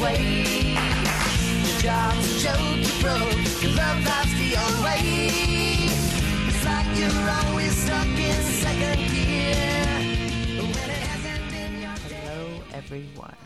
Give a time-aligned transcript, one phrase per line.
[0.00, 0.74] way.
[1.62, 3.62] Your job's a joke, you broke.
[3.62, 5.00] Your love life's the old way.
[6.48, 9.84] It's like you're always stuck in second gear.
[10.62, 13.36] When it hasn't been your Hello, everyone.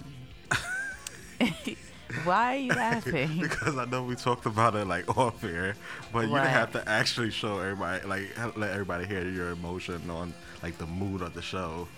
[2.25, 3.39] Why are you laughing?
[3.41, 5.75] because I know we talked about it like off air,
[6.13, 6.47] but you Right.
[6.47, 10.33] have to actually show everybody, like let everybody hear your emotion on
[10.63, 11.89] like the mood of the show.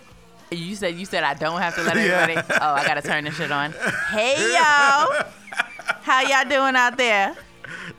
[0.50, 2.02] You said you said I don't have to let Yeah.
[2.28, 2.46] everybody.
[2.60, 3.73] Oh, I gotta turn this shit on.
[4.10, 5.24] Hey y'all,
[6.02, 7.34] how y'all doing out there?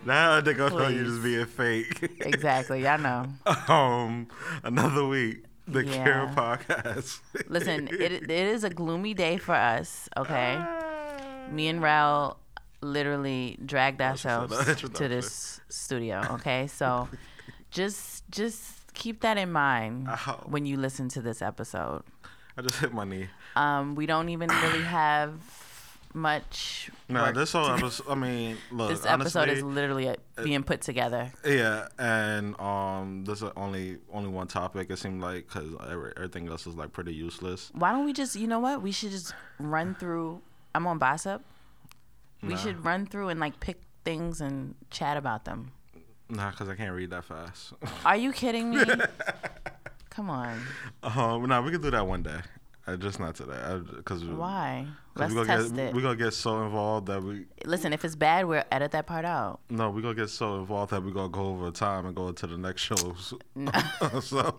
[0.05, 2.01] Now they're gonna know you just being fake.
[2.21, 3.25] Exactly, y'all know.
[3.73, 4.27] um,
[4.63, 6.03] another week, the Yeah.
[6.03, 7.19] Care Podcast.
[7.49, 10.07] Listen, it it is a gloomy day for us.
[10.15, 10.57] Okay,
[11.51, 12.39] me and Rel
[12.81, 16.21] literally dragged ourselves to this studio.
[16.31, 17.09] Okay, so
[17.71, 20.07] just just keep that in mind
[20.45, 22.03] when you listen to this episode.
[22.57, 23.27] I just hit my knee.
[23.55, 25.33] Um, we don't even really have
[26.13, 26.89] much.
[27.09, 28.05] No, work this whole episode.
[28.09, 28.89] I mean, look.
[28.89, 31.31] This episode honestly, is literally uh, being put together.
[31.45, 34.89] Yeah, and um, this is only only one topic.
[34.89, 37.69] It seemed like because everything else is like pretty useless.
[37.73, 38.81] Why don't we just, you know what?
[38.81, 40.41] We should just run through.
[40.73, 41.41] I'm on Bossip.
[42.41, 42.55] We Nah.
[42.57, 45.71] should run through and like pick things and chat about them.
[46.29, 47.73] Nah, because I can't read that fast.
[48.05, 48.83] Are you kidding me?
[50.17, 50.59] Come on.
[51.03, 52.39] um, nah, we could do that one day.
[52.87, 53.53] Uh, just not today.
[53.97, 54.87] Because Why?
[55.15, 55.93] Let's we test get, it.
[55.93, 59.25] We're gonna get so involved that we Listen, if it's bad, we'll edit that part
[59.25, 59.59] out.
[59.69, 62.47] no, we're gonna get so involved that we're gonna go over time and go into
[62.47, 63.35] the next shows.
[64.23, 64.57] so,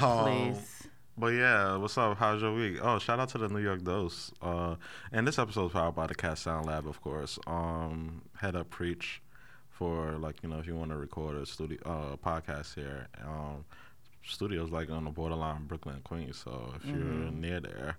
[0.00, 0.88] um, Please.
[1.16, 2.18] But yeah, what's up?
[2.18, 2.78] How's your week?
[2.82, 4.32] Oh, shout out to the New York Dose.
[4.42, 4.74] Uh,
[5.12, 7.38] and this episode is powered by the Cat Sound Lab, of course.
[7.46, 9.22] Um, head up preach
[9.70, 13.06] for like you know if you want to record a studio uh, podcast here.
[13.24, 13.64] Um,
[14.32, 16.40] studios like on the borderline Brooklyn Queens.
[16.44, 17.96] So if you're near there,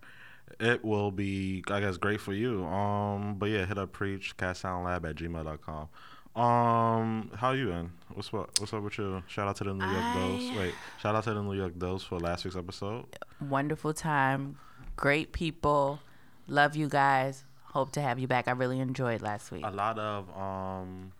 [0.59, 2.65] it will be I guess great for you.
[2.65, 5.89] Um, but yeah, hit up preach Lab at gmail.com.
[6.36, 7.92] Um, how you been?
[8.14, 8.59] What's what?
[8.59, 9.23] What's up with you?
[9.27, 10.58] Shout out to the New York Dose.
[10.58, 13.05] Wait, shout out to the New York Dose for last week's episode.
[13.42, 14.58] Wonderful time.
[14.95, 15.99] Great people.
[16.48, 17.45] Love you guys.
[17.64, 18.48] Hope to have you back.
[18.48, 19.65] I really enjoyed last week.
[19.65, 21.11] a lot of um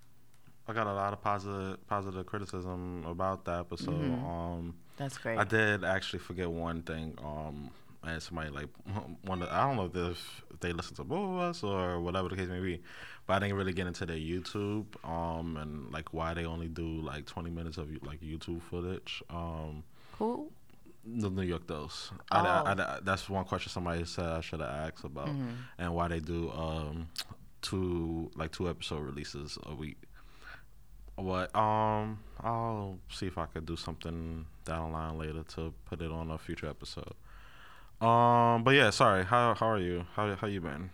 [0.68, 3.94] I got a lot of positive positive criticism about that episode.
[4.14, 5.40] Um That's great.
[5.40, 7.18] I did actually forget one thing.
[7.24, 7.72] Um
[8.04, 8.68] and somebody like
[9.26, 10.18] one of, I don't know if, this,
[10.54, 12.82] if they listen to both of us or whatever the case may be,
[13.28, 17.02] but I didn't really get into their YouTube um and like why they only do
[17.02, 19.24] like 20 minutes of like YouTube footage.
[19.30, 19.84] Um
[20.20, 20.52] Who?
[21.06, 22.12] the New York Dose.
[22.32, 22.38] Oh.
[22.38, 25.50] I, I, I- that's one question somebody said I should have asked about, Mm-hmm.
[25.80, 27.08] and why they do um
[27.62, 29.98] two like two episode releases a week.
[31.20, 36.02] What um I'll see if I could do something down the line later to put
[36.02, 37.14] it on a future episode.
[38.02, 39.26] Um, but yeah, sorry.
[39.26, 40.06] How how are you?
[40.16, 40.90] How how you been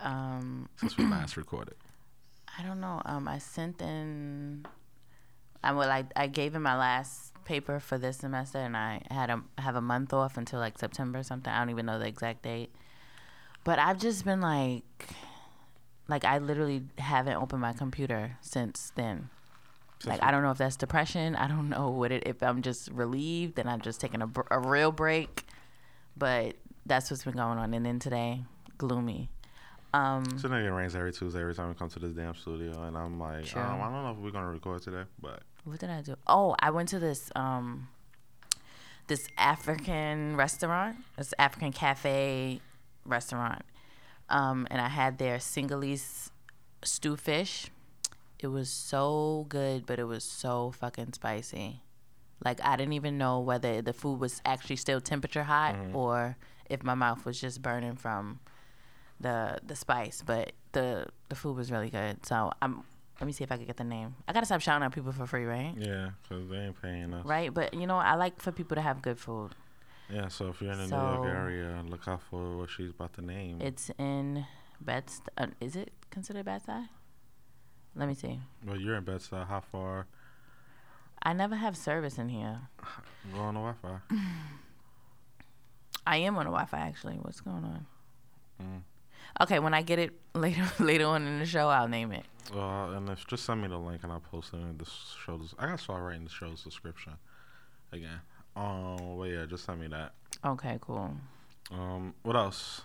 [0.00, 1.76] Um, since we last recorded?
[2.58, 3.00] I don't know.
[3.04, 4.66] Um, I sent in.
[5.62, 9.30] I well, I I gave him my last paper for this semester, and I had
[9.30, 11.52] a have a month off until like September or something.
[11.52, 12.74] I don't even know the exact date.
[13.62, 15.14] But I've just been like,
[16.08, 19.28] like I literally haven't opened my computer since then.
[20.04, 21.36] Like I don't know if that's depression.
[21.36, 22.24] I don't know what it.
[22.26, 25.44] If I'm just relieved and I'm just taking a, a real break,
[26.16, 26.54] but
[26.86, 27.74] that's what's been going on.
[27.74, 28.44] And then today,
[28.78, 29.28] gloomy.
[29.92, 32.84] Um, So now it rains every Tuesday every time we come to this damn studio,
[32.84, 35.90] and I'm like, um, I don't know if we're gonna record today, but what did
[35.90, 36.14] I do?
[36.26, 37.88] Oh, I went to this um
[39.08, 42.60] this African restaurant, this African cafe
[43.04, 43.62] restaurant.
[44.28, 46.30] Um, and I had their Senegalese
[46.84, 47.66] stew fish.
[48.42, 51.82] It was so good, but it was so fucking spicy.
[52.44, 56.36] Like I didn't even know whether the food was actually still temperature hot or
[56.70, 58.40] if my mouth was just burning from
[59.20, 60.22] the the spice.
[60.24, 62.24] But the the food was really good.
[62.24, 62.82] So I'm
[63.20, 64.14] let me see if I could get the name.
[64.26, 65.74] I gotta stop shouting out people for free, right?
[65.76, 67.26] yeah, because they ain't paying us.
[67.26, 69.50] Right, but you know I like for people to have good food.
[70.08, 73.12] Yeah, so if you're in the New York area, look out for what she's about
[73.14, 73.60] to name.
[73.60, 74.46] It's in
[74.80, 75.04] Bed.
[75.36, 76.88] Uh, is it considered Bed Stuy?
[78.00, 78.40] Let me see.
[78.66, 79.46] well, you're in Bed-Stuy.
[79.46, 80.06] How far?
[81.22, 82.58] I never have service in here.
[83.34, 84.00] Go on the Wi-Fi.
[86.06, 87.16] I am on the Wi-Fi actually.
[87.16, 87.86] What's going on?
[88.58, 88.80] Mm.
[89.42, 92.24] Okay, when I get it later later on in the show, I'll name it.
[92.56, 94.86] Uh, and if just send me the link and I'll post it in the
[95.26, 95.54] show's.
[95.58, 97.12] I gotta start writing the show's description
[97.92, 98.22] again.
[98.56, 100.14] Um, well, yeah, just send me that.
[100.42, 101.14] Okay, cool.
[101.70, 102.80] Um, what else?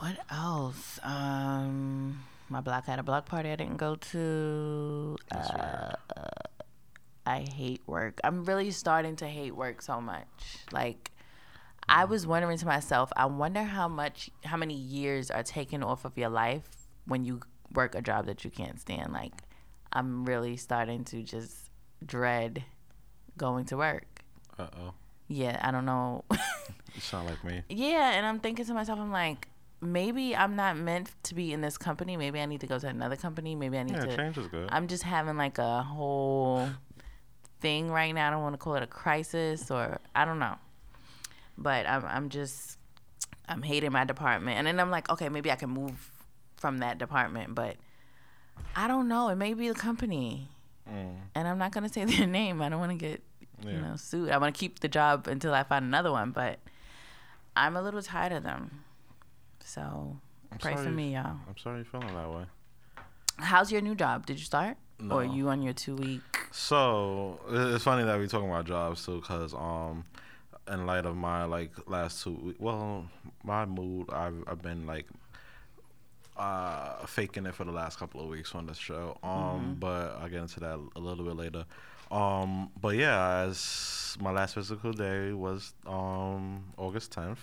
[0.00, 1.00] What else?
[1.02, 5.16] Um, my block had a block party I didn't go to.
[5.30, 5.92] Uh,
[7.26, 8.20] I hate work.
[8.22, 10.26] I'm really starting to hate work so much.
[10.70, 11.10] Like,
[11.88, 16.04] I was wondering to myself, I wonder how much, how many years are taken off
[16.04, 16.68] of your life
[17.06, 17.40] when you
[17.72, 19.12] work a job that you can't stand.
[19.12, 19.32] Like,
[19.92, 21.70] I'm really starting to just
[22.04, 22.64] dread
[23.36, 24.06] going to work.
[24.58, 24.94] Uh oh.
[25.28, 26.24] Yeah, I don't know.
[26.94, 27.62] You sound like me.
[27.68, 29.48] yeah, and I'm thinking to myself, I'm like,
[29.92, 32.16] maybe I'm not meant to be in this company.
[32.16, 33.54] Maybe I need to go to another company.
[33.54, 34.16] Maybe I need Yeah, to.
[34.16, 34.68] change is good.
[34.72, 36.68] I'm just having like a whole
[37.60, 38.28] thing right now.
[38.28, 40.56] I don't want to call it a crisis or I don't know.
[41.58, 42.78] But I'm I'm just
[43.48, 44.58] I'm hating my department.
[44.58, 46.10] And then I'm like, okay, maybe I can move
[46.56, 47.76] from that department, but
[48.74, 49.28] I don't know.
[49.28, 50.48] It may be the company.
[50.90, 52.60] Mm, And I'm not gonna say their name.
[52.62, 53.22] I don't want to get
[53.64, 54.30] you know sued.
[54.30, 56.58] I want to keep the job until I find another one, but
[57.56, 58.82] I'm a little tired of them.
[59.66, 60.16] So
[60.52, 61.38] I'm pray for me, y'all.
[61.48, 62.44] I'm sorry you're feeling that way.
[63.38, 64.24] How's your new job?
[64.24, 64.76] Did you start?
[65.00, 65.20] Or No.
[65.34, 66.22] you on your two week?
[66.52, 70.04] So it's funny that we're talking about jobs too, cause um,
[70.72, 73.06] in light of my like last two, we- well,
[73.42, 75.06] my mood, I've I've been like
[76.36, 79.18] uh faking it for the last couple of weeks on this show.
[79.22, 81.64] Um, but I'll get into that a little bit later.
[82.10, 87.40] Um, but yeah, as my last physical day was um August tenth.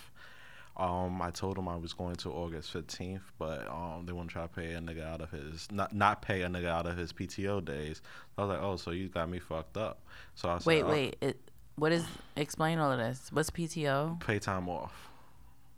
[0.75, 4.33] Um, I told him I was going to August fifteenth, but um, they want to
[4.33, 6.97] try to pay a nigga out of his not not pay a nigga out of
[6.97, 8.01] his PTO days.
[8.37, 9.99] I was like, oh, so you got me fucked up.
[10.35, 11.17] So I said, Wait, "Oh, wait.
[11.21, 11.39] It,
[11.75, 12.05] what is?
[12.35, 13.29] Explain all of this.
[13.31, 14.19] What's PTO?
[14.19, 15.09] pay time off.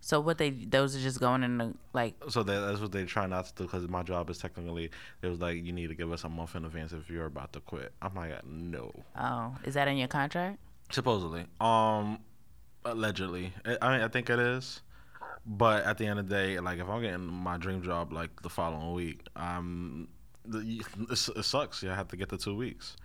[0.01, 0.51] So what they?
[0.51, 2.13] Those are just going in the like.
[2.29, 4.91] So that, that's what they try not to do because my job is technically
[5.21, 7.53] it was like you need to give us a month in advance if you're about
[7.53, 7.91] to quit.
[8.01, 8.93] I'm like, no.
[9.19, 10.59] Oh, is that in your contract?
[10.91, 12.19] Supposedly, um,
[12.85, 14.81] allegedly, I I mean, I think it is.
[15.45, 18.41] But at the end of the day, like if I'm getting my dream job like
[18.41, 20.07] the following week, um,
[20.43, 20.59] the,
[21.09, 21.83] it, it sucks.
[21.83, 22.95] Yeah, I have to get the two weeks.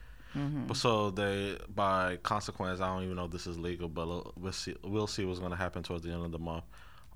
[0.67, 4.53] But so they, by consequence, I don't even know if this is legal, but we'll
[4.53, 4.77] see.
[4.85, 6.65] We'll see what's going to happen towards the end of the month.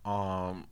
[0.04, 0.66] Um,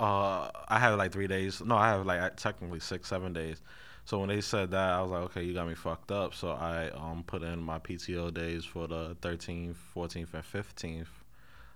[0.00, 1.60] uh, I have like three days.
[1.60, 3.62] No, I have like technically six, seven days.
[4.06, 6.34] So when they said that, I was like, okay, you got me fucked up.
[6.34, 11.06] So I um put in my PTO days for the 13th, 14th, and 15th.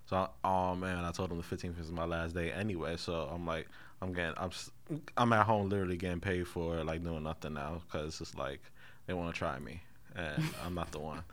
[0.06, 2.97] So oh man, I told them the 15th is my last day anyway.
[2.97, 3.69] So I'm like,
[4.03, 4.51] I'm getting, I'm,
[5.17, 8.61] I'm at home literally getting paid for like doing nothing now because it's just like
[9.06, 9.83] they want to try me
[10.15, 11.23] and I'm not the one.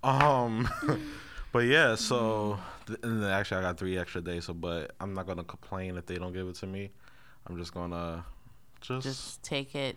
[0.00, 0.68] Um,
[1.52, 2.56] but yeah, so
[3.02, 4.44] and then actually I got three extra days.
[4.44, 6.92] So, but I'm not gonna complain if they don't give it to me.
[7.48, 8.24] I'm just gonna
[8.80, 9.96] just, Just take it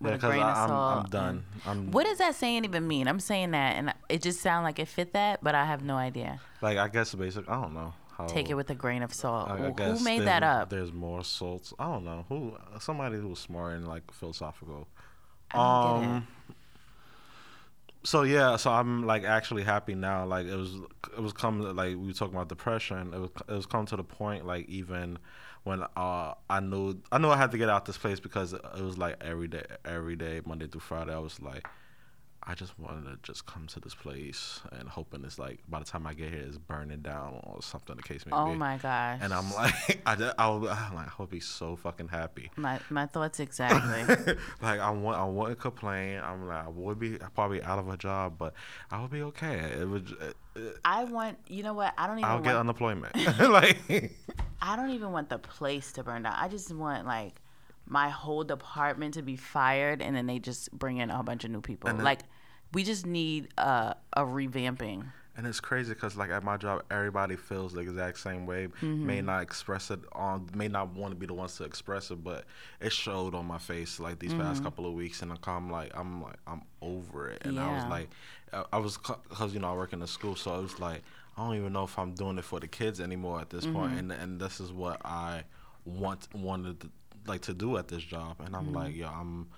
[0.00, 0.98] with yeah, a 'cause grain of I, I'm, salt.
[1.04, 1.44] I'm done.
[1.66, 3.08] I'm What does that saying even mean?
[3.08, 5.96] I'm saying that, and it just sounds like it fit that, but I have no
[5.96, 6.40] idea.
[6.62, 7.48] like I guess the basic.
[7.48, 8.26] I don't know how.
[8.26, 9.48] Take it with a grain of salt.
[9.50, 10.70] I, I Who- guess made that up?
[10.70, 11.72] There's more salts.
[11.78, 12.56] I don't know who.
[12.80, 14.86] Somebody who's smart and like philosophical.
[15.52, 16.12] I don't get it.
[16.12, 16.26] Um,
[18.04, 20.24] So yeah, so I'm like actually happy now.
[20.26, 20.74] Like it was,
[21.16, 23.12] it was come like we were talking about depression.
[23.12, 25.18] It was, it was come to the point like even
[25.66, 28.62] when uh I knew I knew I had to get out this place because it
[28.80, 31.12] was like every day, every day, Monday through Friday.
[31.12, 31.66] I was like,
[32.48, 35.84] I just wanted to just come to this place and hoping it's like by the
[35.84, 37.96] time I get here, it's burning down or something.
[37.96, 38.56] The case may Oh be.
[38.58, 39.18] my gosh.
[39.20, 42.52] And I'm like, I, just, I, was, I'm like, I would be so fucking happy.
[42.56, 44.36] my my thoughts exactly.
[44.62, 46.20] like I want, I wouldn't complain.
[46.22, 48.54] I'm like, I would be probably out of a job, but
[48.92, 49.58] I would be okay.
[49.80, 50.36] It would, it,
[50.84, 51.38] I want.
[51.48, 51.94] You know what?
[51.98, 52.44] I don't even I'll want.
[52.44, 53.14] get unemployment.
[53.40, 54.12] like,
[54.60, 56.34] I don't even want the place to burn down.
[56.36, 57.34] I just want like
[57.86, 61.44] my whole department to be fired, and then they just bring in a whole bunch
[61.44, 61.88] of new people.
[61.88, 62.20] Then- like
[62.72, 65.04] we just need a a revamping.
[65.36, 68.66] And it's crazy because like at my job, everybody feels the exact same way.
[68.66, 69.06] Mm-hmm.
[69.06, 72.22] May not express it on, may not want to be the ones to express it,
[72.24, 72.44] but
[72.80, 74.40] it showed on my face like these Mm-hmm.
[74.42, 77.42] past couple of weeks, and I'm like, I'm like, I'm over it.
[77.44, 78.08] And I was like,
[78.52, 81.02] I- I was because you know I work in the school, so I was like
[81.36, 83.90] I don't even know if I'm doing it for the kids anymore at this point.
[83.92, 84.10] Mm-hmm.
[84.10, 85.44] and and this is what I
[85.84, 86.90] want wanted to,
[87.26, 88.68] like to do at this job, and Mm-hmm.
[88.68, 89.48] I'm like, yo, I'm.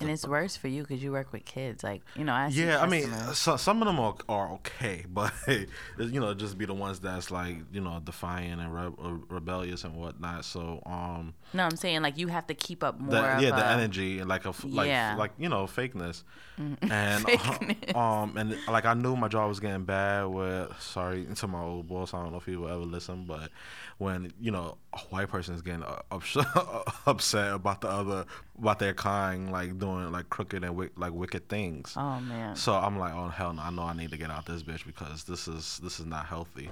[0.00, 1.82] And it's worse for you because you work with kids.
[1.84, 5.32] Like you know, I Yeah, I mean, so, some of them are, are okay, but
[5.46, 9.84] you know, just be the ones that's like you know defiant and re- uh, rebellious
[9.84, 10.44] and whatnot.
[10.44, 13.10] So, um, no, I'm saying like you have to keep up more.
[13.10, 15.10] the, of yeah, the a- energy and like a like Yeah.
[15.10, 15.18] Mm-hmm.
[15.20, 16.22] like you know fakeness,
[16.58, 16.80] and
[17.26, 17.96] Fakeness.
[17.96, 20.24] um and like I knew my job was getting bad.
[20.26, 23.50] With sorry to my old boss, I don't know if he will ever listen, but
[23.98, 26.36] when you know a white person is getting uh, ups-
[27.06, 28.26] upset about the other
[28.58, 31.94] about their kind like doing like crooked and like wicked things.
[31.96, 32.56] Oh man.
[32.56, 33.62] So I'm like, oh hell no!
[33.62, 36.26] I know I need to get out this bitch because this is this is not
[36.26, 36.70] healthy.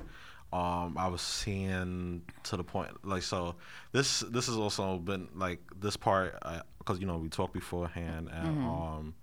[0.52, 3.56] Um, I was seeing to the point like so.
[3.92, 6.36] This this has also been like this part
[6.78, 9.14] because you know we talked beforehand and um,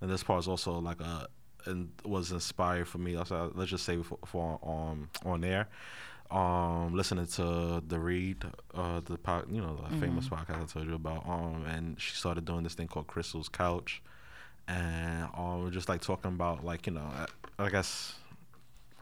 [0.00, 1.28] and this part is also like a
[1.66, 3.14] and was inspired for me.
[3.14, 5.68] Also, let's just say for, for um on air.
[6.32, 8.42] Um, listening to the Read,
[8.74, 9.18] uh, the
[9.50, 12.72] you know the famous podcast I told you about, um, and she started doing this
[12.72, 14.00] thing called Crystal's Couch,
[14.66, 17.26] and um, just like talking about like you know, I,
[17.62, 18.14] I guess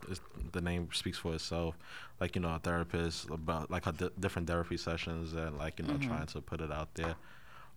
[0.09, 0.21] it's,
[0.51, 1.79] the name speaks for itself.
[2.19, 5.99] Like you know, a therapist about like di- different therapy sessions and like you know
[5.99, 7.15] trying to put it out there.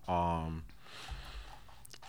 [0.07, 0.63] Um,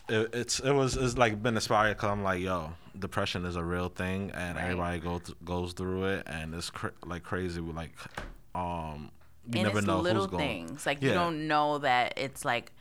[0.08, 3.64] it, it's it was it's like been inspired because I'm like yo, depression is a
[3.64, 4.64] real thing and Right.
[4.64, 7.60] everybody go th- goes through it and it's cr- like crazy.
[7.60, 7.92] We like
[8.54, 9.10] um,
[9.46, 10.66] you and never it's know little who's going.
[10.68, 12.72] things like you don't know that it's like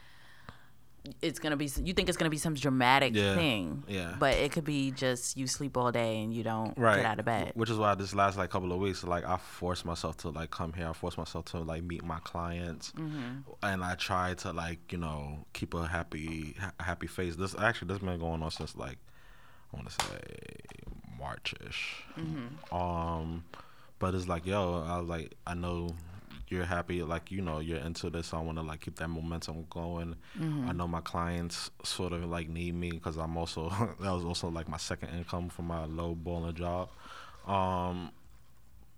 [1.21, 4.15] it's gonna be you think it's gonna be some dramatic Yeah, thing yeah.
[4.17, 7.19] but it could be just you sleep all day and you don't right get out
[7.19, 10.15] of bed which is why this last like couple of weeks like i forced myself
[10.17, 13.39] to like come here i forced myself to like meet my clients Mm-hmm.
[13.63, 17.89] and i try to like you know keep a happy ha- happy face this actually
[17.89, 18.97] this been going on since like
[19.73, 20.19] i want to say
[21.19, 22.75] marchish Mm-hmm.
[22.75, 23.43] um
[23.99, 25.95] but it's like yo i was like i know
[26.49, 29.07] you're happy like you know you're into this So i want to like keep that
[29.07, 30.69] momentum going Mm-hmm.
[30.69, 34.49] i know my clients sort of like need me because i'm also that was also
[34.49, 36.89] like my second income from my low balling job
[37.47, 38.11] um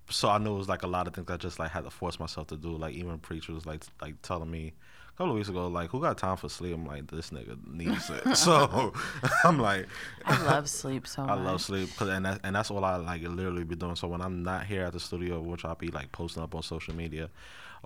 [0.10, 1.90] so i knew it was like a lot of things i just like had to
[1.90, 4.74] force myself to do like even preachers like like telling me
[5.16, 6.74] a couple of weeks ago like who got time for sleep?
[6.76, 8.36] I'm like this nigga needs it.
[8.38, 8.94] So
[9.46, 9.88] i'm like
[10.26, 11.46] i love sleep so I much.
[11.46, 13.96] love sleep, cause and that, and that's all I like literally be doing.
[13.96, 16.64] So when I'm not here at the studio, which I'll be like posting up on
[16.64, 17.30] social media,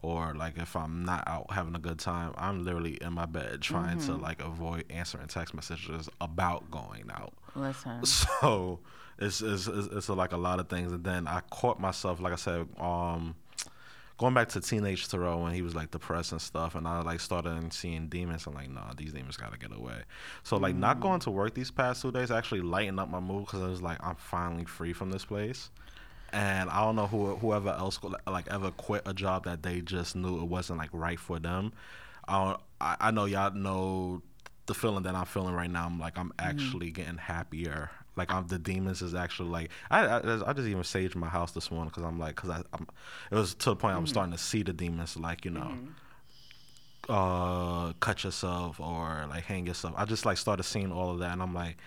[0.02, 3.62] or like if I'm not out having a good time, I'm literally in my bed
[3.62, 7.34] trying to like avoid answering text messages about going out.
[7.56, 8.04] listen.
[8.06, 8.80] So
[9.20, 12.34] it's it's it's, it's like a lot of things, and then I caught myself, like
[12.34, 13.36] I said, um,
[14.20, 17.22] going back to teenage Thoreau when he was like depressed and stuff, and I like
[17.22, 18.46] started seeing demons.
[18.46, 20.02] I'm like, nah, these demons gotta get away.
[20.44, 21.02] So like not mm.
[21.02, 23.82] going to work these past two days actually lightened up my mood because I was
[23.82, 25.72] like, I'm finally free from this place.
[26.32, 27.98] And I don't know who whoever else
[28.28, 31.72] like ever quit a job that they just knew it wasn't like right for them.
[32.28, 34.22] I don't, I, I know y'all know
[34.66, 35.86] the feeling that I'm feeling right now.
[35.86, 36.50] I'm like I'm mm-hmm.
[36.50, 37.90] actually getting happier.
[38.16, 41.52] Like I'm the demons is actually like I I, I just even saged my house
[41.52, 42.88] this morning because I'm like because I I'm,
[43.32, 45.78] it was to the point I'm starting to see the demons like you know
[47.08, 49.94] uh cut yourself or like hang yourself.
[49.98, 51.78] I just like started seeing all of that and I'm like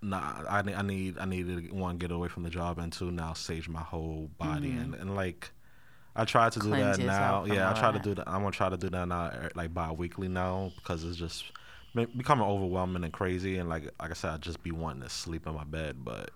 [0.00, 2.92] nah I need I need I need to one get away from the job and
[2.92, 5.50] two now sage my whole body and and like
[6.14, 7.44] I try to do that now.
[7.46, 8.28] Yeah, I try to do that.
[8.28, 11.44] I'm gonna try to do that now, er, like bi-weekly now, because it's just
[11.94, 13.58] becoming overwhelming and crazy.
[13.58, 16.30] And like like I said, I'd just be wanting to sleep in my bed, but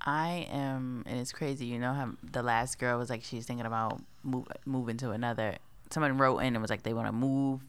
[0.00, 1.66] I am, and it's crazy.
[1.66, 5.56] You know how the last girl was like she's thinking about move, moving to another.
[5.90, 7.60] Someone wrote in and was like they want to move,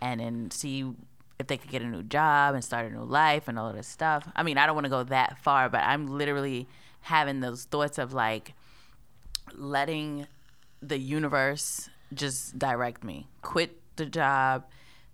[0.00, 0.90] and then see
[1.38, 3.76] if they could get a new job and start a new life and all of
[3.76, 4.26] this stuff.
[4.34, 6.66] I mean, I don't want to go that far, but I'm literally
[7.02, 8.54] having those thoughts of like
[9.54, 10.26] letting
[10.80, 13.26] the universe just direct me.
[13.42, 14.64] Quit the job,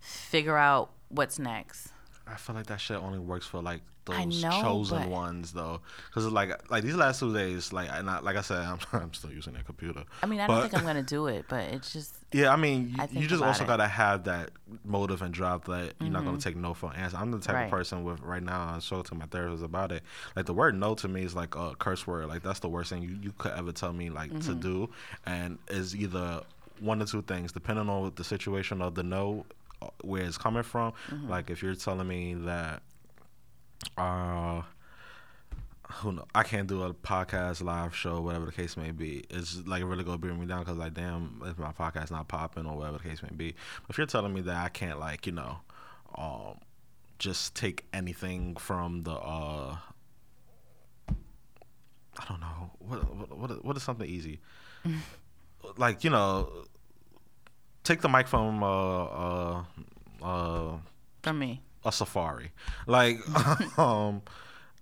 [0.03, 1.89] figure out what's next.
[2.27, 5.79] I feel like that shit only works for like those know, chosen but- ones though,
[6.07, 9.31] because like like these last two days, like I, like I said, I'm, I'm still
[9.31, 10.03] using that computer.
[10.21, 12.95] I mean, I don't think I'm gonna do it, but it's just Yeah, I mean,
[12.99, 13.67] I you, just also it.
[13.67, 14.51] gotta have that
[14.83, 16.39] motive and drive that you're not gonna mm-hmm.
[16.39, 17.17] take no for an answer.
[17.17, 17.65] I'm the type Right.
[17.65, 18.75] of person with right now.
[18.75, 20.03] I talking to my therapist about it.
[20.35, 22.27] Like the word no to me is like a curse word.
[22.27, 24.59] Like that's the worst thing you, you could ever tell me like to mm-hmm.
[24.59, 24.89] do,
[25.25, 26.41] and is either
[26.79, 29.45] one or two things depending on the situation of the no,
[30.01, 30.93] where it's coming from.
[31.27, 32.83] Like if you're telling me that,
[33.97, 34.61] uh
[35.97, 39.23] who know, I can't do a podcast, live show, whatever the case may be.
[39.29, 42.65] It's like really gonna bring me down because like, damn, if my podcast not popping
[42.65, 43.55] or whatever the case may be.
[43.89, 45.57] If you're telling me that I can't like, you know,
[46.15, 46.59] um,
[47.19, 49.77] just take anything from the, uh,
[51.09, 54.39] I don't know, what what what, what is something easy?
[55.77, 56.65] like you know,
[57.83, 59.63] take the mic from uh uh
[60.21, 60.77] uh
[61.21, 61.61] for me.
[61.85, 62.51] a safari.
[62.87, 63.17] Like,
[63.79, 64.21] um,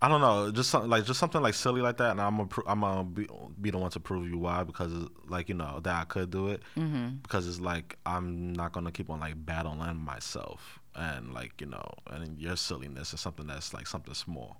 [0.01, 2.49] I don't know, just something like just something like silly like that, and I'm gonna
[2.67, 3.27] I'm gonna be,
[3.59, 4.91] be the one to prove you why because
[5.27, 7.17] like you know that I could do it Mm-hmm.
[7.23, 11.85] because it's like I'm not gonna keep on like battling myself and like you know
[12.07, 14.57] and your silliness is something that's like something small.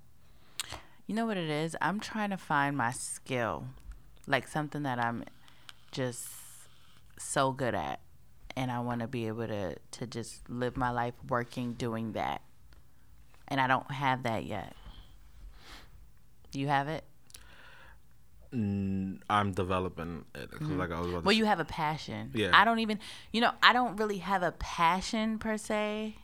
[1.08, 1.76] You know what it is?
[1.80, 3.66] I'm trying to find my skill,
[4.28, 5.24] like something that I'm
[5.90, 6.28] just
[7.18, 7.98] so good at,
[8.56, 12.42] and I want to be able to to just live my life working doing that,
[13.48, 14.74] and I don't have that yet.
[16.52, 17.04] You have it?
[18.54, 21.24] Mm, I'm developing it 'cause like I was Mm-hmm.
[21.24, 22.30] Well, you have a passion.
[22.34, 22.50] Yeah.
[22.52, 22.98] I don't even,
[23.32, 26.16] you know, I don't really have a passion per se.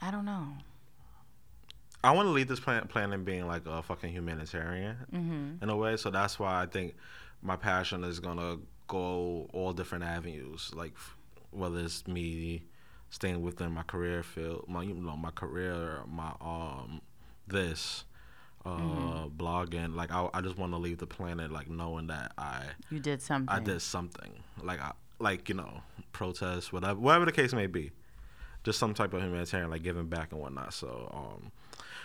[0.00, 0.48] I don't know.
[2.02, 5.62] I want to lead this plan planet being like a fucking humanitarian Mm-hmm.
[5.62, 5.96] in a way.
[5.98, 6.94] So that's why I think
[7.42, 8.58] my passion is gonna
[8.88, 10.72] go all different avenues.
[10.74, 10.94] Like
[11.50, 12.64] whether it's me
[13.10, 17.00] staying within my career field, my you know my career, my um
[17.46, 18.04] this.
[18.66, 19.36] Uh, Mm-hmm.
[19.36, 22.98] blogging like I, I just want to leave the planet like knowing that I You
[22.98, 23.54] did something.
[23.56, 25.80] I did something like I like you know
[26.12, 27.92] protest whatever whatever the case may be,
[28.64, 30.74] just some type of humanitarian like giving back and whatnot.
[30.74, 31.52] So um,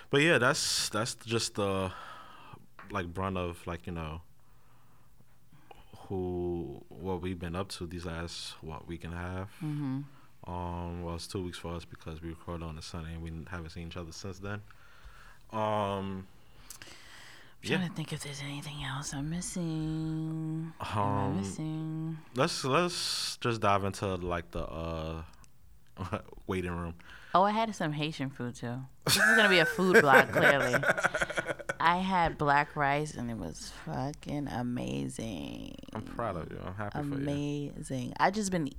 [0.09, 1.91] but yeah, that's that's just the
[2.91, 4.21] like brunt of like you know
[6.07, 9.49] who what we've been up to these last what week and a half.
[9.63, 10.01] Mm-hmm.
[10.45, 13.31] Um, well, it's two weeks for us because we recorded on a Sunday and we
[13.49, 14.61] haven't seen each other since then.
[15.51, 16.27] Um,
[17.63, 17.87] trying yeah.
[17.87, 20.73] to think if there's anything else I'm missing.
[20.95, 22.17] Um, missing?
[22.35, 25.21] let's let's just dive into like the uh
[26.47, 26.95] waiting room.
[27.35, 28.77] Oh, I had some Haitian food too.
[29.05, 30.75] This is gonna be a food blog, clearly.
[31.79, 35.75] I had black rice and it was fucking amazing.
[35.93, 36.59] I'm proud of you.
[36.65, 37.13] I'm happy for you.
[37.13, 38.13] Amazing.
[38.19, 38.69] I just been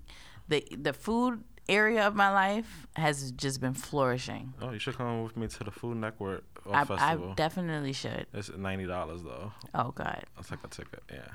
[0.49, 4.54] the the food area of my life has just been flourishing.
[4.61, 8.26] Oh, you should come with me to the Food Network I, I definitely should.
[8.33, 9.52] it's ninety dollars though.
[9.75, 11.02] Oh God, That's like a ticket.
[11.12, 11.28] Yeah.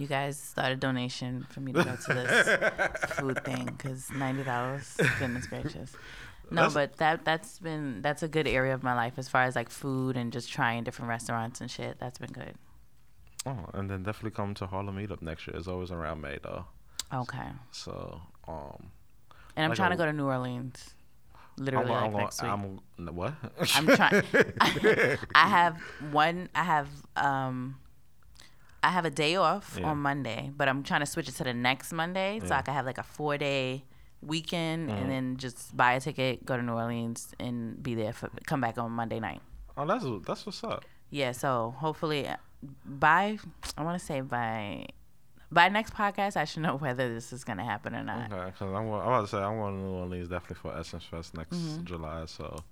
[0.00, 4.42] You guys start a donation for me to go to this food thing because ninety
[4.42, 4.96] dollars.
[5.18, 5.92] Goodness gracious.
[6.50, 9.42] No, That's- but that that's been that's a good area of my life as far
[9.44, 11.98] as like food and just trying different restaurants and shit.
[12.00, 12.54] That's been good.
[13.46, 15.56] Oh, and then definitely come to Harlem Meetup next year.
[15.56, 16.64] It's always around May though.
[17.12, 17.48] Okay.
[17.70, 18.90] So um,
[19.56, 20.94] And I'm Like trying a- to go to New Orleans.
[21.56, 22.50] Literally I'm, like gonna- next week.
[22.50, 23.34] I'm, I'm what?
[23.74, 24.22] I'm trying.
[25.34, 25.76] I have
[26.10, 26.48] one.
[26.54, 27.76] I have um.
[28.82, 29.90] I have a day off Yeah.
[29.90, 32.58] on Monday, but I'm trying to switch it to the next Monday so Yeah.
[32.58, 33.84] I can have like a four day
[34.22, 35.00] weekend Mhm.
[35.00, 38.60] and then just buy a ticket, go to New Orleans, and be there for come
[38.60, 39.40] back on Monday night.
[39.76, 40.84] oh, that's that's what's up.
[41.10, 42.36] Yeah, so hopefully uh,
[42.84, 43.38] by
[43.76, 44.86] I want to say by
[45.52, 48.30] by next podcast I should know whether this is gonna happen or not.
[48.32, 51.04] Okay, because I'm, I'm about to say I'm going to New Orleans definitely for Essence
[51.04, 51.84] Fest next Mm-hmm.
[51.84, 52.24] July.
[52.26, 52.62] So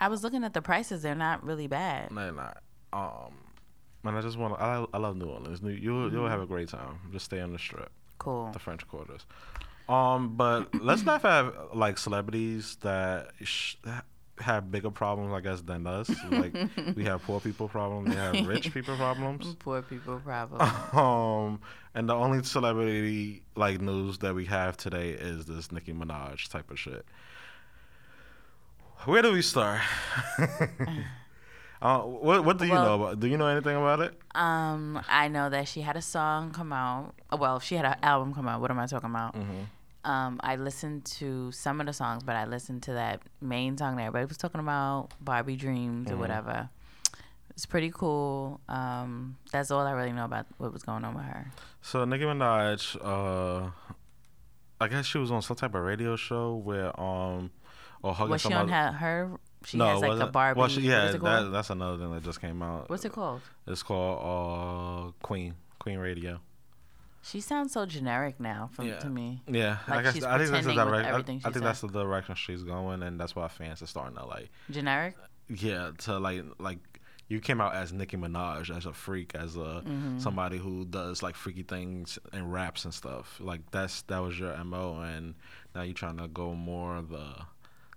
[0.00, 2.10] I was looking at the prices; they're not really bad.
[2.10, 2.58] they're not.
[2.92, 3.34] Um,
[4.04, 4.62] and I just want to.
[4.62, 5.62] I, I love New Orleans.
[5.62, 6.16] New, you'll Mm-hmm.
[6.16, 6.98] you'll have a great time.
[7.12, 7.90] Just stay on the strip.
[8.18, 8.50] Cool.
[8.52, 9.26] the French Quarters.
[9.88, 13.74] Um, but let's not have like celebrities that sh-
[14.38, 16.08] have bigger problems, I guess, than us.
[16.30, 16.54] Like
[16.96, 19.54] we have poor people problems, they have rich people problems.
[19.58, 20.70] Poor people problems.
[20.92, 21.60] Um,
[21.94, 26.70] and the only celebrity like news that we have today is this Nicki Minaj type
[26.70, 27.04] of shit.
[29.04, 29.80] Where do we start?
[31.82, 33.20] Uh, what What do you Well- know about?
[33.20, 34.18] Do you know anything about it?
[34.34, 37.14] Um, I know that she had a song come out.
[37.32, 38.60] uh, Well, if she had an album come out.
[38.60, 39.34] What am I talking about?
[39.34, 39.64] Mm-hmm.
[40.10, 43.96] Um, I listened to some of the songs, but I listened to that main song
[43.96, 46.18] that everybody was talking about, Barbie Dreams or Mhm.
[46.18, 46.70] whatever.
[47.50, 48.60] It's pretty cool.
[48.68, 51.52] Um, that's all I really know about what was going on with her.
[51.82, 53.70] So Nicki Minaj, uh,
[54.80, 57.50] I guess she was on some type of radio show where um,
[58.02, 58.92] or hugging Was she some on her?
[58.92, 59.30] her
[59.64, 60.58] she no, has like a wasn't- Barbie.
[60.60, 62.88] Well, she, yeah, what is it that, that's another thing that just came out.
[62.90, 63.40] What's it called?
[63.66, 66.40] It's called uh, Queen Queen Radio.
[67.24, 68.98] She sounds so generic now from Yeah.
[68.98, 69.42] to me.
[69.46, 71.64] Yeah, I guess she's I think that's the pretending with direct, I, I she think
[71.64, 75.16] that's the direction she's going, and that's why fans are starting to like, Generic?
[75.48, 76.78] yeah, to like like.
[77.28, 80.18] You came out as Nicki Minaj, as a freak, as a Mm-hmm.
[80.18, 83.38] somebody who does like freaky things and raps and stuff.
[83.40, 85.34] Like that's that was your mo, and
[85.74, 87.24] now you're trying to go more the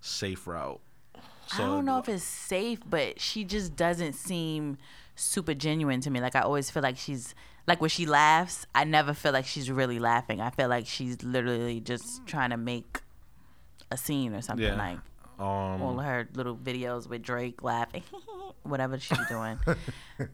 [0.00, 0.80] safe route.
[1.52, 4.78] I don't know if it's safe, but she just doesn't seem
[5.14, 6.20] super genuine to me.
[6.20, 7.34] Like I always feel like she's
[7.66, 10.40] like when she laughs, I never feel like she's really laughing.
[10.40, 13.00] I feel like she's literally just trying to make
[13.90, 14.66] a scene or something.
[14.66, 14.76] Yeah.
[14.76, 14.98] Like
[15.38, 18.02] um, all her little videos with Drake laughing,
[18.62, 19.58] whatever she's doing.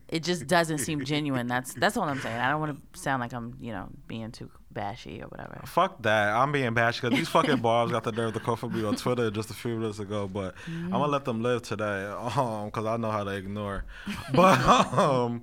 [0.08, 1.48] it just doesn't seem genuine.
[1.48, 2.38] That's that's all I'm saying.
[2.38, 5.60] I don't want to sound like I'm you know being too bashy or whatever.
[5.66, 6.32] Fuck that.
[6.32, 8.96] I'm being bashy because these fucking bars got the nerve to come for me on
[8.96, 10.28] Twitter just a few minutes ago.
[10.28, 12.04] But I'm gonna let them live today,
[12.36, 13.84] um, because I know how to ignore.
[14.34, 14.60] But
[14.96, 15.42] um,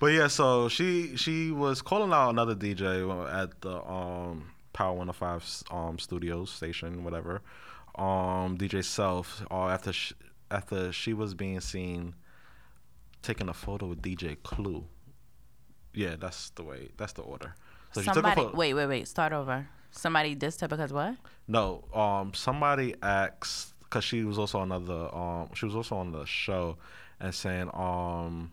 [0.00, 0.28] but yeah.
[0.28, 6.50] So she she was calling out another DJ at the um Power 105 um studios
[6.50, 7.42] station, whatever.
[7.96, 9.44] Um, DJ Self.
[9.50, 10.14] Uh, after she,
[10.50, 12.14] after she was being seen
[13.22, 14.84] taking a photo with DJ Clue.
[15.92, 16.88] Yeah, that's the way.
[16.96, 17.54] That's the order.
[17.92, 18.56] So she took a Somebody, photo.
[18.56, 19.08] wait, wait, wait.
[19.08, 19.68] Start over.
[19.92, 21.14] Somebody dissed her because what?
[21.46, 25.14] No, um, somebody asked because she was also on another.
[25.14, 26.76] Um, she was also on the show
[27.20, 28.50] and saying, um,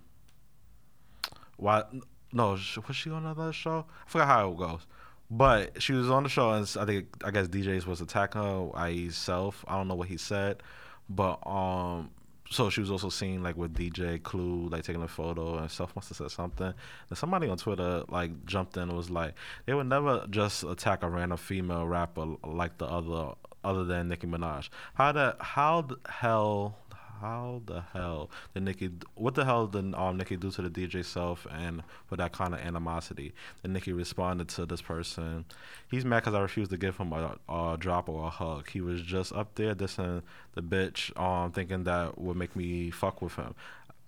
[1.57, 1.83] why?
[2.31, 3.85] No, sh- was she on another show?
[4.05, 4.85] I forgot how it goes.
[5.33, 8.69] But she was on the show, and I think I guess DJs was attacking her,
[8.75, 9.63] i.e., self.
[9.65, 10.61] I don't know what he said,
[11.09, 12.09] but um,
[12.51, 15.95] so she was also seen like with DJ Clue, like taking a photo, and Self
[15.95, 16.73] must have said something.
[17.09, 19.33] And somebody on Twitter like jumped in and was like,
[19.65, 24.27] they would never just attack a random female rapper like the other, other than Nicki
[24.27, 24.67] Minaj.
[24.95, 26.75] How the how the hell
[27.21, 28.89] how the hell did Nicki?
[29.15, 32.53] What the hell did um Nicki do to the DJ Self and with that kind
[32.53, 33.33] of animosity?
[33.63, 35.45] And Nicki responded to this person.
[35.89, 38.69] He's mad because I refused to give him a, a drop or a hug.
[38.69, 40.23] He was just up there dissing
[40.55, 43.55] the bitch, um, thinking that would make me fuck with him.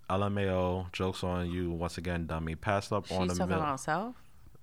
[0.10, 2.56] LMAO, jokes on you once again, dummy.
[2.56, 4.15] Passed up on the talking about herself.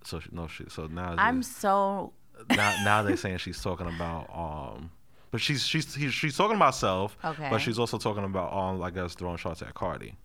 [0.04, 0.64] So she, no, she.
[0.68, 2.12] So now I'm so
[2.50, 4.90] now now they're saying she's talking about um
[5.30, 7.48] but she's she's he's, she's talking about self Okay.
[7.50, 10.16] but she's also talking about um I guess throwing shots at Cardi.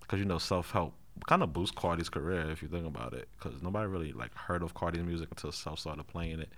[0.00, 0.94] Because you know self help
[1.26, 3.28] kind of boosts Cardi's career if you think about it.
[3.38, 6.52] Because nobody really like heard of Cardi's music until self started playing it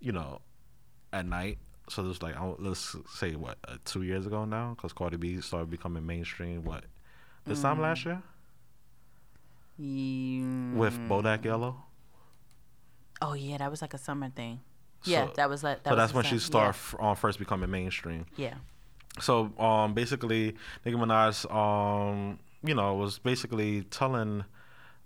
[0.00, 0.40] you know
[1.12, 1.58] at night.
[1.90, 4.74] So there's like let's say what uh, two years ago now?
[4.76, 6.84] Because Cardi B started becoming mainstream what
[7.46, 8.20] this time last year?
[9.80, 11.76] Mm, with Bodak Yellow?
[13.22, 14.60] Oh yeah, that was like a summer thing.
[15.04, 15.82] Yeah, So- that was like.
[15.84, 18.54] That so was that's when she started um, first becoming mainstream Yeah.
[19.20, 24.44] So um, basically, Nicki Minaj, um, you know, was basically telling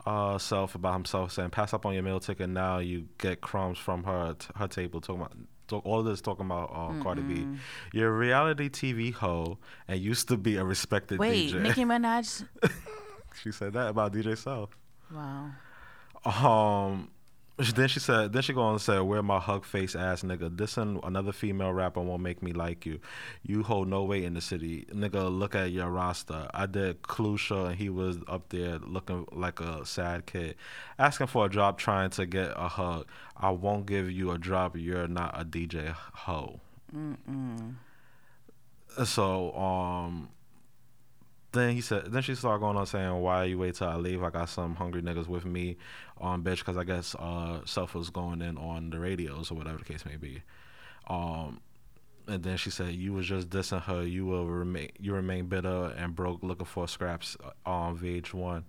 [0.04, 2.78] uh, self about himself, saying, "Pass up on your meal ticket now.
[2.78, 5.36] You get crumbs from her t- her table." Talking about
[5.68, 7.46] talk, all of this talking about uh, Cardi B.
[7.92, 11.62] You're a reality TV hoe and used to be a respected Wait, DJ.
[11.62, 12.46] Nicki Minaj.
[13.40, 14.76] she said that about DJ Self.
[15.14, 15.50] wow.
[16.24, 17.10] Um,
[17.70, 20.50] then she said, then she go on and say, "Where my hug face ass nigga?
[20.56, 22.98] Dissing another female rapper won't make me like you.
[23.42, 25.30] You hold no weight in the city, nigga.
[25.30, 26.48] Look at your roster.
[26.52, 30.56] I did Clue show and he was up there looking like a sad kid,
[30.98, 33.06] asking for a job, trying to get a hug.
[33.36, 34.76] I won't give you a drop.
[34.76, 36.60] You're not a DJ hoe.
[39.04, 40.28] So um."
[41.52, 42.10] Then he said.
[42.10, 44.22] Then she started going on saying, "Why you wait till I leave?
[44.22, 45.76] I got some hungry niggas with me,
[46.22, 49.78] um, bitch." Because I guess uh, Self was going in on the radios or whatever
[49.78, 50.42] the case may be.
[51.08, 51.60] Um,
[52.26, 54.04] and then she said, "You was just dissing her.
[54.04, 54.90] You will remain.
[54.98, 58.64] You remain bitter and broke, looking for scraps uh, on VH1."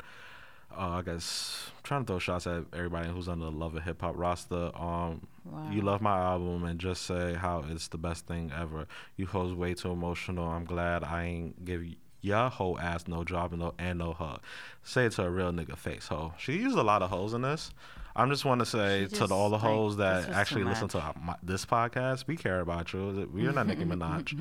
[0.76, 4.02] Uh, I guess trying to throw shots at everybody who's on the Love of Hip
[4.02, 4.72] Hop roster.
[4.76, 5.28] Um,
[5.72, 8.88] you love my album and just say how it's the best thing ever.
[9.16, 10.46] You hoes way too emotional.
[10.46, 11.86] I'm glad I ain't give
[12.24, 14.40] your whole ass no job and no and no hug.
[14.82, 16.34] Say it to a real nigga face, ho.
[16.40, 17.70] She used a lot of hoes in this.
[18.16, 20.64] I'm just want to say She to the, all the just, like, hoes that actually
[20.66, 23.28] listen to our- my, this podcast, we care about you.
[23.34, 24.34] We're not Nicki Minaj.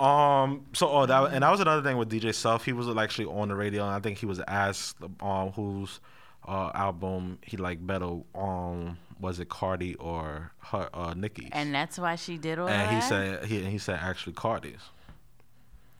[0.00, 0.66] Um.
[0.72, 2.64] So, oh, that and that was another thing with DJ Self.
[2.64, 6.00] He was actually on the radio, and I think he was asked um whose
[6.48, 8.18] uh album he liked better.
[8.34, 11.50] Um, was it Cardi or her uh Nicki's?
[11.52, 12.94] And that's why she did all And that.
[12.94, 14.82] he said he he said actually Cardi's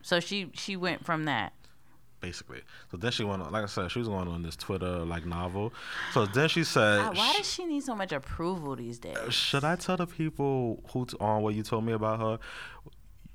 [0.07, 1.51] So she she went from that.
[2.21, 2.61] basically.
[2.89, 5.25] So then she went on, like I said, she was going on this Twitter like
[5.25, 5.73] novel.
[6.13, 9.17] So then she said, Uh, why does she need so much approval these days?
[9.33, 12.39] should I tell the people who t- on what you told me about her?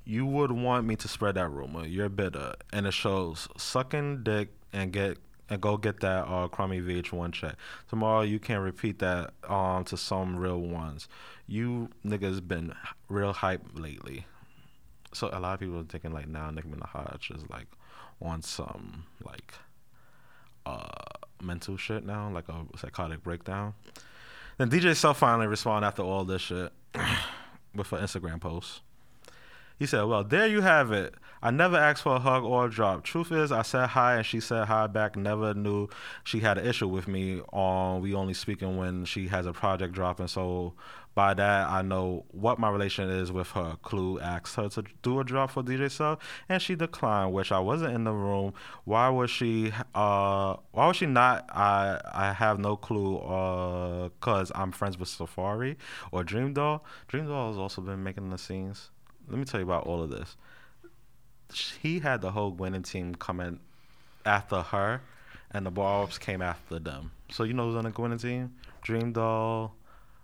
[0.03, 1.85] You would want me to spread that rumor.
[1.85, 3.47] You're bitter, and it shows.
[3.55, 7.55] Sucking dick and get and go get that uh, crummy VH1 check.
[7.87, 11.07] Tomorrow you can repeat that um to some real ones.
[11.45, 12.73] You niggas been
[13.09, 14.25] real hype lately.
[15.13, 17.67] So a lot of people are thinking like now Nicki Minaj is like
[18.21, 19.53] on some like
[20.65, 20.87] uh
[21.41, 23.73] mental shit now, like a psychotic breakdown.
[24.57, 26.71] Then DJ Self finally responded after all this shit
[27.75, 28.81] with an Instagram post.
[29.77, 31.15] He said, Well, there you have it.
[31.41, 33.03] I never asked for a hug or a drop.
[33.03, 35.17] Truth is, I said hi and she said hi back.
[35.17, 35.89] Never knew
[36.23, 37.41] she had an issue with me.
[37.51, 40.29] Um, we only speaking when she has a project dropping.
[40.29, 40.73] So
[41.15, 43.77] by that, I know what my relation is with her.
[43.83, 47.59] Clue asked her to do a drop for DJ Self, and she declined, which I
[47.59, 48.53] wasn't in the room.
[48.85, 49.73] Why was she?
[49.93, 51.45] Uh, why was she not?
[51.51, 53.17] I I have no clue.
[53.17, 55.75] Uh, cause I'm friends with Safaree
[56.11, 56.83] or Dream Doll.
[57.07, 58.89] Dream Doll has also been making the scenes.
[59.27, 60.35] Let me tell you about all of this.
[61.81, 63.59] He had the whole Gwennon team coming
[64.25, 65.01] after her,
[65.51, 67.11] and the Barbs came after them.
[67.31, 68.55] So you know who's on the Gwennon team?
[68.81, 69.73] Dream Doll,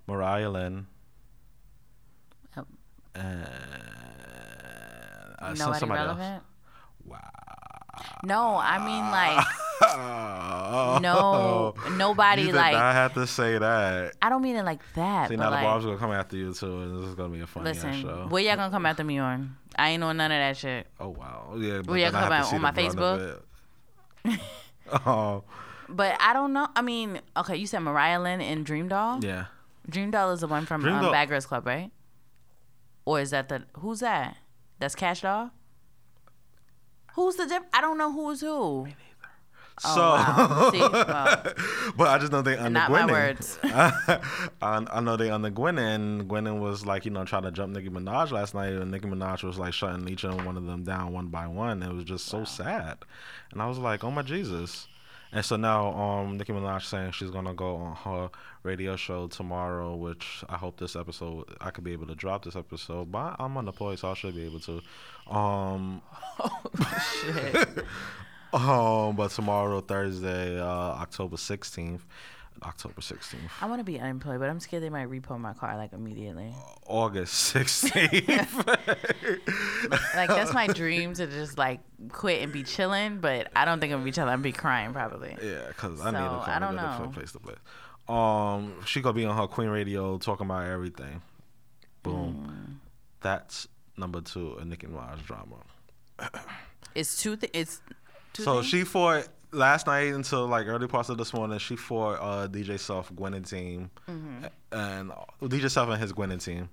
[0.08, 0.88] Mariah Lynn,
[3.16, 3.48] and
[5.40, 6.34] uh, Nobody somebody relevant?
[6.36, 6.44] else.
[7.06, 7.20] Wow.
[8.24, 9.46] No, I mean like
[9.82, 11.00] Oh.
[11.02, 14.14] no nobody you did like not have to say that.
[14.22, 15.30] I don't mean it like that.
[15.30, 17.30] See, but now like, the Barbs gonna come after you too, and this is gonna
[17.34, 18.28] be a funny ass listen, show.
[18.30, 19.56] where y'all gonna come after me on?
[19.78, 20.88] I ain't on none of that shit.
[21.00, 21.78] Oh wow, yeah.
[21.78, 23.42] But Where y'all then I come have out on my Facebook?
[25.06, 25.44] oh
[25.88, 26.68] But I don't know.
[26.76, 29.24] I mean, okay, you said Mariah Lynn and Dream Doll.
[29.24, 29.46] yeah.
[29.90, 31.92] Dream Doll is the one from Dream um, Doll- Bad Girls Club, right?
[33.06, 34.38] Or is that the who's that?
[34.80, 35.52] That's Cash Doll.
[37.16, 37.64] Who's the diff?
[37.74, 38.88] I don't know who's who.
[38.88, 38.88] So,
[39.86, 40.72] Oh, wow.
[40.72, 41.92] See?
[41.96, 43.08] But I just know they under not Gwennon.
[43.08, 43.60] my words.
[43.64, 44.20] I,
[44.62, 46.28] I know they under Gwennon.
[46.28, 49.44] Gwennon was like, you know, trying to jump Nicki Minaj last night, and Nicki Minaj
[49.44, 51.82] was like shutting each and one of them down one by one.
[51.84, 53.00] It was just so sad,
[53.52, 54.88] and I was like, oh my Jesus.
[55.32, 58.32] And so now, um, Nicki Minaj saying she's gonna go on her
[58.64, 62.56] radio show tomorrow, which I hope this episode I could be able to drop this
[62.56, 63.12] episode.
[63.12, 64.82] But I'm unemployed, so I should be able to.
[65.30, 66.02] Um,
[66.40, 66.62] oh
[67.22, 67.86] shit.
[68.54, 72.02] Um, but tomorrow, Thursday, uh, October 16th,
[72.64, 73.38] October 16th.
[73.62, 76.54] I want to be unemployed, but I'm scared they might repo my car like immediately.
[76.88, 78.68] August 16th.
[80.16, 83.94] Like that's my dream to just like quit and be chilling, but I don't think
[83.94, 84.30] I'm gonna be chilling.
[84.30, 85.38] I'm gonna be crying probably.
[85.42, 87.06] yeah, because I need So, a I don't to know.
[87.06, 87.56] a place to play.
[88.10, 91.22] Um, she gonna be on her Queen Radio talking about everything.
[92.04, 92.82] Boom.
[93.22, 95.58] That's number two, a Nicki Minaj drama.
[96.96, 97.36] It's two.
[97.38, 97.82] Th- it's
[98.40, 98.44] two.
[98.46, 98.66] So things?
[98.68, 101.60] she fought last night until like early parts of this morning.
[101.60, 104.46] She fought uh, DJ Self, Gwennon team, Mm-hmm.
[104.72, 106.70] and uh, DJ Self and his Gwennon team.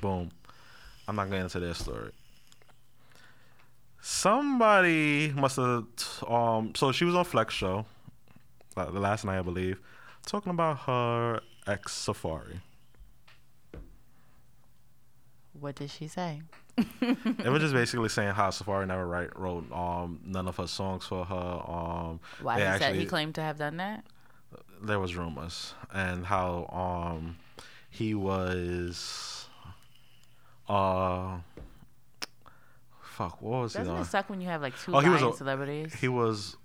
[0.00, 0.30] Boom.
[1.08, 2.10] I'm not going into their story.
[4.00, 5.84] Somebody must have.
[6.28, 6.72] Um.
[6.76, 7.86] So she was on Flex show,
[8.76, 9.80] uh, the last night I believe,
[10.24, 12.60] talking about her ex Safaree.
[15.60, 16.42] What did she say?
[17.00, 21.06] it was just basically saying how Safaree never write, wrote um none of her songs
[21.06, 21.34] for her.
[21.66, 24.04] Um, Why he said he claimed to have done that?
[24.82, 27.36] there was rumors and how um
[27.88, 29.48] he was
[30.68, 31.38] uh
[33.00, 35.22] fuck what was he Doesn't it suck when you have like two Oh, he was
[35.22, 35.94] a- celebrities?
[35.94, 36.56] He was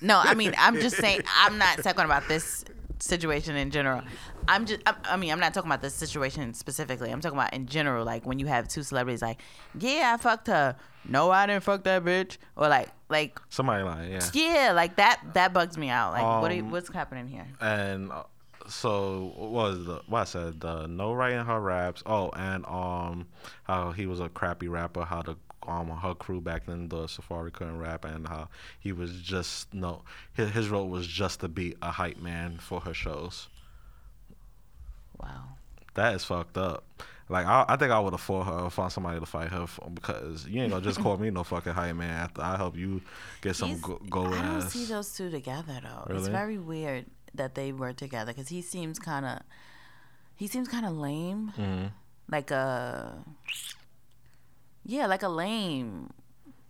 [0.00, 2.64] No, I mean, I'm just saying, I'm not talking about this
[3.02, 4.02] situation in general.
[4.46, 7.10] I'm just, I, I mean, I'm not talking about this situation specifically.
[7.10, 9.40] I'm talking about in general, like when you have two celebrities, like,
[9.78, 10.76] yeah, I fucked her.
[11.08, 12.38] No, I didn't fuck that bitch.
[12.56, 14.30] Or like, like, somebody like yeah.
[14.32, 16.12] yeah, like that, that bugs me out.
[16.12, 17.46] Like, what are you, Um, what's happening here?
[17.60, 18.22] And uh,
[18.68, 22.02] so what was the what I said the no writing her raps.
[22.06, 23.26] Oh, and um
[23.64, 25.04] how he was a crappy rapper.
[25.04, 25.36] How the
[25.68, 28.48] um her crew back then the Safaree couldn't rap, and how
[28.80, 30.02] he was just no
[30.34, 33.48] his, his role was just to be a hype man for her shows.
[35.20, 35.44] Wow.
[35.94, 36.84] That is fucked up.
[37.28, 39.66] Like I, I think I would have fought her or found somebody to fight her
[39.66, 42.76] for, because you ain't gonna just call me no fucking hype man after I help
[42.76, 43.00] you
[43.40, 44.72] get some go, gold I don't ass.
[44.72, 46.14] see those two together though.
[46.14, 49.38] It's very weird that they were together because he seems kind of,
[50.34, 51.48] he seems kind of lame.
[51.56, 51.84] hmm
[52.30, 53.14] Like a,
[54.84, 56.10] yeah, like a lame.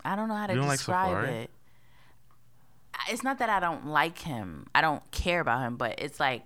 [0.04, 1.42] I don't know how to like describe Safaree?
[1.44, 1.50] it.
[3.08, 4.66] It's not that I don't like him.
[4.74, 6.42] I don't care about him, but it's like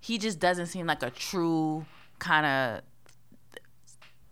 [0.00, 1.84] he just doesn't seem like a true
[2.18, 2.82] kind of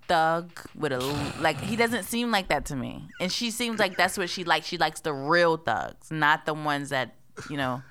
[0.06, 0.98] thug with a
[1.40, 4.44] like he doesn't seem like that to me and she seems like that's what she
[4.44, 7.14] likes she likes the real thugs not the ones that
[7.48, 7.82] you know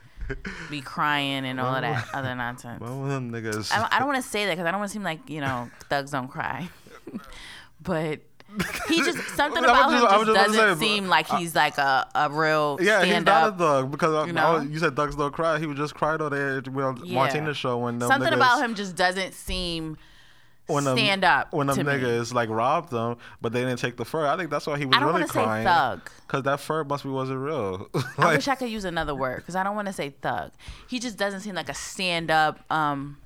[0.69, 3.71] be crying and all of that other nonsense One of them niggas.
[3.73, 5.29] I don't, I don't want to say that because I don't want to seem like
[5.29, 6.69] you know thugs don't cry,
[7.81, 8.19] but
[8.87, 12.07] he just something about just- him just just doesn't say, seem like he's like a,
[12.15, 13.55] a real Yeah, he's not up.
[13.55, 14.59] a thug because I, you know?
[14.59, 15.59] you said thugs don't cry.
[15.59, 17.15] He was just cried on there on Yeah.
[17.15, 19.97] Martinez show when Something niggas, about him just doesn't seem
[20.67, 21.91] when them, stand up when them to me.
[21.91, 24.25] niggas like robbed them, but they didn't take the fur.
[24.25, 25.65] I think that's why he was I don't really want to say crying.
[25.65, 26.09] thug.
[26.27, 27.89] Cause that fur must be wasn't real.
[27.95, 30.51] I like, wish I could use another word because I don't want to say thug.
[30.87, 32.59] He just doesn't seem like a stand up.
[32.71, 33.17] Um,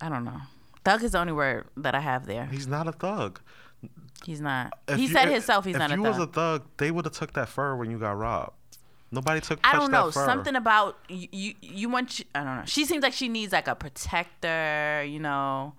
[0.00, 0.40] I don't know.
[0.84, 2.46] Thug is the only word that I have there.
[2.46, 3.40] he's not a thug.
[4.24, 4.78] He's not.
[4.88, 5.98] If he you- said if- himself he's if not a thug.
[5.98, 6.18] you thug.
[6.18, 8.52] was a thug, they would have took that fur when you got robbed.
[9.12, 9.58] Nobody took.
[9.64, 11.54] I don't know something about you, you.
[11.60, 12.20] You want?
[12.34, 12.62] I don't know.
[12.66, 15.02] She seems like she needs like a protector.
[15.04, 15.74] You know,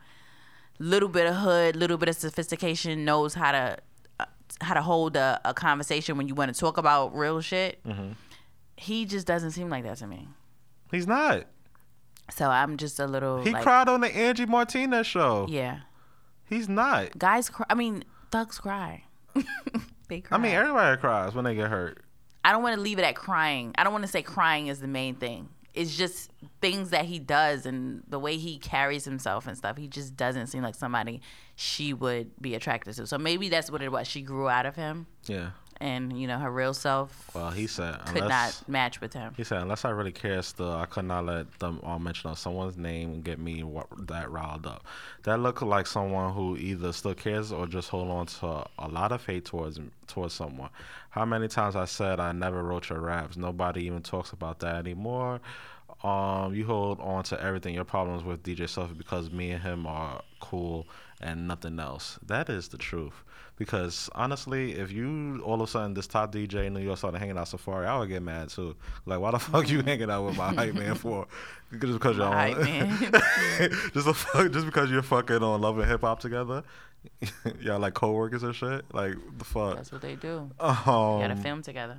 [0.80, 3.06] little bit of hood, little bit of sophistication.
[3.06, 3.78] Knows how to
[4.20, 4.26] uh,
[4.60, 7.82] how to hold a, a conversation when you want to talk about real shit.
[7.86, 8.12] Mm-hmm.
[8.76, 10.28] He just doesn't seem like that to me.
[10.92, 11.46] He's not.
[12.36, 13.42] So I'm just a little.
[13.42, 15.46] He like, cried on the Angie Martinez show.
[15.50, 15.80] Yeah,
[16.50, 17.18] He's not.
[17.18, 17.66] guys cry.
[17.70, 19.04] I mean, thugs cry.
[20.08, 20.38] they cry.
[20.38, 22.04] I mean, everybody cries when they get hurt.
[22.44, 23.74] I don't want to leave it at crying.
[23.78, 25.50] I don't want to say crying is the main thing.
[25.74, 29.78] It's just things that he does and the way he carries himself and stuff.
[29.78, 31.22] He just doesn't seem like somebody
[31.56, 33.08] she would be attracted to.
[33.08, 34.08] So maybe that's what it was.
[34.08, 35.52] She grew out of him, Yeah.
[35.82, 39.34] And you know her real self Well, he said could unless not match with him.
[39.36, 42.38] he said unless I really care still, I could not let them all mention of
[42.38, 44.86] someone's name and get me wa- that riled up.
[45.24, 49.12] That looked like someone who either still cares or just hold on to a lot
[49.12, 50.70] of hate towards towards someone.
[51.10, 53.36] How many times I said I never wrote your raps?
[53.36, 55.42] Nobody even talks about that anymore.
[56.04, 57.76] Um, you hold on to everything.
[57.76, 60.88] Your problems with DJ Sophie because me and him are cool
[61.20, 62.18] and nothing else.
[62.26, 63.14] That is the truth.
[63.62, 67.20] Because honestly, if you all of a sudden this top DJ in New York started
[67.20, 68.76] hanging out Safaree, I would get mad too.
[69.06, 71.28] Like, why the fuck you hanging out with my hype man for?
[71.72, 72.56] Just because you're on,
[73.94, 76.64] just a fuck, just because you're fucking on Love and Hip Hop together.
[77.60, 78.84] Y'all like co-workers and shit.
[78.96, 79.76] Like the fuck.
[79.76, 80.50] That's what they do.
[80.60, 81.98] Um, You gotta film together.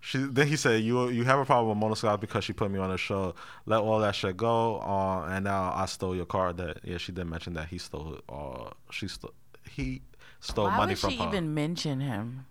[0.00, 2.68] she then he said you you have a problem with Mona Scott because she put
[2.68, 3.36] me on the show.
[3.64, 4.80] Let all that shit go.
[4.80, 6.52] Uh, and now I stole your car.
[6.52, 8.18] That yeah, she did mention that he stole.
[8.28, 9.34] Uh, she stole.
[9.70, 10.02] He
[10.46, 11.28] stole Why money would from she her.
[11.28, 12.46] even mention him?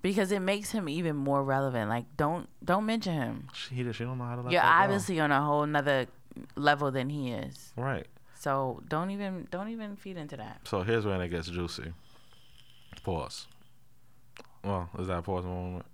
[0.00, 1.88] Because it makes him even more relevant.
[1.88, 3.48] Like, don't don't mention him.
[3.54, 4.84] she, he, she don't know how to let You're that go.
[4.84, 6.06] obviously on a whole nother
[6.56, 7.72] level than he is.
[7.76, 8.06] right.
[8.34, 10.62] So don't even don't even feed into that.
[10.64, 11.92] So here's when it gets juicy.
[13.04, 13.46] Pause.
[14.64, 15.84] Well, is that a pause moment?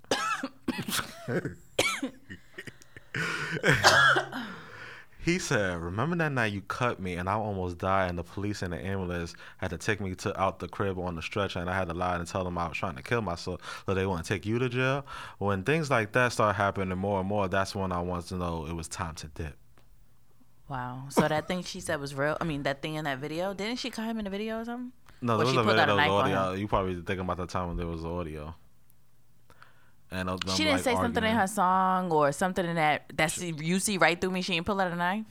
[5.28, 8.62] He said, "Remember that night you cut me and I almost died, and the police
[8.62, 11.68] and the ambulance had to take me to out the crib on the stretcher, and
[11.68, 14.06] I had to lie and tell them I was trying to kill myself, so they
[14.06, 15.04] want to take you to jail."
[15.36, 18.66] When things like that start happening more and more, that's when I want to know
[18.66, 19.56] it was time to dip.
[20.68, 21.04] Wow.
[21.10, 22.36] So that thing she said was real.
[22.40, 23.52] I mean, that thing in that video.
[23.52, 24.92] Didn't she cut him in the video or something?
[25.20, 26.52] No, there was she a video that was audio.
[26.52, 28.54] You probably thinking about the time when there was audio.
[30.10, 33.42] And them, she didn't like, say something in her song or something in that that's
[33.42, 34.40] you see right through me.
[34.42, 35.26] She didn't pull out a knife.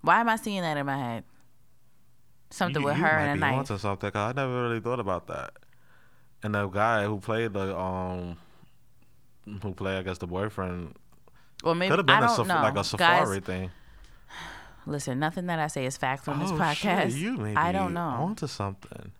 [0.00, 1.24] Why am I seeing that in my head?
[2.50, 3.58] Something You- with you her and a knife.
[3.58, 5.52] onto something 'cause I never really thought about that.
[6.42, 8.36] And the guy who played the um,
[9.62, 10.94] who played I guess the boyfriend
[11.62, 12.54] Well, maybe could have been I a don't know.
[12.54, 13.70] like a Safaree Guys, thing.
[14.86, 17.10] listen, nothing that I say is fact on this oh podcast.
[17.10, 18.00] shit, you may I don't know.
[18.00, 19.12] I'm onto something.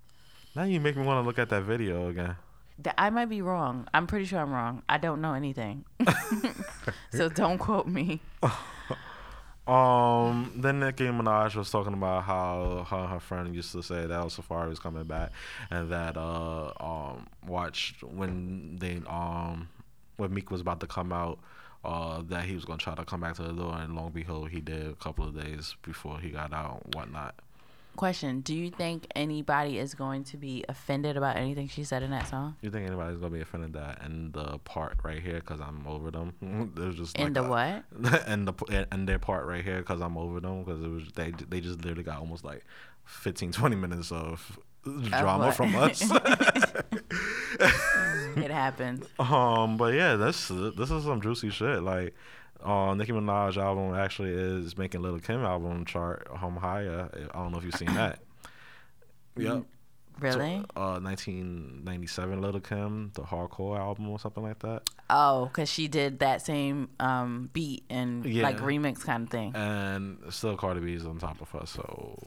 [0.56, 2.36] Now you make me want to look at that video again.
[2.96, 3.88] I might be wrong.
[3.92, 4.82] I'm pretty sure I'm wrong.
[4.88, 5.84] I don't know anything.
[7.12, 8.20] so don't quote me.
[9.68, 14.10] Um, then Nicki Minaj was talking about how her, her friend used to say that
[14.10, 15.30] El Safaree was coming back,
[15.70, 19.68] and that uh um watched when they um
[20.16, 21.38] when Meek was about to come out,
[21.84, 24.48] uh that he was gonna try to come back to the door, and long behold
[24.48, 27.34] he did a couple of days before he got out and whatnot.
[27.98, 32.12] Question: Do you think anybody is going to be offended about anything she said in
[32.12, 32.54] that song?
[32.60, 36.12] You think anybody's gonna be offended that in the part right here because I'm over
[36.12, 36.32] them?
[36.76, 38.22] There's just In like the a- what?
[38.28, 41.32] and the and their part right here because I'm over them because it was they
[41.48, 42.64] they just literally got almost like
[43.06, 46.00] 15 20 minutes of drama from us.
[48.36, 49.04] It happens.
[49.18, 51.82] um, but yeah, this this is some juicy shit.
[51.82, 52.14] Like,
[52.62, 57.08] uh, Nicki Minaj album actually is making Lil' Kim album chart home higher.
[57.32, 58.20] I don't know if you've seen that.
[59.36, 59.66] Yep.
[60.18, 60.64] Really?
[60.74, 64.90] So, uh, 1997 Lil' Kim, the hardcore album or something like that.
[65.08, 69.54] Oh, because she did that same um, beat and like remix kind of thing.
[69.54, 72.18] And still Cardi B's on top of her, so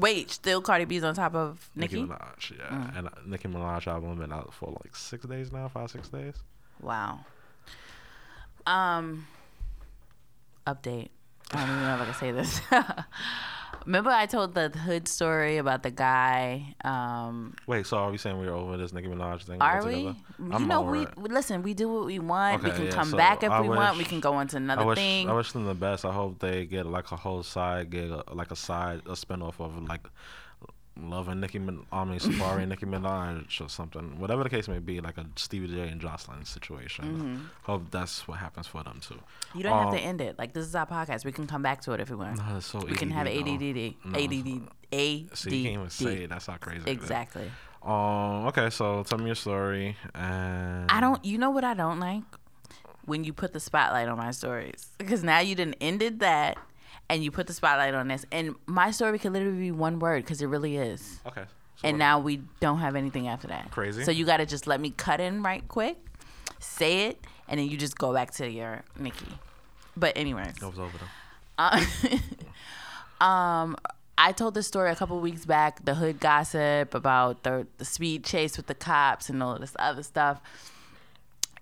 [0.00, 2.02] Wait, still Cardi B's on top of Nicki?
[2.02, 2.90] Minaj, yeah.
[2.96, 6.34] And uh, Nicki Minaj album been out for like six days now, five six days.
[6.80, 7.20] Wow.
[8.66, 9.26] Um.
[10.66, 11.08] Update.
[11.52, 12.60] I don't even know if I can say this.
[13.86, 16.74] Remember, I told the hood story about the guy.
[16.84, 19.60] Um, Wait, so are we saying we're over this Nicki Minaj thing?
[19.60, 19.94] are we?
[20.06, 20.16] altogether?
[20.38, 21.18] You I'm know, we it.
[21.18, 21.62] listen.
[21.62, 22.62] We do what we want.
[22.62, 23.96] we can yeah, come so back if I we want.
[23.96, 25.30] We can go on to another I wish thing.
[25.30, 26.04] I wish them the best.
[26.04, 29.82] I hope they get like a whole side gig, like a side a spinoff of
[29.88, 30.06] like
[31.00, 34.18] Love and Nicki Min- I mean Safaree Nicki Minaj or something.
[34.18, 37.04] Whatever the case may be, like a Stevie J and Joseline situation.
[37.04, 37.36] Mm-hmm.
[37.62, 39.18] Hope that's what happens for them too.
[39.54, 40.38] you don't have to Um, end it.
[40.38, 41.24] Like this is our podcast.
[41.24, 42.36] We can come back to it if we want.
[42.38, 44.18] No, so we can have ADD, No.
[44.18, 45.36] ADD, ADD.
[45.38, 46.30] See, you can't even say it.
[46.30, 46.82] That's how crazy.
[46.90, 47.50] Exactly.
[47.82, 48.46] Um.
[48.48, 48.68] Okay.
[48.70, 49.96] So tell me your story.
[50.14, 51.24] And I don't.
[51.24, 52.24] You know what I don't like
[53.06, 56.58] when you put the spotlight on my stories because now you didn't ended that
[57.10, 60.22] and you put the spotlight on this and my story could literally be one word
[60.24, 61.20] because it really is.
[61.26, 61.44] Okay.
[61.76, 63.70] So And now we don't have anything after that.
[63.70, 64.04] Crazy.
[64.04, 65.96] So you got to just let me cut in right quick,
[66.58, 69.26] say it, and then you just go back to your Nicki.
[69.96, 71.08] But anyways, It was over them.
[71.58, 71.84] uh,
[73.24, 73.76] um,
[74.18, 78.24] I told this story a couple weeks back, the hood gossip about the the speed
[78.24, 80.40] chase with the cops and all this other stuff.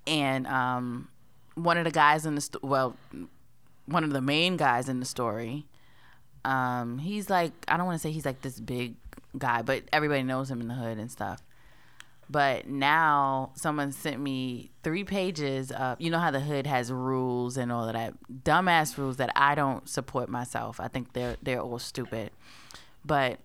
[0.07, 1.09] And um,
[1.55, 2.97] one of the guys in the sto- well,
[3.89, 5.67] one of the main guys in the story,
[6.45, 8.97] um, he's like I don't want to say he's like this big
[9.37, 11.43] guy, but everybody knows him in the hood and stuff.
[12.31, 17.57] But now someone sent me three pages of you know how the hood has rules
[17.57, 18.15] and all of that
[18.45, 20.79] dumbass rules that I don't support myself.
[20.79, 22.31] I think they're they're all stupid.
[23.05, 23.41] But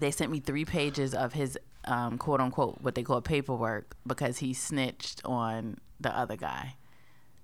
[0.00, 4.38] they sent me three pages of his um, quote unquote what they call paperwork because
[4.38, 6.74] he snitched on the other guy.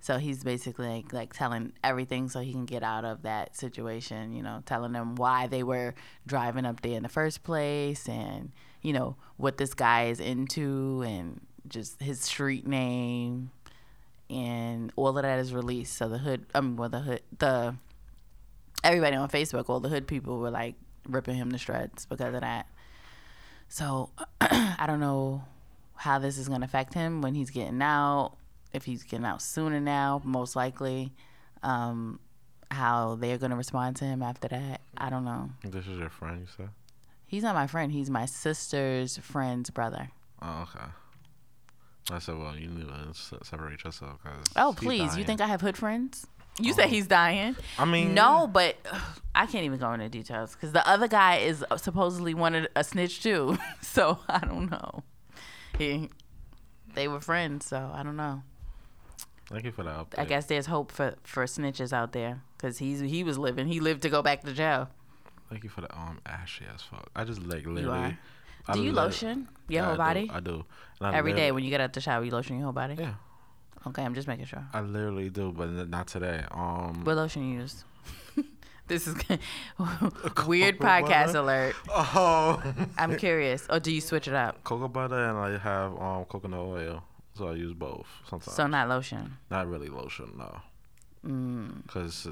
[0.00, 4.32] So he's basically like, like telling everything so he can get out of that situation,
[4.32, 5.94] you know, telling them why they were
[6.26, 11.02] driving up there in the first place and, you know, what this guy is into
[11.06, 13.50] and just his street name
[14.30, 15.96] and all of that is released.
[15.96, 17.74] So the hood, I mean, well, the hood, the
[18.82, 20.76] everybody on Facebook, all the hood people were like
[21.08, 22.66] ripping him to shreds because of that.
[23.68, 25.44] So I don't know
[25.96, 28.36] how this is going to affect him when he's getting out.
[28.72, 31.12] If he's getting out sooner now, most likely.
[31.62, 32.20] Um,
[32.70, 35.50] how they're going to respond to him after that, I don't know.
[35.64, 36.68] This is your friend, you said?
[37.26, 37.92] He's not my friend.
[37.92, 40.10] He's my sister's friend's brother.
[40.42, 40.86] Oh, okay.
[42.12, 44.22] I said, well, you need to separate yourself.
[44.22, 45.16] Cause Oh, please.
[45.16, 46.26] You think I have hood friends?
[46.58, 47.56] You said he's dying.
[47.78, 49.00] I mean, No, but ugh,
[49.34, 53.22] I can't even go into details because the other guy is supposedly one a snitch
[53.22, 53.56] too.
[53.80, 55.02] so I don't know.
[55.78, 56.10] He,
[56.94, 58.42] they were friends, so I don't know.
[59.50, 60.18] Thank you for that update.
[60.18, 63.66] I guess there's hope for for snitches out there because he's he was living.
[63.66, 64.88] He lived to go back to jail.
[65.48, 67.08] Thank you for the um ashy as fuck.
[67.16, 67.82] I just like literally.
[67.82, 68.18] You are.
[68.68, 70.34] I Do you lotion your Yeah, whole I body Do.
[70.34, 70.64] I do.
[71.00, 72.22] I every day when you get out the shower?
[72.22, 72.94] You lotion your whole body.
[72.98, 73.14] Yeah,
[73.86, 74.64] Okay, I'm just making sure.
[74.72, 76.44] I literally do, but not today.
[76.52, 77.02] Um.
[77.04, 77.84] What lotion you use?
[78.86, 79.16] this is
[80.46, 81.38] weird podcast butter?
[81.38, 81.76] alert.
[81.90, 82.62] Oh.
[82.98, 83.66] I'm curious.
[83.70, 84.62] Or do you switch it up?
[84.62, 87.02] cocoa butter and I have um coconut oil,
[87.40, 88.54] so I use both sometimes.
[88.56, 89.36] So not lotion.
[89.50, 90.60] not really lotion, no,
[91.26, 91.82] Mm.
[91.86, 92.28] because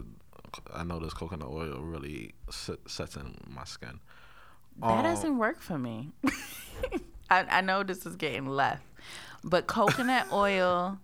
[0.72, 4.00] I know this coconut oil really sets in my skin.
[4.80, 6.12] That Um, doesn't work for me.
[7.30, 8.84] I, I know this is getting left,
[9.44, 10.98] but coconut oil,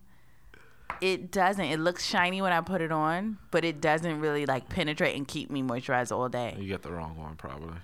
[1.00, 1.64] it doesn't.
[1.64, 5.26] It looks shiny when I put it on, but it doesn't really like penetrate and
[5.28, 6.56] keep me moisturized all day.
[6.58, 7.74] You get the wrong one probably.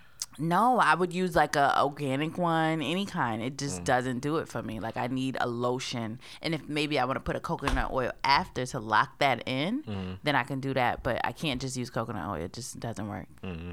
[0.41, 3.43] No, I would use like a organic one, any kind.
[3.43, 3.59] It Mm.
[3.59, 4.81] just doesn't do it for me.
[4.81, 8.13] Like I need a lotion, and if maybe I want to put a coconut oil
[8.25, 10.13] after to lock that in, Mm-hmm.
[10.23, 11.03] then I can do that.
[11.03, 12.43] But I can't just use coconut oil.
[12.45, 13.27] It just doesn't work.
[13.45, 13.73] Mm-hmm.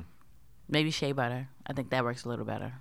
[0.70, 1.47] Maybe shea butter.
[1.65, 2.74] I think that works a little better.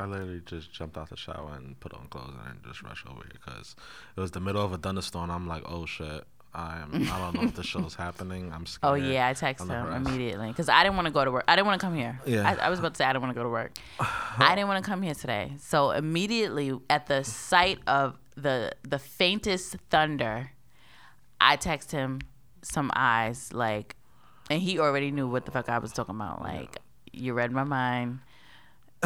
[0.00, 3.22] I literally just jumped out the shower and put on clothes and just rushed over
[3.22, 3.76] here because
[4.16, 5.30] it was the middle of a thunderstorm.
[5.30, 7.08] I'm like, oh shit, I am.
[7.12, 8.52] I don't know if the show's happening.
[8.52, 8.92] I'm oh, scared.
[8.92, 11.44] Oh yeah, I texted him immediately because I didn't want to go to work.
[11.48, 12.20] I didn't want to come here.
[12.24, 12.48] Yeah.
[12.48, 13.72] I, I was about to say I didn't want to go to work.
[14.38, 15.52] I didn't want to come here today.
[15.58, 20.50] So immediately at the sight of the the faintest thunder,
[21.40, 22.20] I text him
[22.62, 23.96] some eyes like,
[24.50, 26.42] and he already knew what the fuck I was talking about.
[26.42, 26.78] Like,
[27.12, 28.20] you read my mind.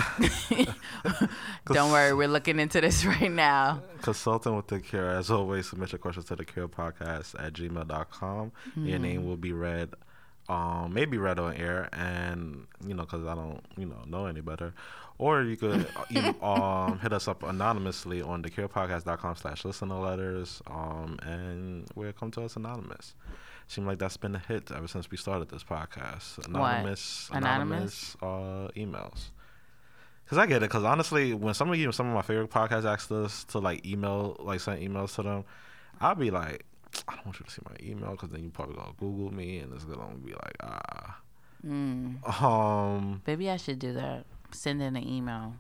[1.73, 3.83] Don't worry, we're looking into this right now.
[4.03, 5.07] Consulting with the Clue.
[5.07, 8.53] As always, submit your questions to the Clue Podcast at gmail.com.
[8.77, 9.91] Your name will be read,
[10.49, 14.41] um, maybe read on air, and you know, because I don't, you know, know any
[14.41, 14.75] better.
[15.19, 20.01] Or you could you, um, hit us up anonymously on the thecluepodcast.com slash listen listener
[20.01, 23.15] letters, um, and we'll come to us anonymous.
[23.67, 26.47] Seemed like that's been a hit ever since we started this podcast.
[26.47, 28.15] Anonymous, Anonymous?
[28.15, 29.31] anonymous, uh, emails.
[30.29, 30.69] Cause I get it.
[30.69, 33.87] Cause honestly, when some of you, some of my favorite podcasts asked us to like
[33.87, 35.45] email, like send emails to them,
[36.01, 36.67] I'll be like,
[37.07, 39.59] I don't want you to see my email, cause then you probably gonna Google me,
[39.59, 41.21] and it's gonna be like, ah.
[41.67, 42.43] Mm.
[42.43, 44.27] Um, Maybe I should do that.
[44.53, 45.55] Send in an email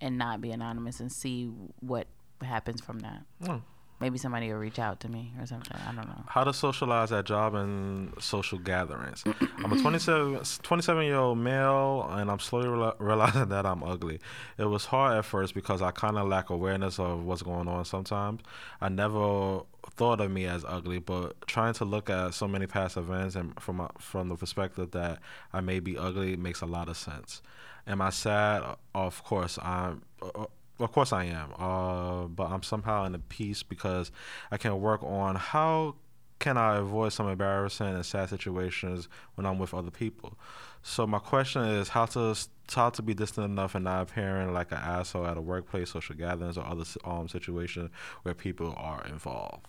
[0.00, 2.06] and not be anonymous and see what
[2.42, 3.22] happens from that.
[3.44, 3.56] hmm.
[4.00, 5.76] Maybe somebody will reach out to me or something.
[5.76, 6.22] I don't know.
[6.28, 9.24] how to socialize at job and social gatherings.
[9.64, 14.20] I'm a 27, 27 year old male, and I'm slowly reali- realizing that I'm ugly.
[14.56, 17.84] It was hard at first because I kind of lack awareness of what's going on
[17.84, 18.42] sometimes.
[18.80, 19.62] I never
[19.96, 23.58] thought of me as ugly, but trying to look at so many past events and
[23.60, 25.18] from from the perspective that
[25.52, 27.42] I may be ugly makes a lot of sense.
[27.86, 28.62] Am I sad?
[28.94, 30.02] Of course, I'm.
[30.22, 30.44] Uh,
[30.80, 31.52] Of course I am.
[31.58, 34.10] Uh, but I'm somehow in a peace because
[34.50, 35.96] I can work on how
[36.38, 40.38] can I avoid some embarrassing and sad situations when I'm with other people.
[40.82, 42.36] So my question is how to
[42.74, 46.14] how to be distant enough and not appearing like an asshole at a workplace, social
[46.14, 47.90] gatherings, or other um situations
[48.22, 49.66] where people are involved.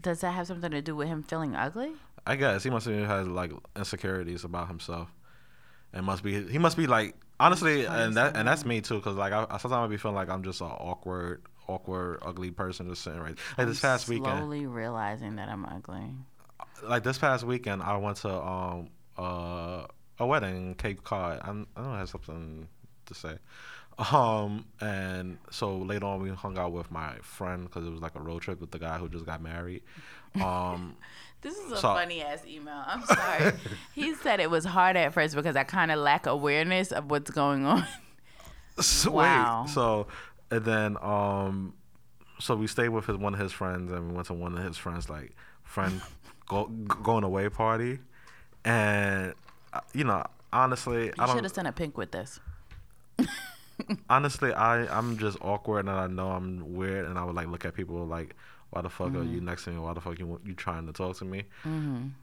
[0.00, 1.92] Does that have something to do with him feeling ugly?
[2.26, 5.12] I guess he must have had like insecurities about himself,
[5.96, 9.16] and must be he must be like honestly, and that and that's me too, because
[9.16, 12.88] like I, I sometimes I be feeling like I'm just an awkward, awkward, ugly person
[12.88, 13.36] just sitting right.
[13.58, 16.12] Like this I'm past weekend, Slowly realizing that I'm ugly.
[16.82, 19.86] like this past weekend, I went to um uh
[20.18, 21.40] a wedding in Cape Cod.
[21.42, 22.68] I'm, I don't have something
[23.06, 23.36] to say.
[23.98, 28.14] Um and so later on we hung out with my friend because it was like
[28.14, 29.82] a road trip with the guy who just got married.
[30.36, 30.96] Um.
[31.42, 32.82] This is a So- funny ass email.
[32.86, 33.52] I'm sorry.
[33.94, 37.30] he said it was hard at first because I kind of lack awareness of what's
[37.30, 37.86] going on.
[38.78, 39.62] So, Wow.
[39.64, 40.06] Wait, so
[40.50, 41.72] and then um
[42.38, 44.62] so we stayed with his one of his friends, and we went to one of
[44.62, 46.02] his friends like friend
[46.46, 48.00] go, going away party,
[48.66, 49.32] and
[49.72, 50.22] uh, you know
[50.52, 52.38] honestly, You I should have sent a pink with this.
[54.10, 57.64] honestly I I'm just awkward and I know I'm weird, and I would like look
[57.64, 58.34] at people like.
[58.70, 59.24] Why the fuck are Mm-hmm.
[59.24, 59.78] you next to me?
[59.78, 61.44] Why the fuck you you trying to talk to me?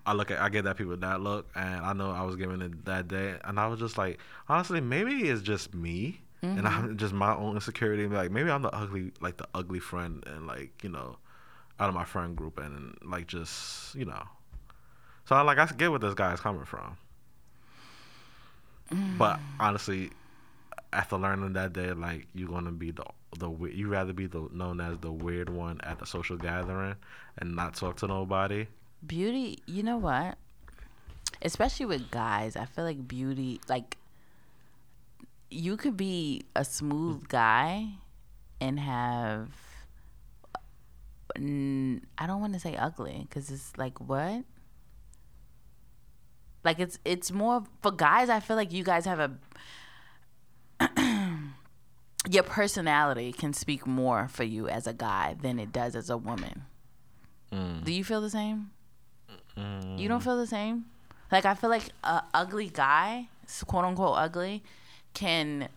[0.06, 2.62] I look at I get that people that look, and I know I was giving
[2.62, 4.20] it that day, and I was just like,
[4.50, 6.22] honestly, maybe it's just me,
[6.56, 6.68] and Mm-hmm.
[6.68, 8.08] I'm just my own insecurity.
[8.08, 11.18] Like maybe I'm the ugly, like the ugly friend, and like you know,
[11.80, 14.24] out of my friend group, and like just you know,
[15.26, 16.98] so I like I get where this guy's coming from,
[19.12, 20.12] but honestly,
[20.91, 23.06] after learning that day, like you're gonna be the
[23.40, 26.96] the you rather be the known as the weird one at the social gathering
[27.38, 28.68] and not talk to nobody.
[29.06, 30.38] Beauty, you know what?
[31.42, 33.98] Especially with guys, I feel like beauty, like,
[35.50, 37.90] you could be a smooth guy
[38.62, 39.50] and have.
[41.36, 44.44] I don't want to say ugly because it's like what?
[46.64, 48.30] Like it's it's more for guys.
[48.30, 49.32] I feel like you guys have a
[52.30, 56.18] your personality can speak more for you as a guy than it does as a
[56.18, 56.64] woman.
[57.52, 57.84] Mm.
[57.84, 58.72] Do you feel the same?
[59.56, 60.86] You don't feel the same?
[61.32, 63.30] Like I feel like a ugly guy,
[63.68, 64.64] quote unquote ugly,
[65.14, 65.70] can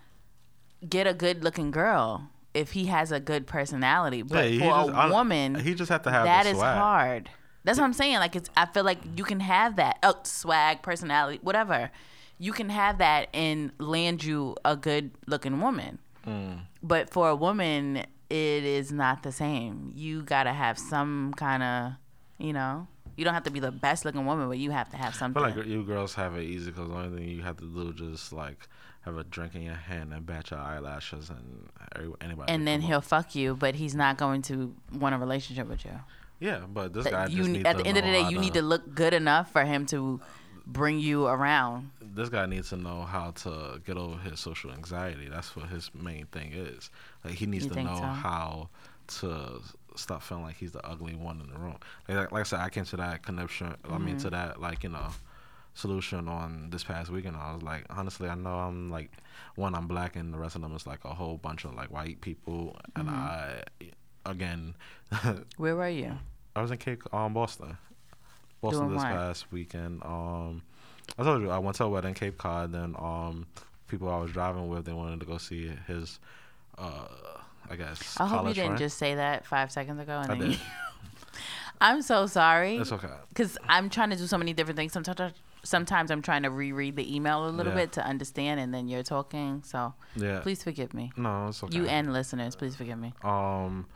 [0.88, 4.22] get a good looking girl if he has a good personality.
[4.22, 7.28] But he for just- a woman, he just have to have that is hard.
[7.64, 8.16] That's what I'm saying.
[8.16, 11.90] Like it's I feel like you can have that oh, swag, personality, whatever.
[12.38, 15.98] You can have that and land you a good looking woman.
[16.26, 16.60] Mm.
[16.82, 19.92] But for a woman, it is not the same.
[19.94, 21.92] You gotta have some kind of,
[22.38, 24.96] you know, you don't have to be the best looking woman, but you have to
[24.96, 25.42] have I something.
[25.42, 27.88] feel like you girls have it easy because the only thing you have to do
[27.90, 28.68] is just like
[29.02, 31.68] have a drink in your hand and bat your eyelashes and
[32.20, 32.52] anybody.
[32.52, 33.04] and then he'll up.
[33.04, 35.92] fuck you, but he's not going to want a relationship with you.
[36.40, 38.10] Yeah, but this That guy you just ne- needs at to the end of the
[38.10, 40.20] day, you need to look good enough for him to
[40.66, 41.90] bring you around.
[42.00, 45.28] This guy needs to know how to get over his social anxiety.
[45.28, 46.90] That's what his main thing is.
[47.24, 48.06] Like he needs You to know so?
[48.08, 48.68] how
[49.08, 49.62] to
[49.94, 51.76] stop feeling like he's the ugly one in the room.
[52.08, 53.74] Like, like I said, I came to that connection.
[53.84, 54.04] I Mm-hmm.
[54.04, 55.08] mean, to that like you know
[55.74, 57.36] solution on this past weekend.
[57.36, 59.10] I was like, honestly, I know I'm like
[59.56, 61.90] one, I'm black, and the rest of them is like a whole bunch of like
[61.90, 62.76] white people.
[62.94, 63.26] And Mm-hmm.
[63.26, 63.62] I,
[64.24, 64.74] again,
[65.56, 66.18] Where were you?
[66.54, 67.76] I was in Cape, um, Boston,
[68.66, 69.12] Boston Doing this what?
[69.12, 70.02] past weekend.
[70.04, 70.62] Um,
[71.18, 72.72] I told you I went to a wedding in Cape Cod.
[72.72, 73.46] Then um,
[73.88, 76.18] people I was driving with, they wanted to go see his,
[76.78, 77.06] uh,
[77.70, 78.16] I guess.
[78.20, 78.78] I hope you didn't friend.
[78.78, 80.18] just say that five seconds ago.
[80.20, 80.60] And I then did.
[81.80, 82.76] I'm so sorry.
[82.78, 83.08] It's okay.
[83.28, 84.92] Because I'm trying to do so many different things.
[84.92, 87.80] Sometimes, sometimes I'm trying to reread the email a little Yeah.
[87.80, 89.62] bit to understand, and then you're talking.
[89.64, 90.40] So Yeah.
[90.40, 91.12] please forgive me.
[91.16, 91.76] No, it's okay.
[91.76, 93.12] You and listeners, please forgive me.
[93.22, 93.86] um,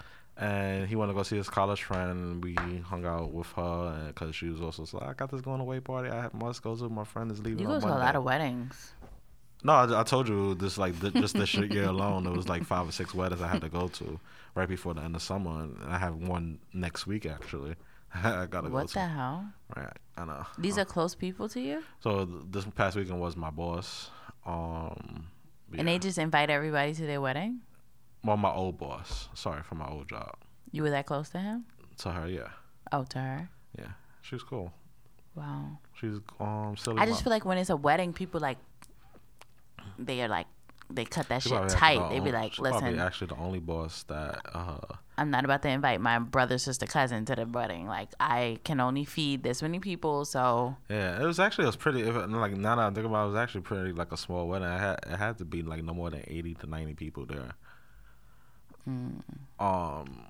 [0.40, 2.10] and he wanted to go see his college friend.
[2.10, 5.60] And we hung out with her because she was also like, I got this going
[5.60, 6.10] away party.
[6.10, 6.88] I must go to.
[6.88, 7.60] My friend is leaving.
[7.60, 8.92] You go to a lot of weddings.
[9.62, 12.26] No, I, I told you this like th- just this year alone.
[12.26, 14.18] It was like five or six weddings I had to go to
[14.54, 17.74] right before the end of summer, and I have one next week actually.
[18.14, 18.94] I gotta go What to.
[18.94, 19.44] the hell?
[19.76, 20.46] Right, I know.
[20.58, 24.10] These Uh, are close people to you, so th- this past weekend was my boss.
[24.46, 25.26] Um,
[25.76, 27.60] and they just invite everybody to their wedding.
[28.24, 29.28] Well, my old boss.
[29.34, 30.34] Sorry for my old job.
[30.72, 31.64] You were that close to him?
[31.98, 32.48] To her, yeah,
[32.92, 33.48] Oh, to her.
[33.78, 33.92] yeah,
[34.22, 34.72] she was cool.
[35.34, 35.78] Wow.
[35.94, 36.98] She's um silly.
[36.98, 38.58] I just feel like when it's a wedding, people like
[39.98, 40.46] they are like
[40.92, 42.08] they cut that shit tight.
[42.10, 44.78] They the be like, listen, actually the only boss that uh
[45.16, 47.86] I'm not about to invite my brother, sister, cousin to the wedding.
[47.86, 51.76] Like I can only feed this many people, so Yeah, it was actually it was
[51.76, 52.00] pretty.
[52.02, 54.48] If, like now that I think about, it, it was actually pretty like a small
[54.48, 54.66] wedding.
[54.68, 57.52] I had it had to be like no more than eighty to ninety people there.
[59.58, 60.26] Um,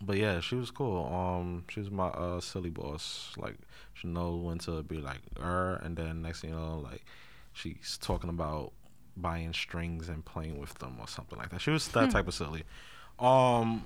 [0.00, 1.06] but yeah, she was cool.
[1.06, 3.32] Um, she was my uh silly boss.
[3.36, 3.56] Like
[3.94, 7.04] she know when to be like her, and then next thing you know, like
[7.52, 8.72] she's talking about
[9.16, 11.60] buying strings and playing with them or something like that.
[11.60, 12.64] She was that type of silly.
[13.18, 13.84] Um,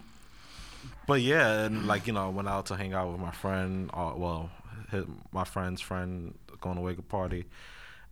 [1.07, 3.90] but yeah, and like you know, I went out to hang out with my friend.
[3.92, 4.51] Uh, well,
[4.90, 7.44] his, my friend's friend going to wake up party,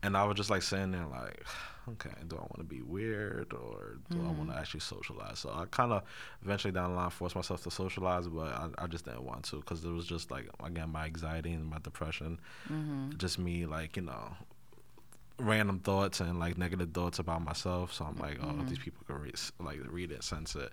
[0.03, 1.45] and I was just like sitting there like,
[1.93, 4.61] okay, do I want to be weird or do I want to mm.
[4.61, 5.39] actually socialize?
[5.41, 6.03] So I kind of
[6.43, 9.57] eventually down the line forced myself to socialize, but I, I just didn't want to
[9.57, 13.17] because it was just like again my anxiety and my depression, mm-hmm.
[13.17, 14.33] just me like you know
[15.39, 17.93] random thoughts and like negative thoughts about myself.
[17.93, 18.85] So I'm like, oh, these mm-hmm.
[18.85, 20.73] people can read, like read it, sense it.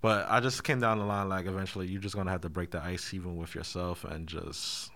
[0.00, 2.70] But I just came down the line like, eventually, you're just gonna have to break
[2.70, 4.90] the ice even with yourself and just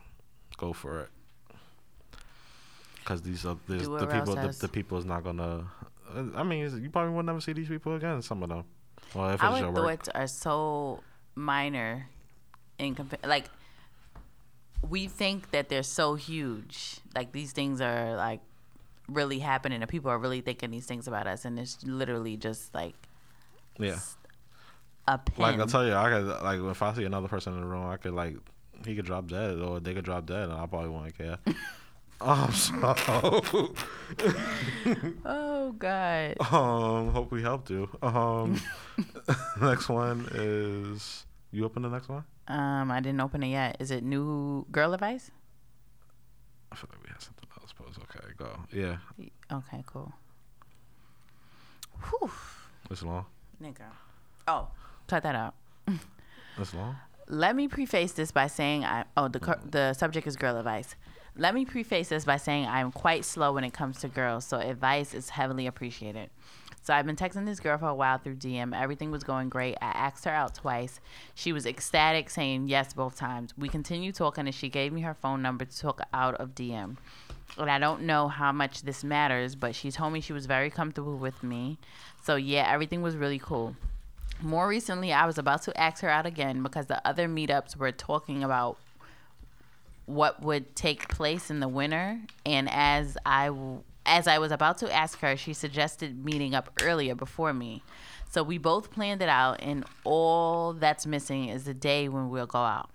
[0.56, 1.08] go for it.
[3.04, 5.66] Because these are the people, the, the people is not gonna.
[6.14, 8.22] Uh, I mean, you probably will never see these people again.
[8.22, 8.64] Some of them.
[9.14, 11.02] Well, if it's Our your work, are so
[11.34, 12.08] minor
[12.78, 13.50] in compa- like
[14.88, 17.00] we think that they're so huge.
[17.14, 18.40] Like these things are like
[19.08, 22.74] really happening and people are really thinking these things about us and it's literally just
[22.74, 22.94] like
[23.78, 23.98] yeah.
[25.06, 25.42] a pin.
[25.42, 27.86] Like I tell you, I could like if I see another person in the room,
[27.86, 28.36] I could like
[28.86, 31.38] he could drop dead or they could drop dead, and I probably won't care.
[32.20, 32.74] um, so
[35.24, 36.34] oh god.
[36.52, 37.88] um, hope we helped you.
[38.02, 38.60] Um,
[39.60, 42.24] next one is you open the next one.
[42.48, 43.76] Um I didn't open it yet.
[43.80, 45.30] Is it new girl advice?
[46.72, 47.72] I feel like we had something else.
[47.72, 47.96] Pose.
[48.02, 48.48] Okay, go.
[48.72, 48.96] Yeah,
[49.52, 50.12] Okay, cool.
[52.08, 52.30] Whew.
[52.90, 53.26] it's long.
[53.62, 53.84] Nigga.
[54.48, 54.68] Oh,
[55.06, 55.54] cut that out.
[56.58, 56.96] It's long.
[57.28, 60.94] Let me preface this by saying I oh the cur- the subject is girl advice.
[61.36, 64.58] Let me preface this by saying I'm quite slow when it comes to girls, so
[64.58, 66.30] advice is heavily appreciated.
[66.82, 68.72] So I've been texting this girl for a while through DM.
[68.78, 69.76] Everything was going great.
[69.80, 71.00] I asked her out twice.
[71.34, 73.52] She was ecstatic, saying yes both times.
[73.58, 76.98] We continued talking, and she gave me her phone number to talk out of DM.
[77.58, 80.70] And I don't know how much this matters, but she told me she was very
[80.70, 81.78] comfortable with me.
[82.22, 83.74] So yeah, everything was really cool.
[84.40, 87.92] More recently, I was about to ask her out again because the other meetups were
[87.92, 88.76] talking about
[90.06, 93.50] what would take place in the winter, and as I
[94.06, 97.82] as I was about to ask her, she suggested meeting up earlier before me.
[98.30, 102.46] So we both planned it out, and all that's missing is the day when we'll
[102.46, 102.90] go out.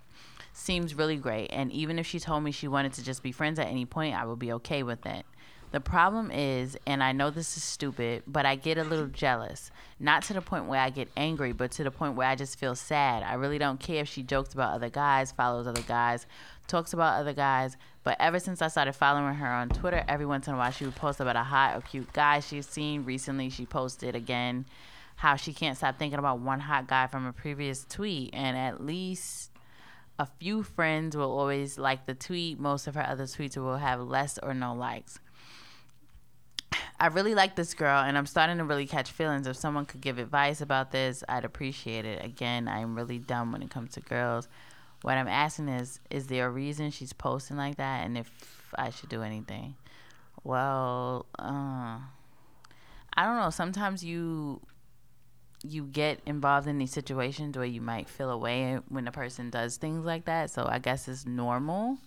[0.53, 3.57] Seems really great, and even if she told me she wanted to just be friends
[3.57, 5.25] at any point, I would be okay with it.
[5.71, 9.69] The problem is, and I know this is stupid, but I get a little jealous.
[9.99, 12.57] Not to the point where I get angry, but to the point where I just
[12.57, 13.21] feel sad.
[13.21, 16.25] I really don't care if she jokes about other guys, follows other guys,
[16.69, 17.75] talks about other guys.
[18.03, 20.85] But ever since I started following her on Twitter, every once in a while she
[20.85, 23.03] would post about a hot or cute guy she's seen.
[23.03, 24.65] Recently, she posted again
[25.17, 28.83] how she can't stop thinking about one hot guy from a previous tweet, and at
[28.83, 29.51] least
[30.17, 32.57] a few friends will always like the tweet.
[32.59, 35.19] Most of her other tweets will have less or no likes.
[37.01, 39.47] I really like this girl, and I'm starting to really catch feelings.
[39.47, 42.23] If someone could give advice about this, I'd appreciate it.
[42.23, 44.49] Again, I'm really dumb when it comes to girls.
[45.01, 48.29] What I'm asking is, is there a reason she's posting like that, and if
[48.75, 49.75] I should do anything?
[50.43, 51.99] Well, uh,
[53.13, 53.49] I don't know.
[53.49, 54.61] Sometimes you
[55.61, 59.75] you get involved in these situations where you might feel away when a person does
[59.75, 60.49] things like that.
[60.49, 61.97] So I guess it's normal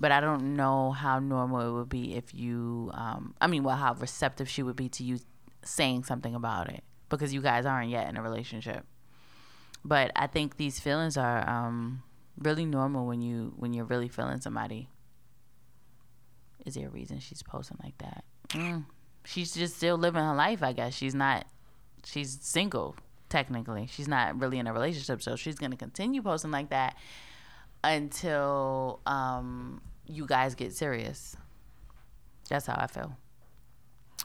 [0.00, 3.76] but I don't know how normal it would be if you, um, I mean, well,
[3.76, 5.18] how receptive she would be to you
[5.62, 8.86] saying something about it because you guys aren't yet in a relationship.
[9.84, 12.02] But I think these feelings are um,
[12.40, 14.88] really normal when you when you're really feeling somebody.
[16.66, 18.24] Is there a reason she's posting like that?
[18.50, 18.84] Mm.
[19.24, 20.94] She's just still living her life, I guess.
[20.94, 21.46] She's not.
[22.04, 22.96] She's single
[23.28, 23.86] technically.
[23.90, 26.96] She's not really in a relationship, so she's gonna continue posting like that
[27.82, 31.36] until um, you guys get serious.
[32.48, 33.16] That's how I feel.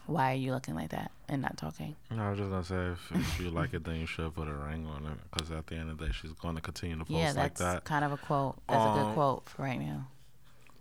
[0.08, 1.96] Why are you looking like that and not talking?
[2.12, 4.48] No, I was just gonna say if, if you like it, then you should put
[4.48, 6.96] a ring on it because at the end of the day, she's going to continue
[6.98, 7.84] to post yeah, like that's that.
[7.86, 8.56] kind of a quote.
[8.68, 10.08] That's a good Um, quote for right now.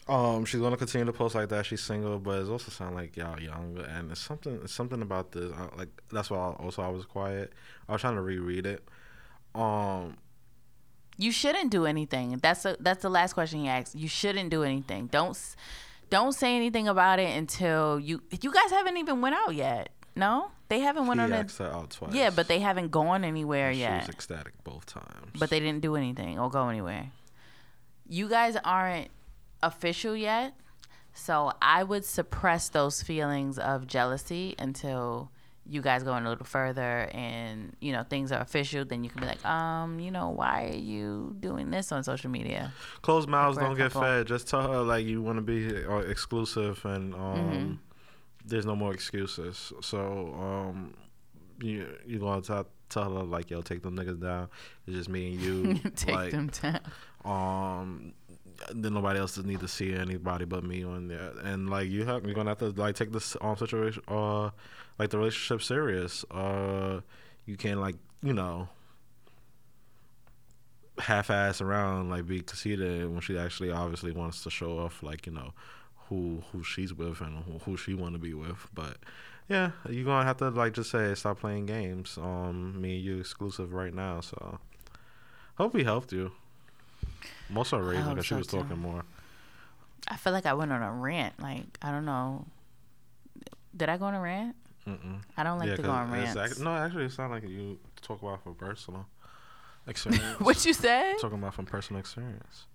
[0.07, 1.65] Um, she's gonna continue to post like that.
[1.65, 4.61] She's single, but it also sound like y'all young, and it's something.
[4.63, 5.51] It's something about this.
[5.53, 7.53] Uh, like that's why I, also I was quiet.
[7.89, 8.87] I was trying to reread it.
[9.55, 10.17] Um,
[11.17, 12.39] You shouldn't do anything.
[12.43, 13.95] That's a, that's the last question he asked.
[13.95, 15.07] You shouldn't do anything.
[15.07, 15.39] Don't
[16.11, 19.91] don't say anything about it until you you guys haven't even went out yet.
[20.17, 22.15] No, they haven't went on a her out twice.
[22.15, 24.03] yeah, but they haven't gone anywhere she yet.
[24.07, 25.33] was ecstatic both times.
[25.39, 27.11] but they didn't do anything or go anywhere.
[28.09, 29.09] You guys aren't
[29.63, 30.55] official yet,
[31.15, 35.31] so I would suppress those feelings of jealousy until
[35.67, 38.85] you guys go in a little further and you know things are official.
[38.85, 42.31] Then you can be like, um, you know, why are you doing this on social
[42.31, 42.73] media?
[43.03, 44.27] closed mouths don't get fed.
[44.27, 47.73] Just tell her like you want to be uh, exclusive, and um, Mm-hmm.
[48.45, 49.73] there's no more excuses.
[49.81, 49.99] So
[50.39, 50.95] um,
[51.61, 54.49] you you gonna tell tell her like yo, take them niggas down.
[54.87, 55.75] It's just me and you.
[55.97, 56.81] Take like, them down.
[57.25, 58.13] um
[58.73, 62.05] then nobody else doesn't need to see anybody but me on there and like you
[62.05, 64.49] have you're gonna have to like take this um situation uh
[64.99, 67.01] like the relationship serious uh
[67.47, 68.69] you can't like you know
[70.99, 75.33] half-ass around like be conceited when she actually obviously wants to show off like you
[75.33, 75.53] know
[76.09, 78.99] who who she's with and who, who she want to be with but
[79.49, 83.19] yeah you're gonna have to like just say stop playing games um me and you
[83.19, 84.59] exclusive right now so
[85.57, 86.31] hope we helped you
[87.51, 88.59] most of reason because she was too.
[88.59, 89.03] talking more
[90.09, 91.41] I feel like I went on a rant.
[91.41, 92.47] Like I don't know.
[93.77, 94.57] Did I go on a rant?
[94.87, 95.23] Mm-mm.
[95.37, 96.53] I don't like yeah, to go 'cause on it's rants.
[96.53, 99.07] act- no, actually, it sounds like you talk about from personal
[99.87, 100.23] experience.
[100.41, 101.15] what you said?
[101.21, 102.67] talking about from personal experience.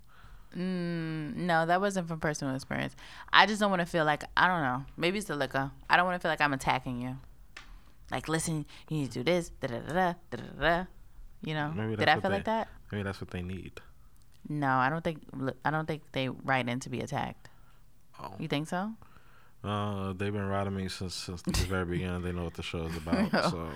[0.57, 2.95] Mm, no, that wasn't from personal experience.
[3.31, 4.85] I just don't want to feel like I don't know.
[4.97, 5.69] Maybe it's the liquor.
[5.89, 7.17] I don't want to feel like I'm attacking you.
[8.11, 9.49] Like, listen, you need to do this.
[9.61, 10.59] Da da da da da da.
[10.59, 10.85] da.
[11.43, 11.71] You know?
[11.75, 12.67] Maybe Did that's I what feel they- like that?
[12.91, 13.73] Maybe that's what they need.
[14.47, 15.21] No, I don't think.
[15.63, 17.49] I don't think they write in to be attacked.
[18.19, 18.33] Oh.
[18.39, 18.93] You think so?
[19.63, 22.21] Uh, they've been riding me since since the very beginning.
[22.21, 23.31] They know what the show is about.
[23.51, 23.67] So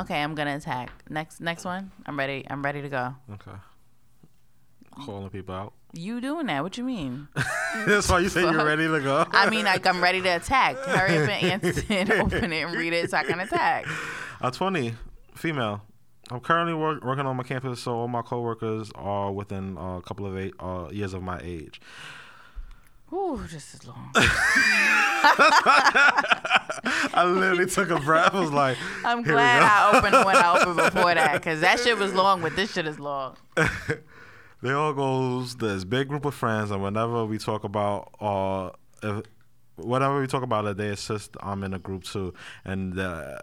[0.00, 0.90] Okay, I'm gonna attack.
[1.08, 1.90] Next, next one.
[2.06, 2.44] I'm ready.
[2.50, 3.14] I'm ready to go.
[3.32, 3.56] okay,
[5.04, 5.72] calling people out.
[5.92, 6.62] You doing that?
[6.62, 7.26] What you mean?
[7.86, 9.26] That's why you say you're ready to go.
[9.32, 10.76] I mean, like I'm ready to attack.
[10.76, 13.86] Hurry up and answer and open it and read it so I can attack.
[14.40, 14.94] Uh, 20,
[15.34, 15.82] female.
[16.30, 20.02] I'm currently work, working on my campus, so all my coworkers are within uh, a
[20.02, 21.80] couple of eight, uh, years of my age.
[23.12, 24.10] Ooh, this is long.
[27.12, 28.34] I literally took a breath.
[28.34, 29.62] I was like, I'm glad.
[29.62, 32.72] I opened the one I opened before that because that shit was long, but this
[32.72, 33.36] shit is long.
[34.62, 38.70] they all goes this big group of friends, and whenever we talk about uh,
[39.02, 39.24] if,
[39.76, 42.32] whenever we talk about it, they insist I'm in a group too,
[42.64, 43.38] and uh,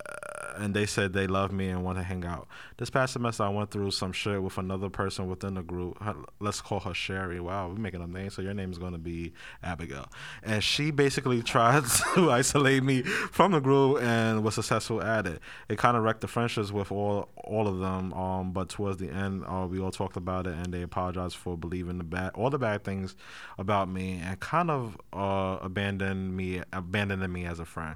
[0.57, 2.47] and they said they love me and want to hang out.
[2.77, 6.01] This past semester, I went through some shit with another person within the group.
[6.39, 7.39] Let's call her Sherry.
[7.39, 9.33] Wow, we're making up names, so your name is going to be
[9.63, 10.07] Abigail.
[10.43, 11.83] And she basically tried
[12.15, 15.39] to isolate me from the group and was successful at it.
[15.69, 18.13] It kind of wrecked the friendships with all all of them.
[18.13, 21.57] Um, but towards the end, uh, we all talked about it, and they apologized for
[21.57, 23.15] believing the bad, all the bad things
[23.57, 27.95] about me, and kind of uh, abandoned me, abandoning me as a friend.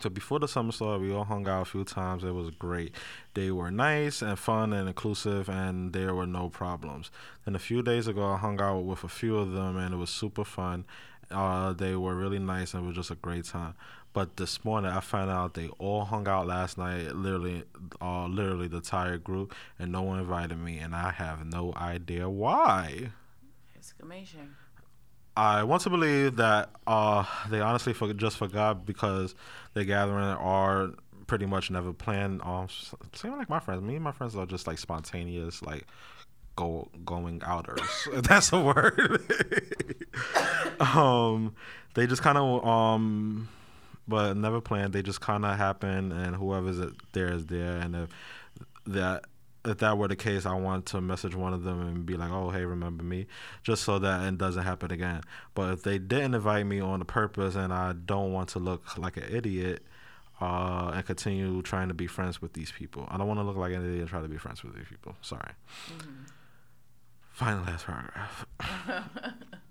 [0.00, 2.24] So before the summer started, we all hung out a few times.
[2.24, 2.92] It was great.
[3.34, 7.10] They were nice and fun and inclusive, and there were no problems.
[7.44, 9.96] Then a few days ago, I hung out with a few of them, and it
[9.96, 10.84] was super fun.
[11.30, 13.74] Uh, they were really nice, and it was just a great time.
[14.12, 17.64] But this morning, I found out they all hung out last night, literally,
[18.00, 22.28] uh, literally the entire group, and no one invited me, and I have no idea
[22.28, 23.10] why.
[23.76, 24.54] Exclamation.
[25.36, 29.34] I want to believe that uh, they honestly for, just forgot because
[29.72, 30.90] the gathering are
[31.26, 32.40] pretty much never planned.
[32.42, 32.68] Um,
[33.12, 33.82] same like my friends.
[33.82, 35.86] Me and my friends are just like spontaneous, like
[36.56, 38.08] go going outers.
[38.14, 39.22] that's a word.
[40.80, 41.54] um,
[41.94, 43.48] they just kind of um,
[44.06, 44.92] but never planned.
[44.92, 48.10] They just kind of happen, and whoever's there is there, and if
[48.86, 49.24] that
[49.64, 52.30] if that were the case, I want to message one of them and be like,
[52.30, 53.26] "Oh, hey, remember me,"
[53.62, 55.22] just so that it doesn't happen again.
[55.54, 58.98] But if they didn't invite me on the purpose, and I don't want to look
[58.98, 59.84] like an idiot,
[60.40, 63.56] uh, and continue trying to be friends with these people, I don't want to look
[63.56, 65.16] like an idiot and try to be friends with these people.
[65.22, 65.52] Sorry.
[67.32, 68.46] Final last paragraph.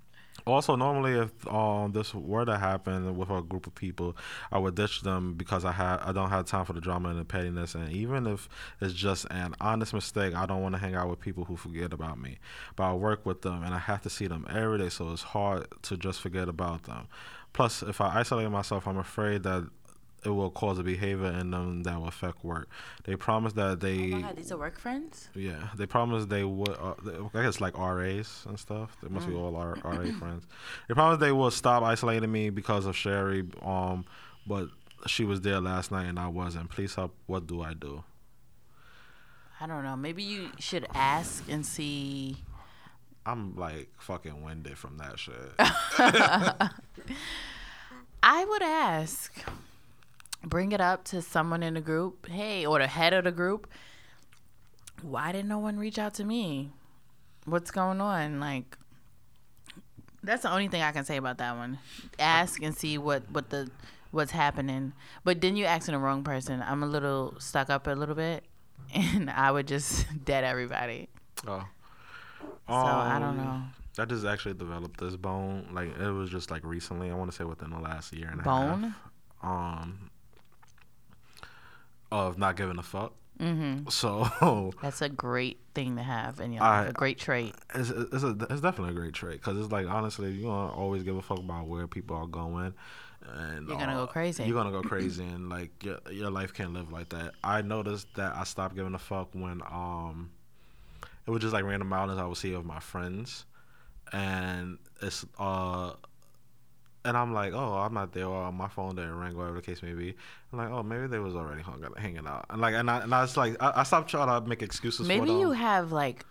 [0.45, 4.17] Also, normally, if um, this were to happen with a group of people,
[4.51, 7.19] I would ditch them because I have I don't have time for the drama and
[7.19, 7.75] the pettiness.
[7.75, 8.49] And even if
[8.81, 11.93] it's just an honest mistake, I don't want to hang out with people who forget
[11.93, 12.39] about me.
[12.75, 15.23] But I work with them, and I have to see them every day, so it's
[15.23, 17.07] hard to just forget about them.
[17.53, 19.69] Plus, if I isolate myself, I'm afraid that
[20.25, 22.69] it will cause a behavior in them that will affect work.
[23.03, 24.13] They promised that they.
[24.13, 25.29] Oh God, these are work friends.
[25.35, 26.69] Yeah, they promised they would.
[26.69, 26.93] Uh,
[27.33, 28.95] I guess like RAs and stuff.
[29.01, 30.45] They must be all R- RA friends.
[30.87, 33.43] They promised they would stop isolating me because of Sherry.
[33.61, 34.05] Um,
[34.47, 34.67] but
[35.07, 36.69] she was there last night and I wasn't.
[36.69, 37.13] Please help.
[37.25, 38.03] What do I do?
[39.59, 39.95] I don't know.
[39.95, 42.37] Maybe you should ask and see.
[43.25, 45.35] I'm like fucking winded from that shit.
[48.21, 49.33] I would ask.
[50.45, 52.27] Bring it up to someone in the group.
[52.27, 53.67] Hey, or the head of the group.
[55.01, 56.71] Why did no one reach out to me?
[57.45, 58.39] What's going on?
[58.39, 58.77] Like,
[60.21, 61.79] that's the only thing I can say about that one.
[62.19, 63.69] Ask and see what what the
[64.11, 64.93] what's happening.
[65.23, 66.61] But then you asking the wrong person.
[66.65, 68.43] I'm a little stuck up a little bit,
[68.93, 71.09] and I would just dead everybody.
[71.47, 71.65] oh.
[72.67, 73.61] So I don't Um, know.
[73.99, 75.67] I just actually developed this bone.
[75.73, 77.11] Like it was just like recently.
[77.11, 78.95] I want to say within the last year and a Bone?
[79.41, 80.09] Um.
[82.13, 83.13] Of not giving a fuck.
[83.39, 86.89] hmm So That's a great thing to have in your I- life.
[86.91, 87.55] A great trait.
[87.73, 91.01] it's it's, a, it's definitely a great trait because it's like honestly you don't always
[91.03, 92.73] give a fuck about where people are going
[93.35, 94.43] and You're gonna uh, go crazy.
[94.43, 98.07] you're gonna go crazy and like your your life can't live like that i noticed
[98.15, 100.29] that i stopped giving a fuck when um
[101.25, 103.45] it was just like random outings i would see of my friends
[104.11, 105.93] and it's uh
[107.05, 109.81] and I'm like, oh, I'm not there, or my phone didn't ring, whatever the case
[109.83, 110.15] may be.
[110.51, 113.13] I'm like, oh, maybe they was already hung, hanging out, and like, and I, and
[113.13, 114.99] I was like, I, I stopped trying to make excuses.
[115.01, 116.25] for Maybe you have like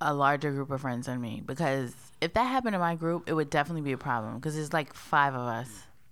[0.00, 3.34] a larger group of friends than me because if that happened in my group, it
[3.34, 5.68] would definitely be a problem because there's like five of us.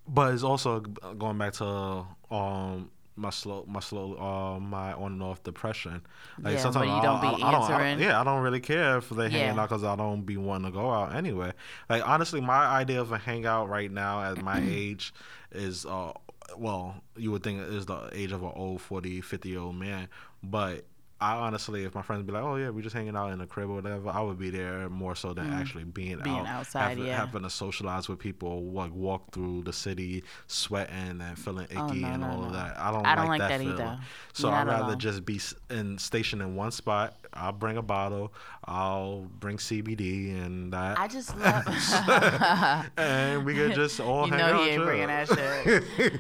[0.06, 2.90] but it's also going back to um
[3.20, 6.00] my slow my slow uh my on and off depression.
[6.40, 8.00] Like Yeah, sometimes where you I don't be I, I don't, I don't- answering.
[8.08, 9.60] yeah, I don't really care if hanging Yeah.
[9.60, 11.52] out because I don't be wanting to go out anyway.
[11.88, 15.12] Like honestly, my idea of a hangout right now at my age
[15.52, 16.12] is uh
[16.56, 19.76] well, you would think it is the age of an old 40, 50 year old
[19.76, 20.08] man,
[20.42, 20.84] but
[21.22, 23.46] I honestly, if my friends be like, "Oh yeah, we just hanging out in the
[23.46, 26.24] crib or whatever," I would be there more so than actually being, Mm.
[26.24, 27.16] Being out, outside, having, yeah.
[27.18, 31.86] having to socialize with people, like walk through the city sweating and feeling icky Oh,
[31.88, 32.78] no, and no, all of that.
[32.78, 33.98] I don't, I don't like, like that, that either.
[34.32, 37.16] So You're I'd rather just be in stationed in one spot.
[37.34, 38.32] I'll bring a bottle.
[38.64, 40.98] I'll bring CBD and that.
[40.98, 41.64] I just love.
[42.96, 44.64] and we could just all you hang know out.
[44.64, 46.14] he ain't bringing that shit.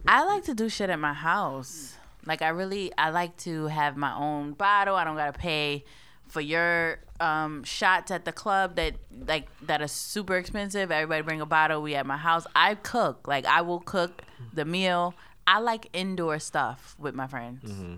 [0.08, 1.94] I like to do shit at my house.
[2.26, 4.96] Like I really, I like to have my own bottle.
[4.96, 5.84] I don't gotta pay
[6.28, 8.94] for your um, shots at the club that
[9.28, 10.90] like that are super expensive.
[10.90, 11.82] Everybody bring a bottle.
[11.82, 12.46] We at my house.
[12.56, 13.26] I cook.
[13.28, 14.22] Like I will cook
[14.52, 15.14] the meal.
[15.46, 17.70] I like indoor stuff with my friends.
[17.70, 17.94] Mm-hmm.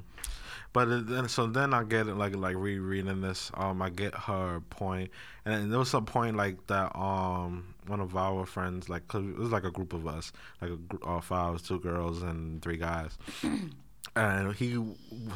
[0.74, 3.50] But then, so then I get it like like rereading this.
[3.54, 5.10] Um, I get her point.
[5.46, 6.94] and there was some point like that.
[6.94, 10.70] Um, one of our friends, like 'cause it was like a group of us, like
[11.02, 13.16] a uh, five, two girls and three guys.
[14.18, 14.82] And he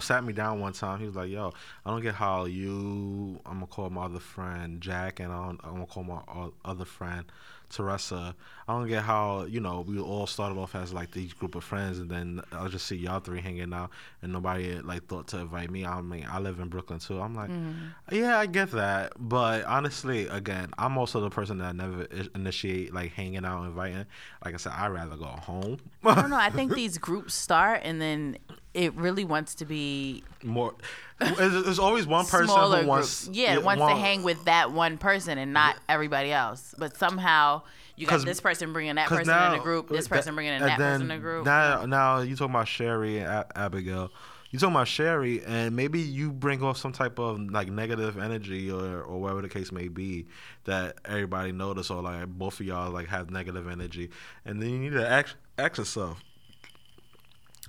[0.01, 0.99] sat me down one time.
[0.99, 1.53] He was like, "Yo,
[1.87, 3.41] I don't get how you.
[3.47, 6.21] I'm gonna call my other friend Jack, and I'm, I'm gonna call my
[6.65, 7.25] other friend
[7.73, 8.37] Teresa.
[8.69, 11.65] I don't get how you know we all started off as like these group of
[11.65, 15.39] friends, and then I'll just see y'all three hanging out, and nobody like thought to
[15.39, 15.85] invite me.
[15.85, 17.21] I mean, I live in Brooklyn too.
[17.21, 17.75] I'm like, mm.
[18.11, 23.13] yeah, I get that, but honestly, again, I'm also the person that never initiate like
[23.13, 24.07] hanging out, inviting.
[24.45, 25.79] Like I said, I'd rather go home.
[26.05, 26.37] I don't know.
[26.37, 28.37] I think these groups start and then
[28.75, 30.75] it really wants to be More,
[31.19, 33.37] there's, always one person who wants, group.
[33.37, 36.75] Yeah, wants one- to hang with that one person and not everybody else.
[36.79, 37.63] But somehow
[37.97, 40.63] you got this person bringing that person in the group, this that- person bringing in
[40.63, 41.45] that person in the group.
[41.45, 44.11] Now, now you talking about Sherry and A- Abigail.
[44.51, 48.71] You talking about Sherry, and maybe you bring off some type of like negative energy
[48.71, 50.27] or or whatever the case may be
[50.65, 54.11] that everybody notice, or like both of y'all like have negative energy,
[54.45, 56.23] and then you need to ask ask yourself.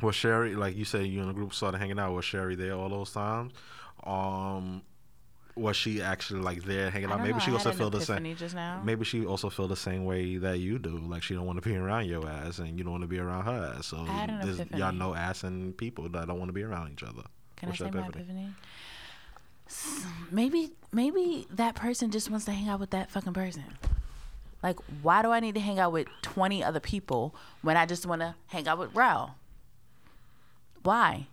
[0.03, 2.13] Was Sherry like you said you and the group started hanging out?
[2.13, 3.53] Was Sherry there all those times?
[4.03, 4.81] Um,
[5.55, 7.19] was she actually like there hanging out?
[7.19, 8.35] Maybe know, she also feel the same.
[8.83, 10.97] Maybe she also feel the same way that you do.
[10.97, 13.19] Like she don't want to be around your ass, and you don't want to be
[13.19, 13.87] around her ass.
[13.87, 16.91] So I had an y'all know ass and people that don't want to be around
[16.91, 17.23] each other.
[17.55, 18.49] Can What's I say your my epiphany?
[19.67, 20.25] epiphany?
[20.31, 23.63] Maybe maybe that person just wants to hang out with that fucking person.
[24.61, 28.05] Like, why do I need to hang out with twenty other people when I just
[28.05, 29.35] want to hang out with Rel?
[30.83, 31.27] Why?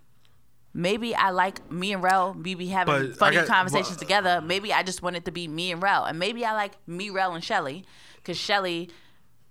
[0.72, 2.32] Maybe I like me and Rel.
[2.40, 4.40] We be having But funny got- conversations but- together.
[4.40, 7.10] Maybe I just want it to be me and Rel, and maybe I like me,
[7.10, 7.84] Rel, and Shelly,
[8.16, 8.88] because Shelly,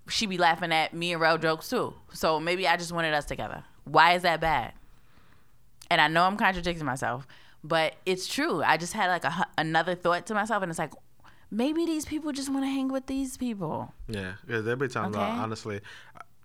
[0.08, 1.94] she be laughing at me and Rel jokes too.
[2.14, 3.64] So maybe I just wanted us together.
[3.84, 4.74] Why is that bad?
[5.92, 7.26] and I know I'm contradicting myself,
[7.64, 8.62] but it's true.
[8.62, 10.94] I just had like a, another thought to myself, and it's like,
[11.50, 13.92] maybe these people just want to hang with these people.
[14.08, 14.60] Yeah, yeah.
[14.60, 15.26] There be times Okay.
[15.26, 15.82] Honestly,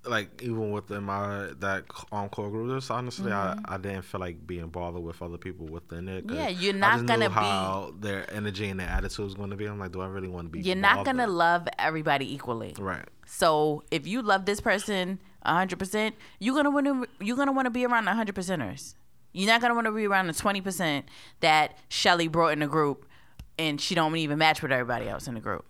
[0.07, 4.47] like even within my that um, core group, just honestly, I, I didn't feel like
[4.47, 6.27] being bothered with other people within it.
[6.27, 6.37] Mm-hmm.
[6.37, 9.57] Yeah, you're not gonna knew be- how their energy and their attitude is going to
[9.57, 9.67] be.
[9.67, 10.61] I'm like, do I really want to be?
[10.61, 12.75] You're not gonna love everybody equally.
[12.79, 13.05] Right.
[13.27, 17.71] So if you love this person 100%, you're gonna want to you're gonna want to
[17.71, 18.95] be around the 100 percenters.
[19.33, 21.07] You're not gonna want to be around the 20 percent
[21.41, 23.07] that Shelly brought in the group,
[23.59, 25.65] and she don't even match with everybody else in the group.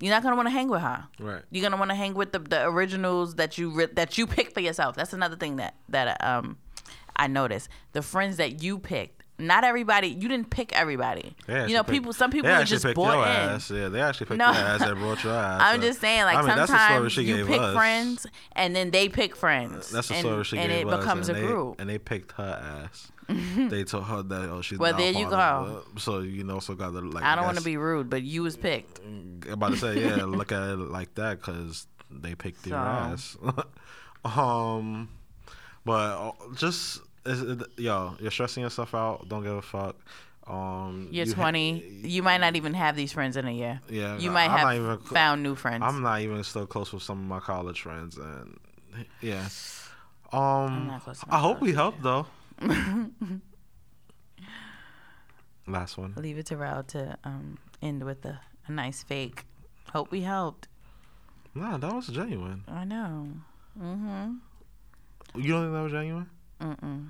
[0.00, 1.04] You're not gonna want to hang with her.
[1.18, 1.42] Right.
[1.50, 4.54] You're gonna want to hang with the, the originals that you re- that you picked
[4.54, 4.96] for yourself.
[4.96, 6.56] That's another thing that that um
[7.16, 7.68] I noticed.
[7.92, 9.16] The friends that you picked.
[9.38, 10.08] Not everybody.
[10.08, 11.34] You didn't pick everybody.
[11.48, 12.12] You know, people.
[12.12, 13.50] Some people are just bought in.
[13.54, 13.70] Ass.
[13.70, 14.46] Yeah, they actually picked No.
[14.52, 15.60] your ass and brought your ass.
[15.64, 17.74] I'm So, just saying, like I mean, that's the story sometimes you pick us.
[17.74, 19.90] friends and then they pick friends.
[19.90, 21.80] That's the and, story she and gave it becomes and a they, group.
[21.80, 23.10] and they picked her ass.
[23.68, 25.82] They told her that oh she's Well, not there you go.
[25.94, 26.00] it.
[26.00, 27.24] So you know, so got the like.
[27.24, 29.00] I don't want to be rude, but you was picked.
[29.48, 30.24] About to say yeah.
[30.24, 33.36] look at it like that because they picked your ass.
[34.24, 35.08] um,
[35.84, 39.28] but uh, just is it, yo, you're stressing yourself out.
[39.28, 39.96] Don't give a fuck.
[40.46, 42.00] Um, You're you ha- 20.
[42.02, 43.80] you might not even have these friends in a year.
[43.88, 45.84] Yeah, You might I'm not have even- found new friends.
[45.86, 48.58] I'm not even still close with some of my college friends, and
[49.20, 49.46] yeah.
[50.32, 52.26] Um, not close to my I hope we helped though.
[55.66, 56.14] Last one.
[56.16, 59.44] Leave it to Raul to um, end with a, a nice fake.
[59.92, 60.68] Hope we helped.
[61.54, 62.64] Nah, that was genuine.
[62.68, 63.28] I know.
[63.80, 64.34] Mm-hmm.
[65.36, 66.30] You don't think that was genuine?
[66.60, 67.08] Mm-mm.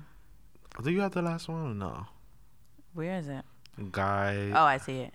[0.83, 2.05] Do you have the last one or no?
[2.93, 3.43] Where is it?
[3.91, 4.51] Guy.
[4.53, 5.13] Oh, I see it.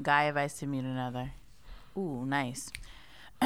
[0.00, 1.32] Guy advice to meet another.
[1.96, 2.70] Ooh, nice.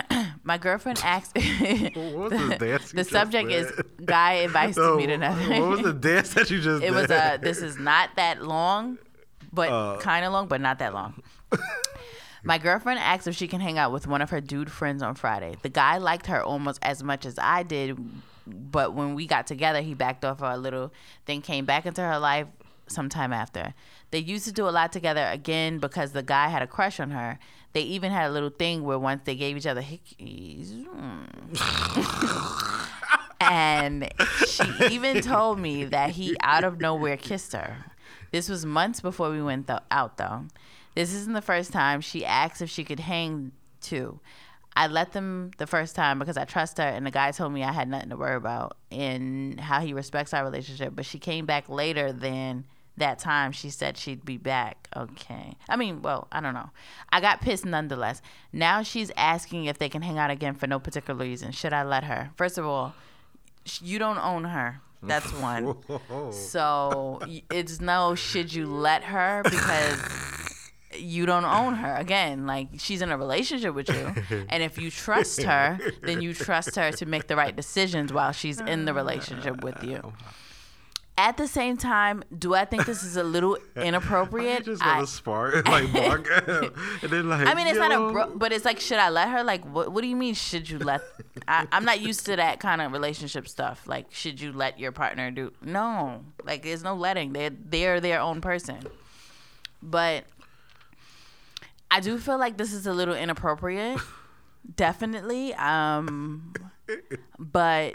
[0.45, 1.37] My girlfriend asked.
[1.95, 3.73] What was this dance you the just subject is
[4.05, 5.61] guy advice to No, meet another.
[5.61, 6.95] What was the dance that you just it did?
[6.95, 7.39] was a.
[7.41, 8.99] This is not that long,
[9.53, 9.99] but Uh.
[10.01, 11.23] kind of long, but not that long.
[12.45, 15.17] My girlfriend asked if she can hang out with one of her dude friends on
[15.17, 15.57] Friday.
[15.63, 17.99] The guy liked her almost as much as I did,
[18.47, 20.93] but when we got together, he backed off for a little,
[21.25, 22.47] then came back into her life
[22.87, 23.75] sometime after.
[24.13, 27.11] They used to do a lot together again because the guy had a crush on
[27.11, 27.41] her.
[27.77, 30.87] They even had a little thing where once they gave each other hickeys.
[30.87, 31.25] Hmm,
[33.41, 34.11] and
[34.47, 37.85] she even told me that he out of nowhere kissed her.
[38.31, 40.47] This was months before we went th- out, though.
[40.95, 43.53] This isn't the first time she asked if she could hang
[43.83, 44.21] too.
[44.75, 47.63] I let them the first time because I trust her, and the guy told me
[47.63, 50.95] I had nothing to worry about and how he respects our relationship.
[50.97, 52.65] But she came back later than
[52.97, 53.53] that time.
[53.53, 54.89] She said she'd be back.
[54.97, 55.57] Okay.
[55.69, 56.71] I mean, well, I don't know.
[57.11, 58.23] I got pissed nonetheless.
[58.53, 61.53] Now she's asking if they can hang out again for no particular reason.
[61.53, 62.31] Should I let her?
[62.37, 62.95] First of all,
[63.83, 64.81] you don't own her.
[65.03, 65.77] That's one.
[66.33, 67.21] So
[67.51, 70.01] it's no should you let her because
[70.99, 71.95] you don't own her.
[71.97, 74.47] Again, like she's in a relationship with you.
[74.49, 78.33] And if you trust her, then you trust her to make the right decisions while
[78.33, 80.13] she's in the relationship with you.
[81.19, 84.67] At the same time, do I think this is a little inappropriate?
[84.67, 86.73] just I- to spark like and
[87.11, 89.43] then like I mean, it's not a, bro- but it's like, should I let her?
[89.43, 89.91] Like, what?
[89.93, 90.35] What do you mean?
[90.35, 91.01] Should you let?
[91.49, 93.87] I, I'm not used to that kind of relationship stuff.
[93.87, 95.53] Like, should you let your partner do?
[95.63, 97.33] No, like, there's no letting.
[97.33, 98.81] They they're their own person.
[99.83, 100.25] But
[101.91, 104.01] I do feel like this is a little inappropriate.
[104.75, 105.55] Definitely.
[105.55, 106.53] Um,
[107.39, 107.95] but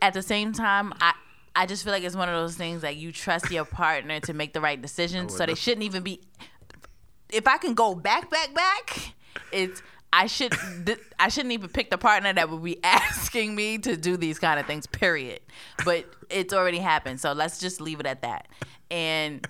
[0.00, 1.12] at the same time, I.
[1.54, 4.32] I just feel like it's one of those things that you trust your partner to
[4.32, 6.20] make the right decisions, oh, so they shouldn't even be
[7.32, 9.14] if I can go back, back, back,
[9.50, 9.82] it's
[10.12, 10.52] I should
[10.84, 14.38] th- I shouldn't even pick the partner that would be asking me to do these
[14.38, 14.86] kind of things.
[14.86, 15.40] Period.
[15.84, 18.48] But it's already happened, so let's just leave it at that.
[18.90, 19.46] And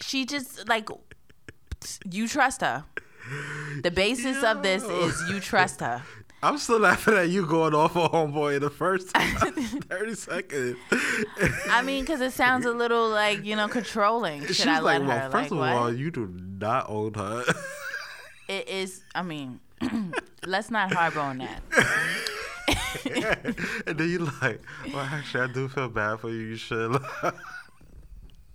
[0.00, 0.88] she just like
[2.10, 2.84] you trust her.
[3.82, 6.02] The basis of this is you trust her.
[6.42, 10.76] I'm still laughing at you going off on homeboy in the first 30 seconds.
[11.70, 14.42] I mean, because it sounds a little like you know controlling.
[14.46, 15.08] Should She's I let like, her?
[15.08, 15.72] well, first like of what?
[15.72, 17.44] all, you do not own her.
[18.48, 19.02] it is.
[19.14, 19.60] I mean,
[20.46, 21.62] let's not harbor on that.
[23.86, 24.60] and then you like,
[24.92, 26.38] well, actually, I do feel bad for you.
[26.38, 26.96] You should.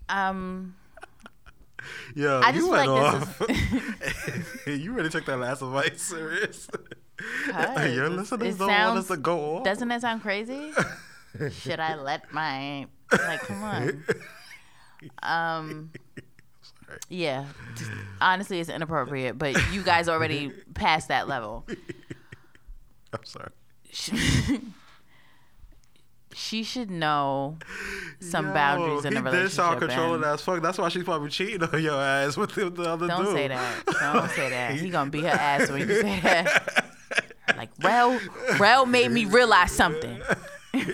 [0.07, 0.75] Um.
[2.15, 3.41] Yo, I just you went like off.
[4.67, 6.69] you really took that last advice serious.
[7.47, 9.63] Your listeners don't want us to go off.
[9.63, 10.71] Doesn't that sound crazy?
[11.51, 14.03] Should I let my like come on?
[15.23, 15.91] Um
[17.09, 17.45] yeah.
[18.19, 21.65] Honestly it's inappropriate, but you guys already passed that level.
[23.13, 23.51] I'm sorry.
[26.33, 27.57] She, should know
[28.19, 29.51] some Yo, boundaries in he a did relationship.
[29.55, 30.61] sound controlling and- as fuck.
[30.61, 33.33] That's why she's probably cheating on your ass with the, the other Don't dude.
[33.35, 33.85] say that.
[33.85, 34.73] Don't say that.
[34.75, 36.85] He gonna beat her ass when you say that.
[37.57, 38.19] Like, Rel,
[38.59, 40.19] Rel made me realize something.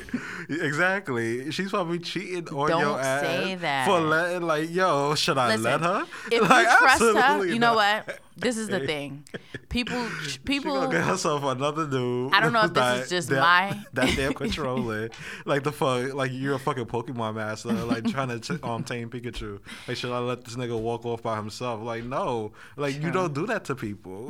[0.49, 1.51] Exactly.
[1.51, 3.85] She's probably cheating on Don't your ass say that.
[3.85, 6.05] for letting like, yo, should I Listen, let her?
[6.31, 8.07] If Like, you trust her, you know not.
[8.07, 8.19] what?
[8.37, 9.25] This is the thing.
[9.69, 10.75] People, She people.
[10.75, 12.33] gonna get herself another dude.
[12.33, 15.09] I don't know if this that- is just that, my- that damn controlling.
[15.45, 19.59] like the fuck, like you're a fucking Pokemon master, like trying to um tame Pikachu.
[19.87, 21.81] Like should I let this nigga walk off by himself?
[21.81, 24.29] Like no, like you don't do that to people.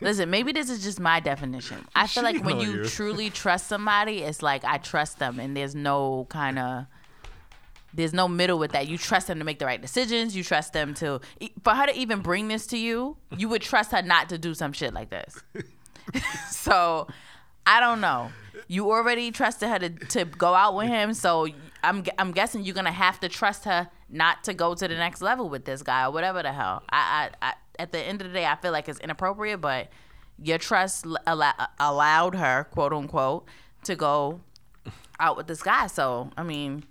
[0.00, 1.84] Listen, maybe this is just my definition.
[1.96, 2.84] I feel like when you you.
[2.84, 6.86] truly trust somebody, it's like I trust them, and there's no kind of.
[7.94, 8.88] There's no middle with that.
[8.88, 10.34] You trust them to make the right decisions.
[10.34, 11.20] You trust them to,
[11.62, 14.54] for her to even bring this to you, you would trust her not to do
[14.54, 15.42] some shit like this.
[16.50, 17.06] so,
[17.66, 18.30] I don't know.
[18.68, 21.46] You already trusted her to, to go out with him, so
[21.84, 25.20] I'm I'm guessing you're gonna have to trust her not to go to the next
[25.20, 26.82] level with this guy or whatever the hell.
[26.90, 29.88] I, I, I at the end of the day, I feel like it's inappropriate, but
[30.42, 33.46] your trust allowed her, quote unquote,
[33.84, 34.40] to go
[35.18, 35.86] out with this guy.
[35.86, 36.84] So I mean,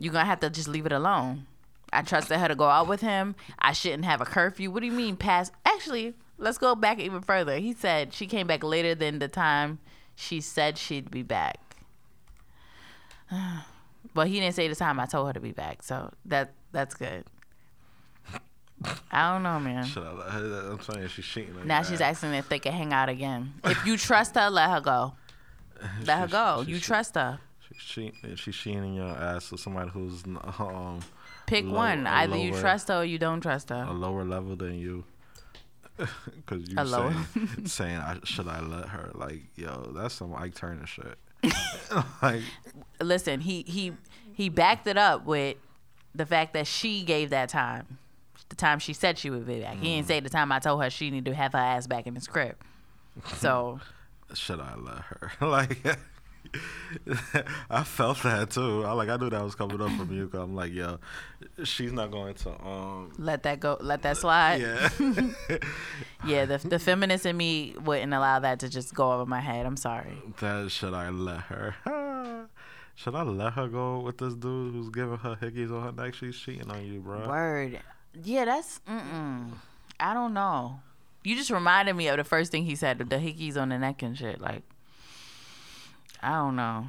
[0.00, 1.46] you're gonna have to just leave it alone.
[1.92, 3.36] I trusted her to go out with him.
[3.58, 4.70] I shouldn't have a curfew.
[4.72, 5.52] What do you mean past?
[5.64, 7.56] Actually, let's go back even further.
[7.58, 9.78] He said she came back later than the time
[10.16, 11.58] she said she'd be back.
[14.14, 16.94] But he didn't say the time I told her to be back, so that that's
[16.94, 17.24] good.
[19.12, 19.84] I don't know, man.
[19.84, 20.70] should I let her?
[20.72, 21.54] I'm saying she's cheating.
[21.66, 23.52] Now she's asking if they can hang out again.
[23.62, 25.14] If you trust her, let her go.
[26.06, 26.56] Let her go.
[26.60, 27.38] she's You cheat- trust her.
[27.86, 28.34] Cheating.
[28.36, 30.22] She's cheating in your ass with somebody who's
[30.58, 31.00] um
[31.46, 32.06] Pick Low- one.
[32.06, 33.86] Either you trust her or you don't trust her.
[33.88, 35.04] a lower level than you.
[36.36, 37.12] Because you Hello.
[37.34, 39.10] saying, saying I, should I let her?
[39.14, 41.18] Like, yo, that's some Ike Turner shit.
[42.22, 42.42] like,
[43.00, 43.92] Listen, he he
[44.32, 45.56] he backed it up with
[46.14, 47.98] the fact that she gave that time,
[48.48, 49.76] the time she said she would be back.
[49.76, 52.06] He didn't say the time I told her she needed to have her ass back
[52.06, 52.62] in the script.
[53.36, 53.78] So
[54.34, 55.32] should I let her?
[55.46, 55.78] like,
[57.70, 58.84] I felt that too.
[58.84, 60.28] I like, I knew that was coming up from you.
[60.28, 60.98] Cause I'm like, yo,
[61.64, 64.60] she's not going to, um, let that go, let that slide.
[64.60, 64.88] yeah.
[66.24, 69.64] Yeah, the the feminist in me wouldn't allow that to just go over my head.
[69.64, 70.18] I'm sorry.
[70.40, 71.74] that should I let her?
[72.94, 76.14] should I let her go with this dude who's giving her hickeys on her neck?
[76.14, 77.26] She's cheating on you, bro.
[77.26, 77.80] Word.
[78.22, 79.52] Yeah, that's mm-mm.
[79.98, 80.80] I don't know.
[81.22, 84.02] You just reminded me of the first thing he said, the hickeys on the neck
[84.02, 84.40] and shit.
[84.40, 84.62] Like,
[86.22, 86.86] I don't know.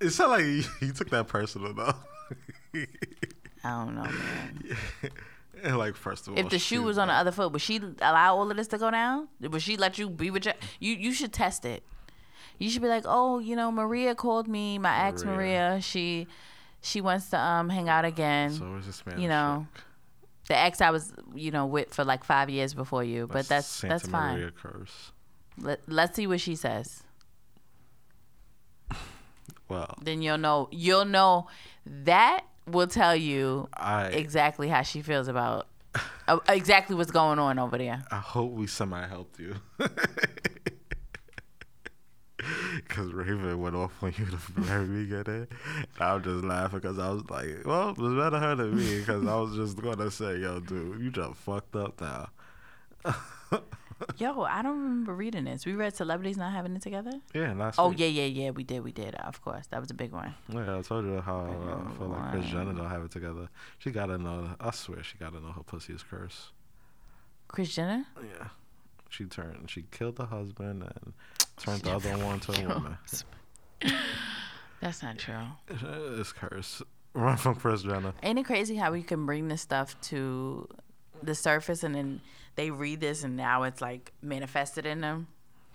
[0.00, 1.94] It sounded like you, took that personal though.
[3.64, 4.76] I don't know, man.
[5.62, 7.80] And, like first of all, If the shoe was on the other foot, would she
[8.02, 9.28] allow all of this to go down?
[9.40, 10.54] Would she let you be with your?
[10.78, 11.82] You you should test it.
[12.58, 15.36] You should be like, oh, you know, Maria called me, my ex Maria.
[15.36, 15.80] Maria.
[15.80, 16.26] She
[16.82, 18.52] she wants to um hang out again.
[18.52, 19.18] So is this man?
[19.18, 19.66] you know,
[20.48, 23.66] the ex I was you know with for like five years before you, but that's
[23.66, 24.34] Santa that's fine.
[24.34, 25.12] Maria curse.
[25.60, 27.02] Let, let's see what she says.
[29.66, 30.68] Well, Then you'll know.
[30.70, 31.48] You'll know.
[31.86, 35.68] That will tell you I exactly how she feels about
[36.28, 38.04] uh, exactly what's going on over there.
[38.10, 39.54] I hope we somehow helped you.
[42.76, 45.46] Because Raven went off on you to the very beginning.
[45.76, 48.98] And I'm just laughing because I was like, well, it was better her than me
[49.00, 52.28] because I was just going to say, yo, dude, you just fucked up now.
[54.18, 55.64] Yo, I don't remember reading this.
[55.66, 57.12] We read celebrities not having it together.
[57.34, 58.00] yeah, last Oh week.
[58.00, 58.50] yeah, yeah, yeah.
[58.50, 59.14] We did, we did.
[59.16, 60.34] Of course, that was a big one.
[60.48, 63.48] Yeah, I told you how uh, I feel like Kris Jenner don't have it together.
[63.78, 66.50] She got to know, I swear, she got to know her pussy is cursed.
[67.48, 68.04] Kris Jenner.
[68.20, 68.48] Yeah.
[69.10, 71.12] She turned, she killed the husband and
[71.56, 72.98] turned the other one to a woman.
[74.80, 75.34] That's not true.
[75.68, 76.82] It's cursed.
[77.14, 78.12] Run from Kris Jenner.
[78.24, 80.68] Ain't it crazy how we can bring this stuff to
[81.22, 82.20] the surface and then
[82.56, 85.28] they read this and now it's like manifested in them?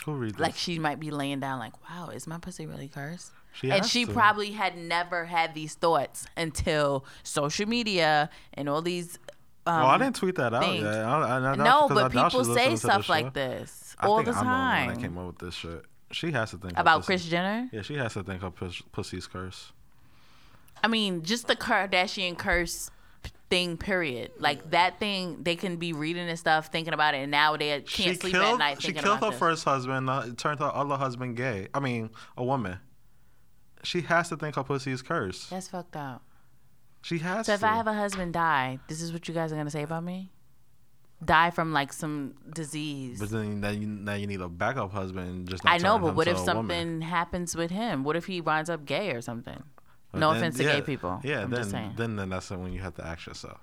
[0.05, 0.39] Who read this?
[0.39, 3.31] Like she might be laying down like, wow, is my pussy really cursed?
[3.51, 4.13] She and she to.
[4.13, 9.17] probably had never had these thoughts until social media and all these.
[9.65, 10.85] Um, well, I didn't tweet that out things.
[10.85, 14.45] I, I, I, no, but people say stuff like this all the I'm the one
[14.45, 15.83] that time came up with this shit.
[16.11, 17.69] She has to think about Kris Jenner.
[17.71, 19.73] Yeah, she has to think her pus- pussy's cursed.
[20.83, 22.89] I mean, just the Kardashian curse
[23.50, 23.78] thing.
[23.78, 24.32] Period.
[24.39, 27.70] Like that thing, they can be reading and stuff, thinking about it, and now they
[27.82, 28.45] can't she sleep killed.
[28.45, 29.39] at night she thinking killed about her this.
[29.39, 30.10] first husband.
[30.10, 31.68] Uh, turned her other husband gay.
[31.74, 32.80] I mean, a woman.
[33.84, 35.50] She has to think her pussy is cursed.
[35.50, 36.24] That's fucked up.
[37.02, 37.56] She has So to.
[37.56, 40.04] if I have a husband die, this is what you guys are gonna say about
[40.04, 40.32] me?
[41.24, 43.20] Die from like some disease.
[43.20, 45.47] but then now you, now you need a backup husband.
[45.50, 47.02] Just I know, but what if something woman.
[47.02, 48.04] happens with him?
[48.04, 49.64] What if he winds up gay or something?
[50.12, 51.20] But no then- offense to yeah, gay people.
[51.24, 53.60] Yeah, I'm then, then then that's when you have to ask yourself.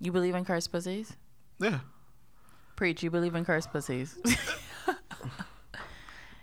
[0.00, 1.16] You believe in cursed pussies?
[1.58, 1.80] Yeah.
[2.76, 3.02] Preach.
[3.02, 4.16] You believe in cursed pussies?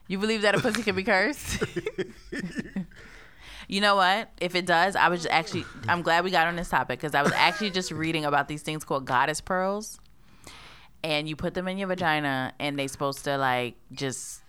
[0.08, 1.64] you believe that a pussy can be cursed?
[3.68, 4.30] you know what?
[4.42, 5.66] If it does, I was just actually.
[5.88, 8.62] I'm glad we got on this topic because I was actually just reading about these
[8.62, 10.00] things called goddess pearls,
[11.04, 14.42] and you put them in your vagina, and they're supposed to like just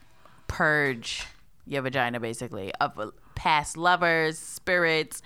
[0.49, 1.25] purge
[1.67, 5.23] your vagina basically of past lovers, spirits,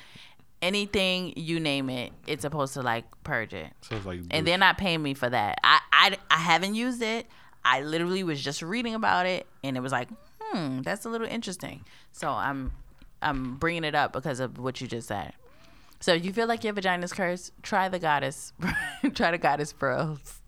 [0.61, 2.13] anything you name it.
[2.27, 4.21] It's supposed to like purge it So it's like.
[4.31, 5.59] and they're not paying me for that.
[5.65, 7.27] I, I, I haven't used it.
[7.65, 10.09] I literally was just reading about it, and it was like,
[10.41, 11.85] hmm, that's a little interesting.
[12.13, 12.73] So I'm
[13.23, 15.33] I'm bringing it up because of what you just said.
[16.01, 18.55] So if you feel like your vagina's cursed, try the goddess,
[19.15, 20.41] try the goddess pearls.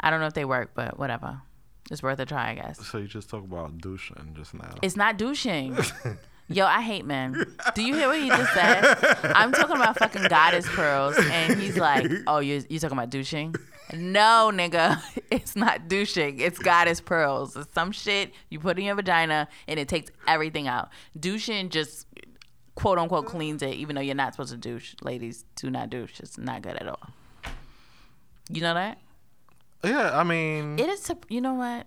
[0.00, 1.42] I don't know if they work, but whatever.
[1.90, 2.86] It's worth a try, I guess.
[2.86, 4.74] So you just talk about douching just now.
[4.82, 5.76] It's not douching.
[6.48, 7.44] Yo, I hate men.
[7.74, 8.84] Do you hear what he just said?
[9.34, 13.54] I'm talking about fucking goddess pearls, and he's like, "Oh, you you talking about douching?"
[13.92, 15.00] No, nigga,
[15.30, 16.38] it's not douching.
[16.40, 17.56] It's goddess pearls.
[17.56, 20.90] It's some shit you put in your vagina, and it takes everything out.
[21.18, 22.06] Douching just
[22.76, 24.94] quote unquote cleans it, even though you're not supposed to douche.
[25.02, 26.20] Ladies, do not douche.
[26.20, 27.10] It's not good at all.
[28.50, 28.98] You know that?
[29.82, 30.78] yeah, I mean.
[30.78, 31.10] It is.
[31.28, 31.86] You know what?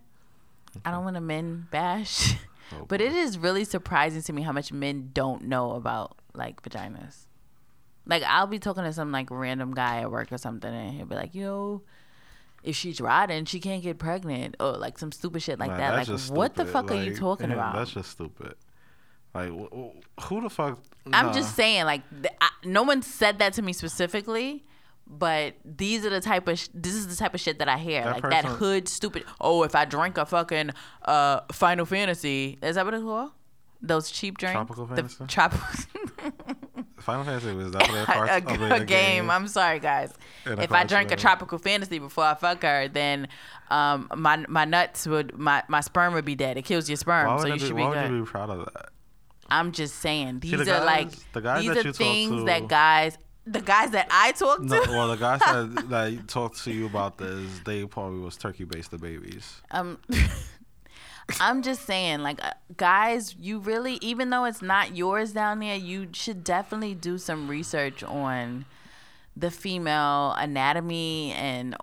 [0.85, 2.35] I don't want to men bash,
[2.73, 6.61] Oh, but it is really surprising to me how much men don't know about like
[6.61, 7.25] vaginas.
[8.05, 11.05] Like I'll be talking to some like random guy at work or something, and he'll
[11.05, 11.81] be like, "Yo,
[12.63, 16.07] if she's riding, she can't get pregnant," or like some stupid shit like Nah, that.
[16.07, 17.75] Like, what the fuck are you talking yeah, about?
[17.75, 18.55] That's just stupid.
[19.33, 20.79] Like, wh- wh- who the fuck?
[21.13, 24.65] I'm just saying, like, th- I, no one said that to me specifically,
[25.11, 27.77] But these are the type of sh- this is the type of shit that I
[27.79, 29.23] hear, That like that hood stupid.
[29.41, 30.69] Oh, if I drink a fucking
[31.03, 33.31] uh Final Fantasy, is that what it's called?
[33.81, 35.25] Those cheap drinks, Tropical the Fantasy?
[35.27, 35.67] tropical.
[36.99, 39.29] Final Fantasy was a part a, of a the game.
[39.31, 40.13] I'm sorry, guys.
[40.45, 43.27] A If I drank a tropical fantasy before I fuck her, then
[43.71, 46.57] um, my my nuts would my, my sperm would be dead.
[46.57, 48.11] It kills your sperm, so you be, should be why good.
[48.11, 48.89] would you be proud of that?
[49.49, 52.67] I'm just saying these the are guys- like the guys these that are things that
[52.67, 53.17] guys
[53.51, 54.65] the guys that I talk to.
[54.65, 58.63] No, well, the guys that that talked to you about this, they probably was turkey
[58.63, 59.61] based the babies.
[59.71, 59.97] um
[61.39, 65.75] I'm just saying like uh, guys you really even though it's not yours down there
[65.75, 68.65] you should definitely do some research on
[69.37, 71.75] the female anatomy and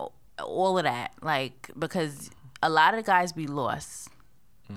[0.43, 2.29] all of that like because
[2.61, 4.09] a lot of guys be lost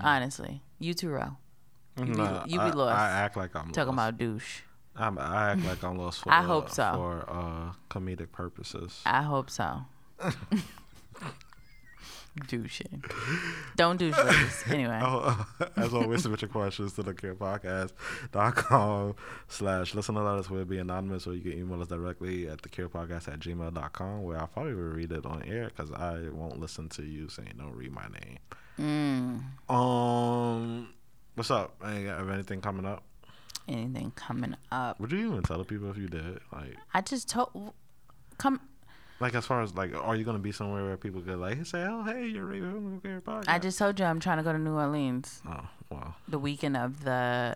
[0.01, 1.35] honestly you too Ro.
[1.97, 2.11] You be-
[2.51, 2.97] you be lost.
[2.97, 4.11] I act like I'm talking lost.
[4.11, 4.61] about douche
[4.95, 6.31] I'm, I act like I'm lost for.
[6.31, 6.91] I hope so.
[6.93, 9.01] For uh, comedic purposes.
[9.05, 9.81] I hope so
[12.47, 13.03] douching
[13.75, 15.45] don't douche ladies anyway Oh,
[15.77, 19.15] as always, submit your questions to thecluepodcast.com
[19.47, 20.49] slash listen to us.
[20.49, 24.39] We'll be anonymous, or you can email us directly at the carepodcast at gmail.com, where
[24.39, 27.75] I'll probably will read it on air because I won't listen to you saying, don't
[27.75, 28.37] read my name.
[29.69, 30.89] mm, Um,
[31.35, 31.75] What's up?
[31.85, 33.03] Any- Have anything coming up?
[33.68, 36.40] Anything coming up Would you even tell the people if you did?
[36.52, 37.73] Like, I just told
[38.38, 38.60] come
[39.19, 41.86] like as far as like, are you gonna be somewhere where people could like say,
[41.88, 43.45] "Oh, hey, you're Raven from the Clue Podcast"?
[43.49, 46.15] I just told you I'm trying to go to New Orleans Oh, wow.
[46.27, 47.56] the weekend of the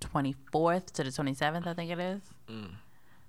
[0.00, 2.20] 24th to the 27th, I think it is.
[2.50, 2.70] Mm.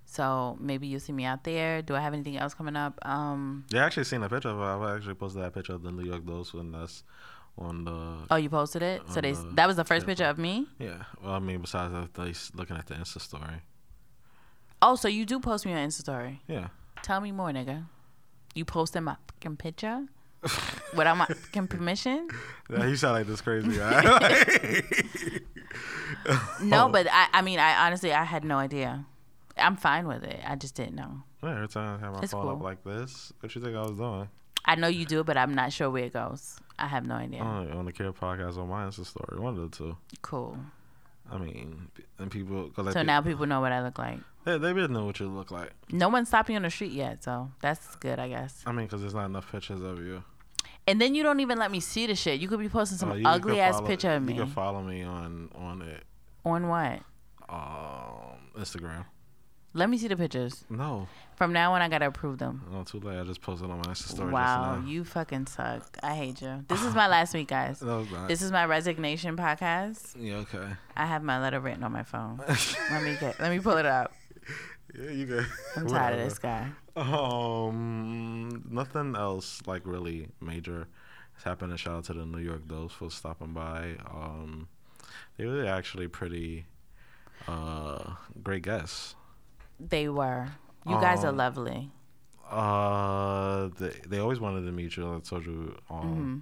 [0.06, 1.82] So maybe you'll see me out there.
[1.82, 2.98] Do I have anything else coming up?
[3.06, 4.86] Um, Yeah, I actually seen a picture of it.
[4.86, 7.04] I actually posted that picture of the New York Dose when that's
[7.58, 8.26] on the.
[8.30, 9.02] oh, you posted it.
[9.10, 10.68] So they the that was the first picture of me.
[10.80, 11.04] Yeah.
[11.24, 13.64] Well, I mean, besides that, they looking at the Insta story.
[14.82, 16.42] Oh, so you do post me on Insta story.
[16.48, 16.68] Yeah.
[17.02, 17.86] Tell me more, nigga.
[18.54, 20.06] You posted my fucking picture
[20.96, 22.28] without my fucking permission?
[22.70, 22.86] yeah.
[22.86, 24.82] You sound like this crazy guy.
[26.62, 26.90] No, oh.
[26.90, 29.06] but I, I mean, I honestly, I had no idea.
[29.58, 30.40] I'm fine with it.
[30.46, 31.24] I just didn't know.
[31.44, 33.82] Yeah, every time I have my It's phone up like this, what you think I
[33.82, 34.28] was doing?
[34.68, 36.60] I know you do, but I'm not sure where it goes.
[36.78, 37.40] I have no idea.
[37.42, 39.98] On, on the Clue Podcast on my Insta story, one of the two.
[40.22, 40.58] Cool.
[41.32, 41.90] I mean,
[42.20, 42.70] and people.
[42.76, 44.20] Cause like So pe- now people know what I look like.
[44.46, 45.72] they they didn't know what you look like.
[45.92, 48.62] No one stopped me on the street yet, so that's good, I guess.
[48.66, 50.24] I mean, because there's not enough pictures of you.
[50.90, 52.40] And then you don't even let me see the shit.
[52.40, 54.34] You could be posting some Uh, you- you ugly ass follow- picture of me.
[54.36, 56.04] You can follow me on on it,
[56.46, 57.02] on what?
[57.50, 59.06] um, Instagram.
[59.78, 60.66] Let me see the pictures.
[60.70, 62.64] No, From now on, I gotta approve them.
[62.72, 63.20] no, too late.
[63.20, 64.32] I just posted on my Insta story.
[64.32, 64.90] wow, just now.
[64.92, 65.98] you fucking suck.
[66.02, 66.66] I hate you.
[66.68, 67.82] This is my last week, guys.
[67.82, 68.28] No, it's not.
[68.28, 70.16] This is my resignation podcast.
[70.20, 70.68] yeah, okay.
[70.96, 72.42] I have my letter written on my phone.
[72.92, 73.40] let me get.
[73.40, 74.12] Let me pull it up.
[74.98, 75.46] Yeah, you good.
[75.76, 76.70] I'm tired of this guy.
[76.96, 80.88] Um, nothing else like really major
[81.36, 81.72] has happened.
[81.72, 83.98] And shout out to the New York Dose for stopping by.
[84.10, 84.68] Um,
[85.38, 86.66] they were actually pretty
[87.48, 89.16] uh great guests.
[89.80, 90.48] They were.
[90.86, 91.92] You guys are Um, lovely.
[92.50, 95.16] Uh, they they always wanted to meet you.
[95.16, 95.76] I told you.
[95.90, 96.38] Um, Mm-hmm.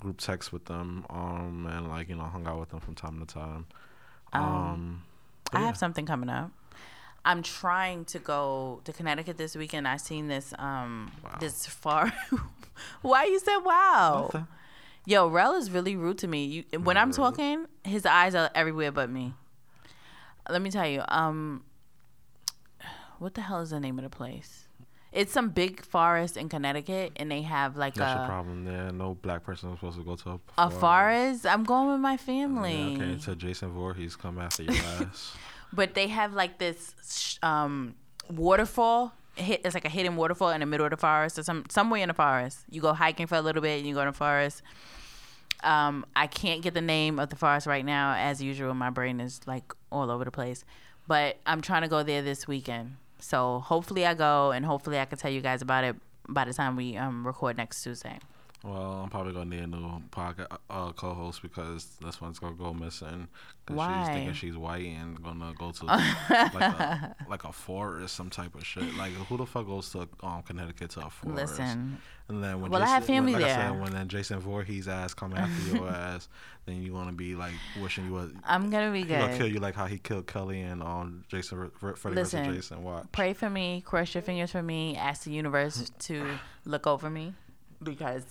[0.00, 1.04] group text with them.
[1.10, 3.66] Um, and like you know hung out with them from time to time.
[4.32, 5.02] Um, Um,
[5.52, 5.66] I yeah.
[5.66, 6.50] have something coming up.
[7.26, 9.86] I'm trying to go to Connecticut this weekend.
[9.88, 11.36] I seen this um Wow.
[11.40, 12.12] this far.
[13.02, 14.30] Why you said wow?
[14.32, 14.46] Nothing.
[15.06, 16.44] Yo, Rel is really rude to me.
[16.44, 17.16] You when I'm Really?
[17.16, 19.34] talking, his eyes are everywhere but me.
[20.50, 21.02] Let me tell you.
[21.08, 21.62] Um,
[23.24, 24.68] what the hell is the name of the place?
[25.10, 28.90] It's some big forest in Connecticut, and they have like That's your a problem there.
[28.92, 31.46] No black person is supposed to go to a, a forest.
[31.46, 32.96] I'm going with my Yeah, family.
[33.00, 35.36] okay, so Jason Voorhees come after your ass.
[35.72, 37.94] but they have like this um,
[38.28, 39.12] waterfall.
[39.36, 42.08] It's like a hidden waterfall in the middle of the forest or some somewhere in
[42.08, 42.58] the forest.
[42.70, 44.62] You go hiking for a little bit and you go in the forest.
[45.62, 48.14] Um, I can't get the name of the forest right now.
[48.16, 50.64] As usual, my brain is like all over the place.
[51.06, 52.96] But I'm trying to go there this weekend.
[53.18, 55.96] So hopefully I go and hopefully I can tell you guys about it
[56.28, 58.18] by the time we um, record next Tuesday.
[58.64, 62.72] Well, I'm probably gonna need a new podcast uh, co-host because this one's gonna go
[62.72, 63.28] missing.
[63.66, 63.98] 'cause Why?
[64.04, 68.54] She's thinking she's white and gonna go to like a like a forest, some type
[68.54, 68.94] of shit.
[68.96, 71.58] Like who the fuck goes to um, Connecticut to a forest?
[71.58, 73.68] Listen, And then when Well, I Jason, have family when, like I there.
[73.70, 76.28] said, when then Jason Voorhees ass come after your ass,
[76.64, 78.30] then you gonna be like wishing you was.
[78.44, 81.70] I'm gonna be He gonna kill you like how he killed Kelly and um Jason
[81.78, 82.82] Freddy versus Listen, Jason.
[82.82, 83.04] Watch.
[83.12, 87.34] Pray for me, cross your fingers for me, ask the universe to look over me
[87.82, 88.24] because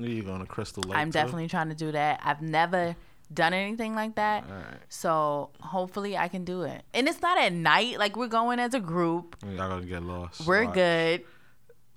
[0.00, 0.98] You going to Crystal Lake?
[0.98, 1.12] I'm too?
[1.12, 2.20] definitely trying to do that.
[2.24, 2.96] I've never
[3.32, 4.44] done anything like that.
[4.88, 6.82] So hopefully I can do it.
[6.94, 7.98] And it's not at night.
[7.98, 9.36] Like we're going as a group.
[9.44, 10.46] Y'all gonna get lost.
[10.46, 11.24] We're good.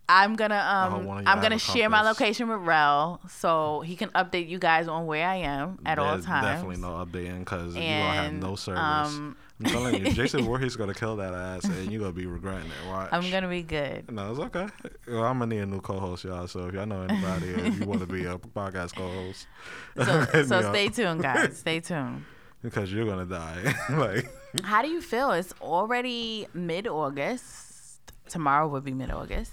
[0.09, 3.95] I'm gonna um one of y'all I'm gonna share my location with Rel so he
[3.95, 6.45] can update you guys on where I am at all There's times.
[6.45, 8.81] Definitely no updating because you gonna have no service.
[8.81, 12.25] um, I'm telling you, Jason Voorhees gonna kill that ass, and you are gonna be
[12.25, 12.88] regretting it.
[12.89, 13.09] Watch.
[13.11, 14.11] I'm gonna be good.
[14.11, 14.67] No, it's okay.
[15.07, 16.47] Well, I'm gonna need a new co-host, y'all.
[16.47, 19.47] So if y'all know anybody, if you want to be a podcast co-host,
[19.95, 21.57] So, so up, stay tuned, guys.
[21.57, 22.25] Stay tuned.
[22.61, 23.73] because you're gonna die.
[23.91, 24.27] like,
[24.63, 25.31] How do you feel?
[25.31, 27.99] It's already mid August.
[28.27, 29.51] Tomorrow would be mid August.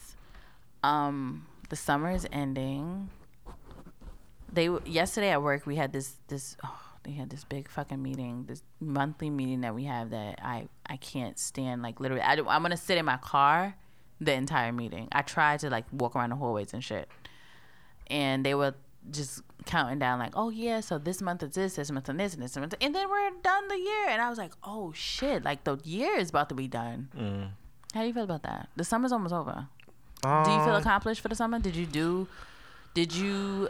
[0.83, 3.11] Um, the summer is ending.
[4.53, 8.45] They yesterday at work we had this this oh, they had this big fucking meeting,
[8.47, 11.83] this monthly meeting that we have that I I can't stand.
[11.83, 13.75] Like literally, I, I'm gonna sit in my car
[14.21, 15.09] the entire meeting.
[15.13, 17.09] I tried to like walk around the hallways and shit,
[18.09, 18.75] and they were
[19.11, 22.35] just counting down like, oh yeah, so this month is this, this month and this,
[22.35, 24.09] and this month, and then we're done the year.
[24.09, 27.09] And I was like, oh shit, like the year is about to be done.
[27.17, 27.49] mm.
[27.95, 28.69] How do you feel about that?
[28.77, 29.67] The summer's almost over.
[30.23, 31.59] Do you feel Um, accomplished for the summer?
[31.59, 32.29] Did you do?
[32.93, 33.69] Did you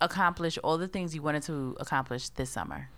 [0.00, 2.88] accomplish all the things you wanted to accomplish this summer?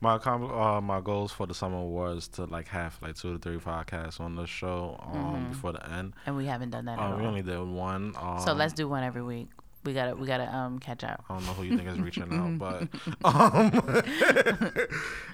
[0.00, 3.56] My uh, my goals for the summer was to like have like two to three
[3.56, 6.14] podcasts on the show um, before the end.
[6.24, 7.28] And we haven't done that at Um, we all.
[7.30, 8.14] only did one.
[8.16, 9.48] Um, so let's do one every week.
[9.84, 11.24] We gotta we gotta um catch up.
[11.28, 12.88] I don't know who you think is reaching out, but
[13.24, 13.72] um,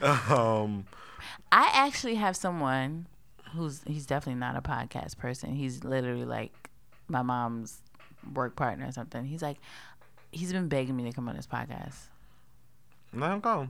[0.31, 0.85] um,
[1.53, 3.07] I actually have someone
[3.55, 5.55] who's he's definitely not a podcast person.
[5.55, 6.53] He's literally like
[7.09, 7.81] my mom's
[8.33, 9.25] work partner or something.
[9.25, 9.59] He's like
[10.35, 11.97] he's been begging me to come on his podcast.
[13.13, 13.69] let him go.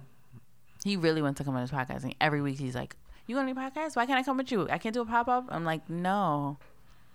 [0.85, 2.97] He really wants to come on his podcast, and every week he's like,
[3.27, 3.97] "You want any podcast?
[3.97, 4.69] Why can't I come with you?
[4.71, 6.59] I can't do a pop up." I'm like, "No,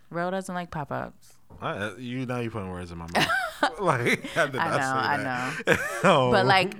[0.10, 3.28] Ro doesn't like pop ups." I, uh, you now you putting words in my mouth.
[3.80, 5.54] like I I know, I
[6.04, 6.32] know.
[6.32, 6.76] But like,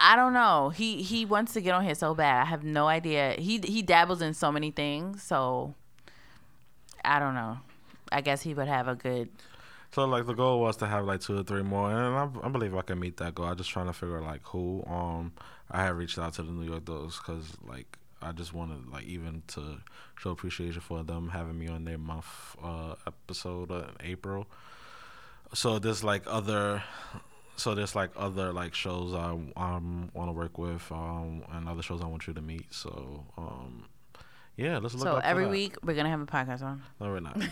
[0.00, 0.70] I don't know.
[0.70, 2.42] He he wants to get on here so bad.
[2.42, 3.34] I have no idea.
[3.38, 5.74] He he dabbles in so many things, so
[7.04, 7.58] I don't know.
[8.10, 9.28] I guess he would have a good.
[9.96, 12.50] So like the goal was to have like two or three more, and I, I
[12.50, 13.46] believe I can meet that goal.
[13.46, 14.84] I'm just trying to figure out like who.
[14.86, 15.32] Um,
[15.70, 19.04] I have reached out to the New York Dolls because like I just wanted like
[19.04, 19.78] even to
[20.18, 22.26] show appreciation for them having me on their month
[22.62, 24.46] uh episode in April.
[25.54, 26.82] So there's like other.
[27.56, 31.80] So there's like other like shows I um want to work with um and other
[31.80, 32.66] shows I want you to meet.
[32.70, 33.84] So um
[34.56, 36.82] yeah, let's look So every week we're gonna have a podcast on.
[37.00, 37.38] No, we're not.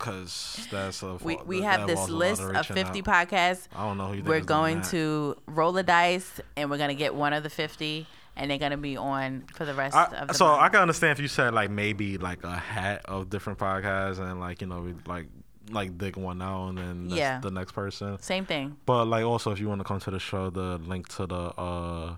[0.00, 3.04] Because that's a we we that have this list of of 50 out.
[3.04, 3.68] podcasts.
[3.74, 6.94] I don't know who you think We're going to roll the dice, and we're gonna
[6.94, 8.06] get one of the 50,
[8.36, 10.62] and they're gonna be on for the rest I, of the so month.
[10.62, 14.40] I can understand if you said like maybe like a hat of different podcasts and
[14.40, 15.26] like you know we like
[15.70, 17.40] like dig one out and then Yeah.
[17.40, 18.18] the next person.
[18.20, 18.76] Same thing.
[18.86, 21.36] But like also if you want to come to the show, the link to the
[21.60, 22.16] uh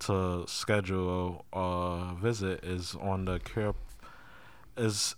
[0.00, 3.72] to schedule a visit is on the care
[4.76, 5.14] is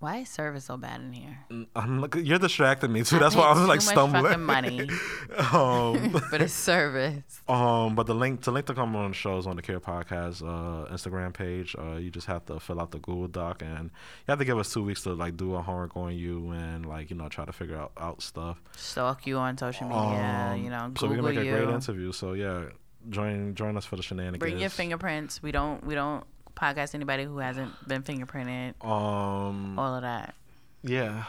[0.00, 1.38] Why is service so bad in here?
[1.76, 3.16] I'm you're distracting me too.
[3.16, 4.42] I That's why I was like stumbling.
[4.42, 4.88] money.
[5.52, 7.22] um but it's service.
[7.48, 9.78] Um, but the link to link to come on the show is on the Clue
[9.80, 11.74] Podcast uh, Instagram page.
[11.78, 14.58] Uh, you just have to fill out the Google Doc, and you have to give
[14.58, 17.44] us two weeks to like do a homework on you and like you know try
[17.44, 18.60] to figure out, out stuff.
[18.76, 20.50] Stalk you on social media.
[20.52, 21.54] Um, you know, so we Google can make you.
[21.54, 22.12] a great interview.
[22.12, 22.66] So yeah,
[23.10, 24.38] join join us for the shenanigans.
[24.38, 25.42] Bring your fingerprints.
[25.42, 26.24] We don't we don't
[26.54, 28.74] podcast anybody who hasn't been fingerprinted.
[28.84, 30.34] Um, All of that.
[30.82, 31.24] yeah,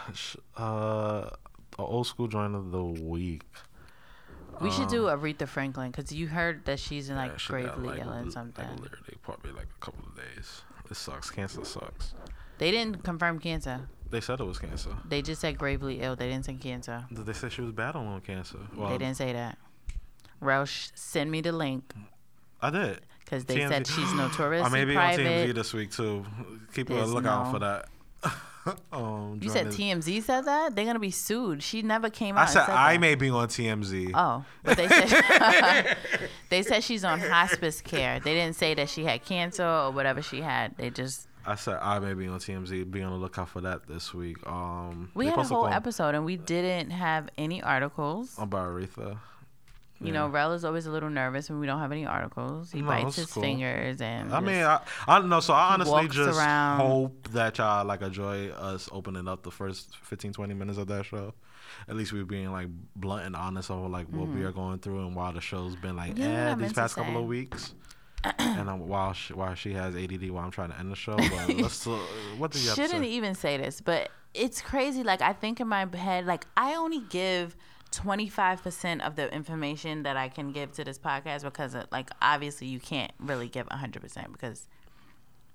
[0.58, 1.30] uh,
[1.80, 3.44] old school joint of the week.
[4.62, 7.88] We should do Aretha Franklin because you heard that she's in like Um, Yeah, gravely
[7.90, 8.70] like, ill and like, something.
[8.78, 10.62] literally, probably like a couple of days.
[10.90, 11.32] It sucks.
[11.32, 12.14] Cancer sucks.
[12.60, 13.90] They didn't confirm cancer.
[14.12, 14.92] They said it was cancer.
[15.10, 16.16] They just said gravely ill.
[16.16, 17.04] They didn't say cancer.
[17.10, 18.60] They said she was battling cancer.
[18.76, 19.58] Well, they didn't say that.
[20.44, 21.94] Roush, send me the link
[22.62, 23.02] I did.
[23.24, 25.26] because they said she's notoriously I may be private.
[25.26, 26.26] on TMZ this week too.
[26.74, 27.90] Keep a lookout no- for that.
[28.94, 31.62] um, you said TMZ said that they're gonna be sued.
[31.62, 32.44] She never came out.
[32.44, 33.00] I said said I that.
[33.02, 34.12] may be on TMZ.
[34.14, 35.98] Oh, but they said
[36.50, 38.20] they said she's on hospice care.
[38.20, 40.78] They didn't say that she had cancer or whatever she had.
[40.78, 42.90] They just I said I may be on TMZ.
[42.90, 44.38] Be on the lookout for that this week.
[44.48, 48.34] Um, we had a whole episode and we didn't have any articles.
[48.38, 49.18] about Aretha.
[50.04, 52.72] You know, Rel is always a little nervous when we don't have any articles.
[52.72, 53.44] He No, bites his cool.
[53.44, 55.40] fingers and I mean, I, I don't know.
[55.40, 56.80] So I honestly just around.
[56.80, 61.06] hope that y'all like enjoy us opening up the first 15, 20 minutes of that
[61.06, 61.34] show.
[61.88, 65.00] At least we're being like blunt and honest over like what we are going through
[65.08, 66.22] and why the show's been like Mm-hmm.
[66.22, 67.74] You know what I eh, these past couple of weeks.
[68.40, 71.16] and um, while she, while she has ADD, while I'm trying to end the show,
[71.18, 71.86] but let's.
[71.86, 71.98] Uh,
[72.38, 75.04] what do you have to shouldn't even say this, but it's crazy.
[75.04, 77.56] Like I think in my head, like I only give
[77.94, 82.68] 25% of the information that I can give to this podcast because, of, like, obviously
[82.68, 84.68] you can't really give 100% because,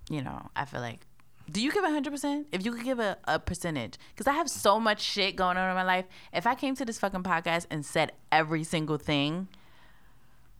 [0.08, 1.06] you know, I feel like.
[1.50, 2.44] Do you give 100%?
[2.52, 3.94] If you could give a, a percentage.
[4.14, 6.04] Because I have so much shit going on in my life.
[6.32, 9.48] If I came to this fucking podcast and said every single thing,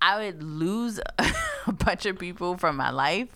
[0.01, 0.99] I would lose
[1.67, 3.29] a bunch of people from my life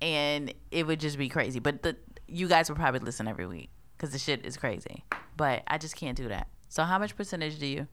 [0.00, 1.58] and it would just be crazy.
[1.58, 5.04] But the you guys will probably listen every week because the shit is crazy.
[5.36, 6.48] But I just can't do that.
[6.68, 7.86] So how much percentage do you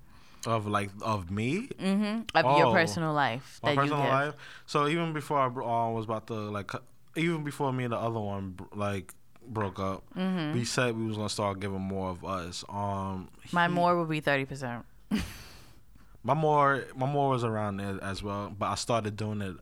[0.46, 2.72] Of like of me, of your Oh.
[2.74, 4.10] personal life that you personal give?
[4.12, 4.34] life.
[4.66, 6.72] So even before I uh, was about to like,
[7.16, 9.14] even before me and the other one like
[9.48, 10.54] broke up, Mm-hmm.
[10.54, 12.64] we said we was gonna start giving more of us.
[12.70, 14.86] Um, My he- more would be thirty percent.
[16.24, 19.56] my more my more was around there as well, but I started doing it.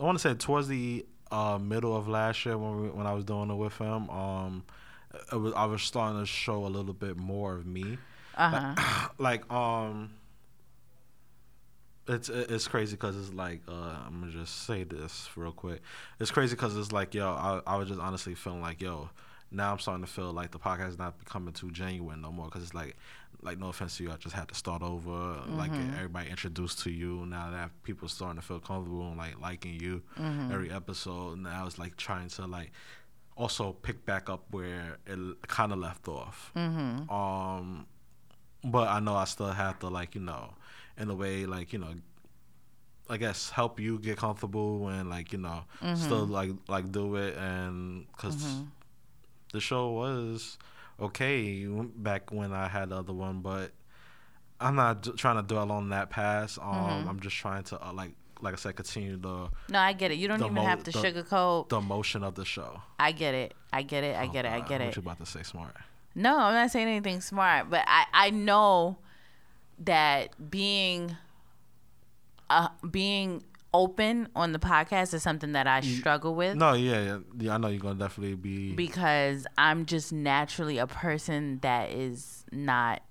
[0.00, 3.12] I want to say towards the uh, middle of last year when we, when I
[3.14, 4.08] was doing it with him.
[4.10, 4.64] Um,
[5.32, 7.98] it was I was starting to show a little bit more of me.
[8.36, 9.08] Uh huh.
[9.18, 10.10] like um
[12.08, 13.72] it's it's crazy because it's like uh,
[14.06, 15.80] I'm gonna just say this real quick.
[16.20, 19.10] It's crazy because it's like yo, I I was just honestly feeling like yo,
[19.50, 22.46] now I'm starting to feel like the podcast is not becoming too genuine no more
[22.46, 22.96] because it's like
[23.42, 25.40] like no offense to you, I just had to start over.
[25.48, 29.78] Like everybody introduced to you now that people starting to feel comfortable and like liking
[29.80, 30.02] you
[30.52, 31.38] every episode.
[31.38, 32.70] Now it's like trying to like
[33.36, 35.18] also pick back up where it
[35.48, 36.52] kind of left off.
[37.10, 37.86] Um,
[38.66, 40.54] but I know I still have to like you know,
[40.98, 41.94] in a way like you know,
[43.08, 45.64] I guess help you get comfortable and like you know
[45.94, 48.60] still like like do it and because
[49.52, 50.58] the show was
[51.00, 51.66] okay
[51.96, 53.70] back when I had the other one, but
[54.60, 56.58] I'm not d- trying to dwell on that past.
[56.58, 60.10] Um, I'm just trying to uh, like like I said, continue the No, I get
[60.10, 60.14] it.
[60.18, 61.68] You don't even mo- have to the- sugarcoat.
[61.68, 62.82] the motion of the show.
[62.98, 63.54] I get it.
[63.72, 64.16] I get it.
[64.16, 64.52] I get it.
[64.52, 64.96] I get What it.
[64.96, 65.74] you about to say, smart?
[66.16, 68.98] No, I'm not saying anything smart, but I I know
[69.80, 71.14] that being
[72.50, 73.44] uh being
[73.74, 77.54] open on the podcast is something that I struggle with No, yeah, yeah, yeah.
[77.54, 78.72] I know you're gonna definitely be.
[78.72, 83.02] because I'm just naturally a person that is not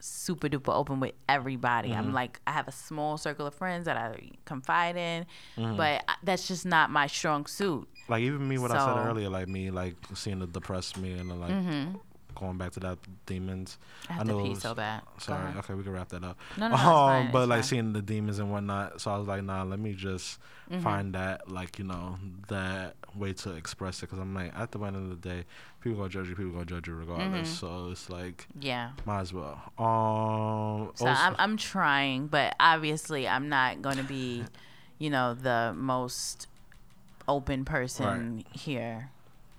[0.00, 1.92] super duper open with everybody.
[1.92, 2.14] I'm Mm-hmm.
[2.14, 5.26] like I have a small circle of friends that I confide in,
[5.58, 5.76] Mm-hmm.
[5.76, 7.86] but that's just not my strong suit.
[8.08, 9.08] like even me, what I said Mm-hmm.
[9.08, 11.50] earlier, like me, like seeing the depressed me and like
[12.34, 13.78] going back to that demons.
[14.08, 15.02] I have know pee was- so bad.
[15.18, 16.38] Sorry, okay, we can wrap that up.
[16.56, 17.62] No, no, no, it's fine, but it's like fine.
[17.64, 20.38] seeing the demons and whatnot, so I was like, nah, let me just
[20.70, 20.80] Mm-hmm.
[20.82, 24.78] find that, like you know, that way to express it, because I'm like, at the
[24.82, 25.44] end of the day,
[25.82, 27.48] people gonna judge you, people gonna judge you regardless.
[27.48, 27.66] Mm-hmm.
[27.66, 28.92] So it's like, Yeah.
[29.04, 29.60] might as well.
[29.78, 34.44] Um, So also- I'm I'm trying, but obviously I'm not to be,
[34.98, 36.46] you know, the most
[37.28, 39.10] open person here.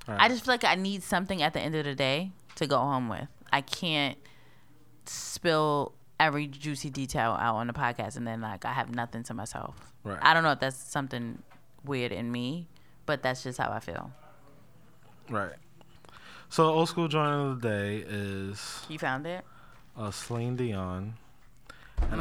[0.08, 0.22] Right.
[0.22, 2.78] I just feel like I need something at the end of the day to go
[2.80, 3.28] home with.
[3.52, 4.18] I can't
[5.06, 9.34] spill every juicy detail out on the podcast and then like I have nothing to
[9.34, 9.94] myself.
[10.04, 10.18] Right.
[10.22, 11.40] I don't know if that's something
[11.84, 12.68] weird in me,
[13.06, 14.12] but that's just how I feel.
[15.30, 15.54] right.
[16.50, 19.44] So old school joint of the day is You found it?
[19.98, 21.16] uh, Celine Dion.
[22.02, 22.18] And I-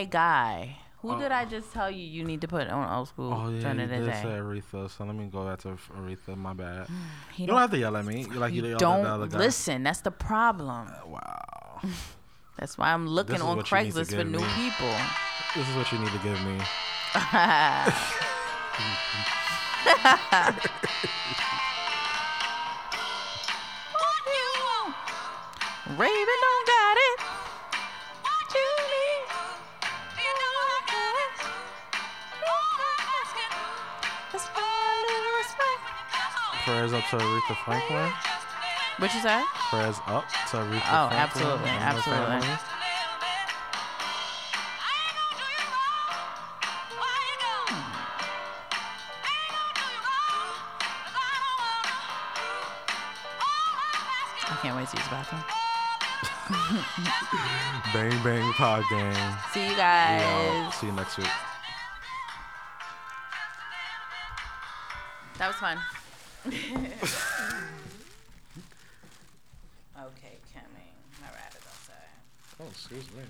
[0.00, 0.78] My guy.
[1.06, 1.34] Who did Oh.
[1.34, 4.04] I just tell you you need to put on old school Oh yeah, you did
[4.06, 5.68] say Aretha, so let me go back to
[5.98, 6.36] Aretha.
[6.36, 6.88] My bad.
[7.34, 8.22] He You don't have to yell at me.
[8.22, 9.38] You like you, yelled at the other don't guy.
[9.38, 9.82] listen.
[9.82, 10.88] That's the problem.
[10.88, 11.80] Uh, wow.
[12.58, 14.44] That's why I'm looking on what you need to Craigslist for new me.
[14.56, 14.94] people.
[15.54, 16.58] This is what you need to give me.
[25.96, 26.40] Raven
[36.66, 38.10] Prayers up to Aretha Franklin.
[38.98, 39.40] What you say?
[39.70, 41.18] Prayers up to Aretha Oh, Franklin.
[41.20, 42.40] absolutely, absolutely.
[42.40, 42.58] family.
[47.68, 47.92] Hmm.
[54.48, 55.44] I can't wait to use the bathroom.
[57.92, 59.36] Bang bang pod game.
[59.52, 60.74] See you guys.
[60.76, 61.26] See you next week.
[65.38, 65.78] That was fun.
[66.46, 66.54] Okay,
[70.52, 70.88] Kimmy.
[71.20, 72.14] My rat is outside.
[72.60, 73.24] Oh, excuse me.